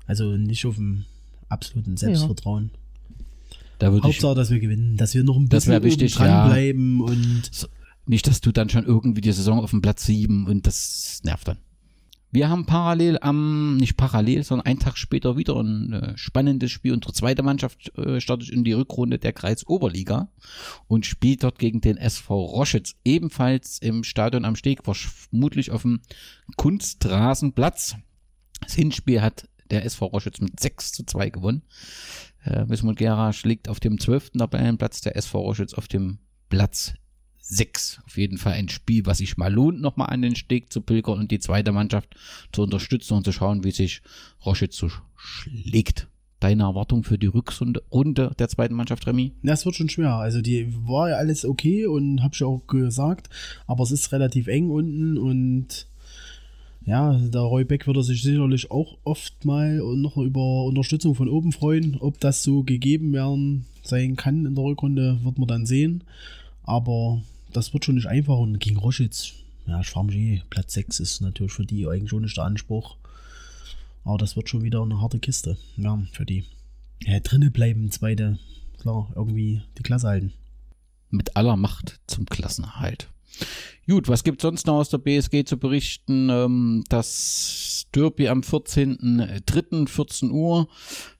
Also 0.06 0.36
nicht 0.36 0.66
auf 0.66 0.74
dem 0.74 1.04
absoluten 1.48 1.96
Selbstvertrauen. 1.96 2.70
Da 3.78 3.92
würde 3.92 4.08
ich 4.08 4.14
Hauptsache, 4.14 4.34
dass 4.34 4.50
wir 4.50 4.58
gewinnen, 4.58 4.96
dass 4.96 5.14
wir 5.14 5.22
noch 5.22 5.36
ein 5.36 5.48
bisschen 5.48 5.82
wichtig, 5.84 6.16
oben 6.16 6.24
ja. 6.24 6.40
dranbleiben 6.42 7.00
und 7.00 7.68
nicht, 8.06 8.26
dass 8.26 8.40
du 8.40 8.50
dann 8.52 8.68
schon 8.68 8.84
irgendwie 8.84 9.20
die 9.20 9.32
Saison 9.32 9.60
auf 9.60 9.70
dem 9.70 9.82
Platz 9.82 10.06
7 10.06 10.46
und 10.46 10.66
das 10.66 11.20
nervt 11.24 11.46
dann. 11.48 11.58
Wir 12.32 12.48
haben 12.48 12.66
parallel 12.66 13.18
am, 13.20 13.76
nicht 13.76 13.96
parallel, 13.96 14.42
sondern 14.42 14.66
einen 14.66 14.78
Tag 14.78 14.98
später 14.98 15.36
wieder 15.36 15.56
ein 15.56 15.92
äh, 15.92 16.18
spannendes 16.18 16.70
Spiel. 16.70 16.92
Unsere 16.92 17.12
zweite 17.12 17.42
Mannschaft 17.42 17.96
äh, 17.96 18.20
startet 18.20 18.50
in 18.50 18.64
die 18.64 18.72
Rückrunde 18.72 19.18
der 19.18 19.32
Kreisoberliga 19.32 20.28
und 20.88 21.06
spielt 21.06 21.44
dort 21.44 21.58
gegen 21.58 21.80
den 21.80 21.96
SV 21.96 22.34
Roschitz, 22.44 22.94
ebenfalls 23.04 23.78
im 23.78 24.04
Stadion 24.04 24.44
am 24.44 24.56
Steg, 24.56 24.80
vermutlich 24.84 25.70
auf 25.70 25.82
dem 25.82 26.00
Kunstrasenplatz. 26.56 27.96
Das 28.60 28.74
Hinspiel 28.74 29.22
hat 29.22 29.48
der 29.70 29.84
SV 29.84 30.06
Roschitz 30.06 30.40
mit 30.40 30.58
6 30.58 30.92
zu 30.92 31.04
2 31.04 31.30
gewonnen. 31.30 31.62
Äh, 32.44 32.68
Wismut 32.68 32.96
Gera 32.96 33.32
liegt 33.44 33.68
auf 33.68 33.80
dem 33.80 33.98
12. 33.98 34.32
Tabellenplatz, 34.38 35.00
der 35.00 35.16
SV 35.16 35.40
Roschitz 35.40 35.74
auf 35.74 35.88
dem 35.88 36.18
Platz 36.48 36.94
6. 37.48 38.00
Auf 38.06 38.16
jeden 38.18 38.38
Fall 38.38 38.54
ein 38.54 38.68
Spiel, 38.68 39.06
was 39.06 39.18
sich 39.18 39.36
mal 39.36 39.52
lohnt, 39.52 39.80
nochmal 39.80 40.10
an 40.10 40.22
den 40.22 40.34
Steg 40.34 40.72
zu 40.72 40.80
pilgern 40.80 41.20
und 41.20 41.30
die 41.30 41.38
zweite 41.38 41.72
Mannschaft 41.72 42.16
zu 42.52 42.62
unterstützen 42.62 43.14
und 43.14 43.24
zu 43.24 43.32
schauen, 43.32 43.62
wie 43.62 43.70
sich 43.70 44.02
Roschitz 44.44 44.76
so 44.76 44.90
schlägt. 45.16 46.08
Deine 46.40 46.64
Erwartung 46.64 47.02
für 47.02 47.18
die 47.18 47.28
Rückrunde 47.28 47.82
Runde 47.90 48.32
der 48.38 48.48
zweiten 48.48 48.74
Mannschaft, 48.74 49.06
Remy? 49.06 49.32
Ja, 49.42 49.54
es 49.54 49.64
wird 49.64 49.76
schon 49.76 49.88
schwer. 49.88 50.16
Also 50.16 50.42
die 50.42 50.74
war 50.86 51.08
ja 51.08 51.16
alles 51.16 51.44
okay 51.44 51.86
und 51.86 52.22
hab 52.22 52.34
ich 52.34 52.42
auch 52.42 52.66
gesagt, 52.66 53.30
aber 53.66 53.84
es 53.84 53.90
ist 53.90 54.12
relativ 54.12 54.48
eng 54.48 54.68
unten 54.68 55.16
und 55.16 55.86
ja, 56.84 57.14
der 57.18 57.40
Roy 57.40 57.64
Beck 57.64 57.86
würde 57.86 58.02
sich 58.02 58.22
sicherlich 58.22 58.70
auch 58.70 58.98
oft 59.02 59.44
mal 59.44 59.78
noch 59.96 60.16
über 60.18 60.64
Unterstützung 60.64 61.14
von 61.14 61.28
oben 61.28 61.52
freuen. 61.52 61.96
Ob 61.98 62.20
das 62.20 62.42
so 62.42 62.62
gegeben 62.62 63.12
werden 63.12 63.66
sein 63.82 64.14
kann 64.14 64.46
in 64.46 64.54
der 64.54 64.64
Rückrunde, 64.64 65.18
wird 65.24 65.38
man 65.38 65.48
dann 65.48 65.66
sehen. 65.66 66.04
Aber 66.62 67.22
das 67.52 67.72
wird 67.72 67.84
schon 67.84 67.94
nicht 67.96 68.06
einfach 68.08 68.38
und 68.38 68.58
gegen 68.58 68.76
Roschitz, 68.76 69.32
ja, 69.66 69.80
ich 69.80 69.88
frage 69.88 70.08
mich 70.08 70.16
eh, 70.16 70.42
Platz 70.50 70.74
6 70.74 71.00
ist 71.00 71.20
natürlich 71.20 71.52
für 71.52 71.66
die 71.66 71.86
eigentlich 71.86 72.10
schon 72.10 72.22
nicht 72.22 72.36
der 72.36 72.44
Anspruch. 72.44 72.96
Aber 74.04 74.18
das 74.18 74.36
wird 74.36 74.48
schon 74.48 74.62
wieder 74.62 74.82
eine 74.82 75.00
harte 75.00 75.18
Kiste, 75.18 75.56
ja, 75.76 76.00
für 76.12 76.24
die. 76.24 76.44
Ja, 77.02 77.18
drinnen 77.20 77.52
bleiben, 77.52 77.90
zweite, 77.90 78.38
klar, 78.78 79.10
irgendwie 79.16 79.62
die 79.78 79.82
Klasse 79.82 80.08
halten. 80.08 80.32
Mit 81.10 81.36
aller 81.36 81.56
Macht 81.56 82.00
zum 82.06 82.26
Klassenerhalt. 82.26 83.08
Gut, 83.88 84.08
was 84.08 84.24
gibt 84.24 84.40
sonst 84.40 84.66
noch 84.66 84.74
aus 84.74 84.88
der 84.88 84.98
BSG 84.98 85.44
zu 85.44 85.58
berichten? 85.58 86.28
Ähm, 86.30 86.84
das 86.88 87.86
Derby 87.94 88.28
am 88.28 88.40
14.03. 88.40 89.88
14 89.88 90.30
Uhr 90.30 90.68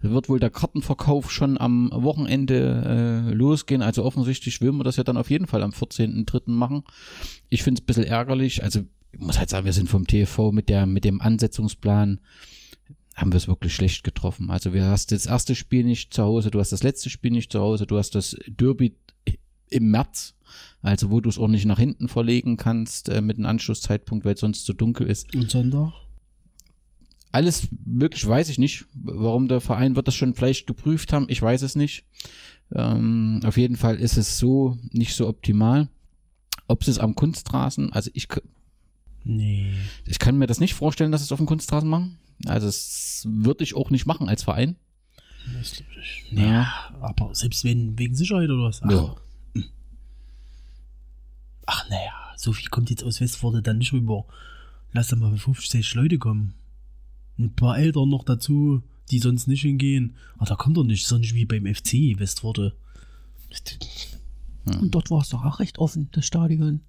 wird 0.01 0.29
wohl 0.29 0.41
der 0.41 0.51
Kartenverkauf 0.51 1.31
schon 1.31 1.59
am 1.59 1.91
Wochenende 1.93 3.29
äh, 3.31 3.35
losgehen. 3.35 3.83
Also 3.83 4.05
offensichtlich 4.05 4.61
will 4.61 4.73
man 4.73 4.85
das 4.85 4.97
ja 4.97 5.05
dann 5.05 5.17
auf 5.17 5.31
jeden 5.31 5.47
Fall 5.47 5.63
am 5.63 5.71
14.03. 5.71 6.51
machen. 6.51 6.83
Ich 7.49 7.63
finde 7.63 7.81
es 7.81 7.83
ein 7.83 7.87
bisschen 7.87 8.05
ärgerlich. 8.05 8.65
Also 8.65 8.81
ich 9.13 9.21
muss 9.21 9.39
halt 9.39 9.49
sagen, 9.49 9.65
wir 9.65 9.73
sind 9.73 9.89
vom 9.89 10.07
TV 10.07 10.51
mit 10.51 10.69
der 10.69 10.87
mit 10.87 11.05
dem 11.05 11.21
Ansetzungsplan 11.21 12.21
haben 13.15 13.33
wir 13.33 13.39
es 13.39 13.49
wirklich 13.49 13.75
schlecht 13.75 14.05
getroffen. 14.05 14.51
Also 14.51 14.75
wir 14.75 14.87
hast 14.87 15.11
das 15.11 15.25
erste 15.25 15.55
Spiel 15.55 15.85
nicht 15.85 16.13
zu 16.13 16.23
Hause, 16.23 16.51
du 16.51 16.61
hast 16.61 16.73
das 16.73 16.83
letzte 16.83 17.09
Spiel 17.09 17.31
nicht 17.31 17.51
zu 17.51 17.61
Hause, 17.61 17.87
du 17.87 17.97
hast 17.97 18.15
das 18.15 18.37
Derby 18.47 18.95
im 19.71 19.91
März, 19.91 20.35
also 20.83 21.11
wo 21.11 21.21
du 21.21 21.29
es 21.29 21.39
auch 21.39 21.49
nicht 21.49 21.65
nach 21.67 21.79
hinten 21.79 22.09
verlegen 22.09 22.57
kannst 22.57 23.09
äh, 23.09 23.21
mit 23.21 23.37
einem 23.37 23.47
Anschlusszeitpunkt, 23.47 24.25
weil 24.25 24.35
es 24.35 24.41
sonst 24.41 24.65
zu 24.65 24.73
dunkel 24.73 25.07
ist. 25.07 25.35
Und 25.35 25.51
Sonntag? 25.51 25.93
Alles 27.33 27.69
möglich 27.85 28.27
weiß 28.27 28.49
ich 28.49 28.59
nicht. 28.59 28.87
Warum 28.95 29.49
der 29.49 29.61
Verein 29.61 29.97
wird 29.97 30.09
das 30.09 30.15
schon 30.15 30.35
vielleicht 30.35 30.67
geprüft 30.67 31.13
haben, 31.13 31.27
ich 31.29 31.43
weiß 31.43 31.63
es 31.63 31.77
nicht. 31.77 32.05
Ähm, 32.75 33.41
auf 33.45 33.57
jeden 33.57 33.77
Fall 33.77 33.97
ist 33.97 34.17
es 34.17 34.39
so 34.39 34.79
nicht 34.91 35.15
so 35.15 35.29
optimal. 35.29 35.89
Ob 36.69 36.83
sie 36.83 36.91
es 36.91 36.99
am 36.99 37.15
Kunstrasen, 37.15 37.93
also 37.93 38.11
ich, 38.15 38.27
Nee. 39.25 39.73
ich 40.07 40.19
kann 40.19 40.39
mir 40.39 40.47
das 40.47 40.61
nicht 40.61 40.75
vorstellen, 40.75 41.13
dass 41.13 41.21
sie 41.21 41.27
es 41.27 41.33
auf 41.33 41.39
dem 41.39 41.47
Kunstrasen 41.47 41.89
machen. 41.89 42.19
Also 42.47 42.67
das 42.67 43.27
würde 43.29 43.65
ich 43.65 43.75
auch 43.77 43.91
nicht 43.91 44.07
machen 44.07 44.29
als 44.29 44.43
Verein. 44.43 44.77
Das 45.57 45.73
ich. 46.01 46.33
Ja, 46.33 46.73
aber 47.01 47.35
selbst 47.35 47.65
wenn, 47.65 47.99
wegen 47.99 48.15
Sicherheit 48.15 48.49
oder 48.51 48.65
was? 48.65 48.83
Ach, 48.83 48.91
Ja. 48.91 49.17
Ach 51.67 51.89
naja, 51.91 52.13
so 52.37 52.53
viel 52.53 52.69
kommt 52.69 52.91
jetzt 52.91 53.05
aus 53.05 53.21
Westforde 53.21 53.63
dann 53.63 53.79
nicht 53.79 53.93
rüber. 53.93 54.25
Lass 54.93 55.09
doch 55.09 55.19
mal 55.19 55.37
50 55.37 55.95
Leute 55.95 56.19
kommen. 56.19 56.55
Ein 57.39 57.55
paar 57.55 57.79
Eltern 57.79 58.09
noch 58.09 58.25
dazu, 58.25 58.83
die 59.11 59.19
sonst 59.19 59.47
nicht 59.47 59.63
hingehen. 59.63 60.17
Aber 60.37 60.47
da 60.47 60.55
kommt 60.55 60.77
doch 60.77 60.85
nicht, 60.85 61.07
sonst 61.07 61.35
wie 61.35 61.45
beim 61.45 61.67
FC 61.67 62.19
Westforde. 62.19 62.75
Und 64.65 64.95
dort 64.95 65.11
war 65.11 65.21
es 65.21 65.29
doch 65.29 65.45
auch 65.45 65.61
recht 65.61 65.79
offen, 65.79 66.09
das 66.13 66.27
Stadion. 66.27 66.81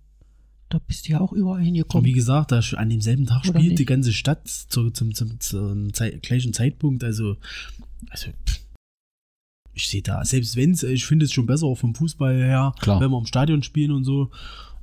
Da 0.70 0.80
bist 0.80 1.08
du 1.08 1.12
ja 1.14 1.22
auch 1.22 1.32
überall 1.32 1.60
Und 1.60 1.66
hingekommen. 1.66 2.06
wie 2.06 2.12
gesagt, 2.14 2.52
da 2.52 2.60
an 2.76 2.90
demselben 2.90 3.26
Tag 3.26 3.42
Oder 3.48 3.60
spielt 3.60 3.70
nicht? 3.72 3.80
die 3.80 3.86
ganze 3.86 4.12
Stadt 4.12 4.48
zu, 4.48 4.90
zum, 4.90 5.14
zum, 5.14 5.40
zum 5.40 5.94
Zei- 5.94 6.20
gleichen 6.22 6.54
Zeitpunkt. 6.54 7.04
Also, 7.04 7.38
also 8.10 8.32
pff. 8.46 8.60
Ich 9.78 9.88
sehe 9.88 10.02
da, 10.02 10.26
selbst 10.26 10.56
wenn 10.56 10.72
es, 10.72 10.84
ich 10.84 11.06
finde 11.06 11.26
es 11.26 11.32
schon 11.32 11.46
besser 11.46 11.68
auch 11.68 11.78
vom 11.78 11.96
Fußball 11.96 12.36
her, 12.36 12.74
Klar. 12.80 13.00
wenn 13.00 13.12
wir 13.12 13.18
im 13.18 13.26
Stadion 13.26 13.64
spielen 13.64 13.92
und 13.92 14.04
so. 14.04 14.30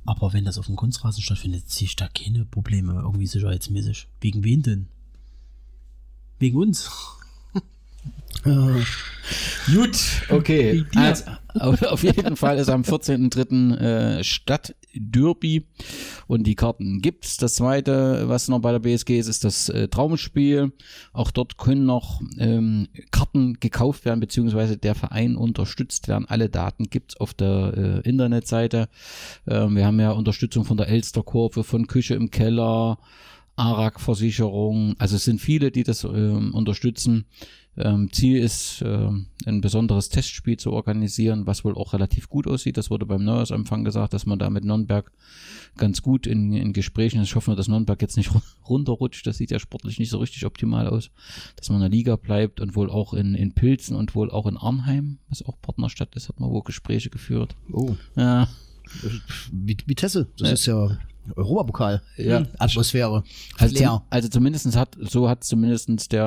Aber 0.05 0.33
wenn 0.33 0.45
das 0.45 0.57
auf 0.57 0.67
dem 0.67 0.75
Kunstrasen 0.75 1.23
stattfindet, 1.23 1.69
sehe 1.69 1.87
ich 1.87 1.95
da 1.95 2.07
keine 2.07 2.45
Probleme 2.45 2.93
irgendwie 2.93 3.27
sicherheitsmäßig. 3.27 4.07
Wegen 4.21 4.43
wen 4.43 4.61
denn? 4.61 4.87
Wegen 6.39 6.57
uns. 6.57 6.89
Gut, 8.45 9.97
okay. 10.29 10.85
Also, 10.95 11.23
auf, 11.55 11.81
auf 11.81 12.03
jeden 12.03 12.35
Fall 12.35 12.59
ist 12.59 12.69
am 12.69 12.83
14.03. 12.83 13.75
Äh, 14.19 14.23
Stadtderby 14.23 15.65
und 16.27 16.45
die 16.45 16.53
Karten 16.53 17.01
gibt's. 17.01 17.37
Das 17.37 17.55
zweite, 17.55 18.29
was 18.29 18.47
noch 18.47 18.59
bei 18.59 18.71
der 18.71 18.79
BSG 18.79 19.17
ist, 19.17 19.27
ist 19.27 19.43
das 19.43 19.69
äh, 19.69 19.87
Traumspiel. 19.87 20.73
Auch 21.11 21.31
dort 21.31 21.57
können 21.57 21.85
noch 21.85 22.21
ähm, 22.37 22.87
Karten 23.09 23.55
gekauft 23.59 24.05
werden, 24.05 24.19
beziehungsweise 24.19 24.77
der 24.77 24.93
Verein 24.93 25.35
unterstützt 25.35 26.07
werden. 26.07 26.25
Alle 26.27 26.49
Daten 26.49 26.83
gibt's 26.91 27.17
auf 27.17 27.33
der 27.33 27.73
äh, 28.05 28.07
Internetseite. 28.07 28.89
Ähm, 29.47 29.75
wir 29.75 29.87
haben 29.87 29.99
ja 29.99 30.11
Unterstützung 30.11 30.65
von 30.65 30.77
der 30.77 30.89
Elsterkurve, 30.89 31.63
von 31.63 31.87
Küche 31.87 32.13
im 32.13 32.29
Keller, 32.29 32.99
ARAG-Versicherung. 33.55 34.95
Also 34.99 35.15
es 35.15 35.25
sind 35.25 35.39
viele, 35.41 35.71
die 35.71 35.83
das 35.83 36.03
ähm, 36.03 36.53
unterstützen. 36.53 37.25
Ähm, 37.77 38.09
Ziel 38.13 38.37
ist, 38.37 38.81
ähm, 38.85 39.25
ein 39.45 39.59
besonderes 39.59 40.07
Testspiel 40.07 40.55
zu 40.57 40.71
organisieren, 40.71 41.45
was 41.45 41.65
wohl 41.65 41.75
auch 41.75 41.91
relativ 41.91 42.29
gut 42.29 42.47
aussieht. 42.47 42.77
Das 42.77 42.89
wurde 42.89 43.05
beim 43.05 43.25
Neujahrsempfang 43.25 43.83
gesagt, 43.83 44.13
dass 44.13 44.25
man 44.25 44.39
da 44.39 44.49
mit 44.49 44.63
Nürnberg 44.63 45.11
ganz 45.75 46.01
gut 46.01 46.25
in, 46.25 46.53
in 46.53 46.71
Gesprächen 46.71 47.19
ist. 47.19 47.27
Ich 47.27 47.35
hoffe 47.35 47.49
nur, 47.49 47.57
dass 47.57 47.67
Nürnberg 47.67 48.01
jetzt 48.01 48.15
nicht 48.15 48.31
runterrutscht. 48.69 49.27
Das 49.27 49.37
sieht 49.37 49.51
ja 49.51 49.59
sportlich 49.59 49.99
nicht 49.99 50.09
so 50.09 50.19
richtig 50.19 50.45
optimal 50.45 50.87
aus. 50.87 51.09
Dass 51.57 51.67
man 51.69 51.77
in 51.77 51.81
der 51.81 51.89
Liga 51.97 52.15
bleibt 52.15 52.61
und 52.61 52.77
wohl 52.77 52.89
auch 52.89 53.13
in, 53.13 53.35
in 53.35 53.51
Pilzen 53.53 53.97
und 53.97 54.15
wohl 54.15 54.31
auch 54.31 54.47
in 54.47 54.55
Arnheim, 54.55 55.17
was 55.27 55.43
auch 55.45 55.61
Partnerstadt 55.61 56.15
ist, 56.15 56.29
hat 56.29 56.39
man 56.39 56.49
wohl 56.51 56.63
Gespräche 56.63 57.09
geführt. 57.09 57.55
Oh, 57.73 57.95
Ja, 58.15 58.47
wie, 59.51 59.75
Vitesse, 59.85 60.29
das 60.37 60.47
Ja. 60.47 60.53
ist 60.53 60.65
ja 60.67 60.97
Europapokal. 61.35 62.01
Ja. 62.17 62.43
Atmosphäre. 62.57 63.23
Also, 63.57 63.75
zum, 63.75 64.01
also 64.09 64.29
zumindestens 64.29 64.75
hat, 64.75 64.97
so 64.99 65.29
hat 65.29 65.43
zumindestens 65.43 66.07
der 66.07 66.25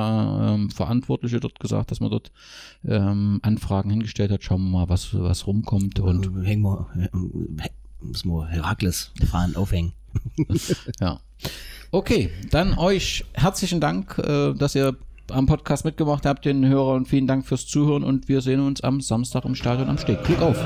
ähm, 0.56 0.70
Verantwortliche 0.70 1.40
dort 1.40 1.60
gesagt, 1.60 1.90
dass 1.90 2.00
man 2.00 2.10
dort 2.10 2.30
ähm, 2.86 3.40
Anfragen 3.42 3.90
hingestellt 3.90 4.30
hat. 4.30 4.42
Schauen 4.42 4.62
wir 4.62 4.80
mal, 4.80 4.88
was, 4.88 5.14
was 5.14 5.46
rumkommt. 5.46 6.00
Und 6.00 6.26
Und 6.26 6.44
hängen 6.44 6.62
wir, 6.62 6.86
äh, 6.96 7.08
müssen 8.00 8.30
wir 8.30 8.46
Herakles 8.46 9.12
fahren, 9.26 9.56
aufhängen. 9.56 9.92
ja. 11.00 11.20
Okay, 11.90 12.30
dann 12.50 12.76
euch 12.76 13.24
herzlichen 13.34 13.80
Dank, 13.80 14.18
äh, 14.18 14.52
dass 14.54 14.74
ihr 14.74 14.96
am 15.30 15.46
Podcast 15.46 15.84
mitgemacht 15.84 16.26
habt, 16.26 16.44
den 16.44 16.66
Hörern. 16.66 17.06
Vielen 17.06 17.26
Dank 17.26 17.46
fürs 17.46 17.66
Zuhören 17.66 18.04
und 18.04 18.28
wir 18.28 18.40
sehen 18.40 18.60
uns 18.60 18.80
am 18.80 19.00
Samstag 19.00 19.44
im 19.44 19.54
Stadion 19.54 19.88
am 19.88 19.98
Steg. 19.98 20.24
Glück 20.24 20.40
auf! 20.40 20.58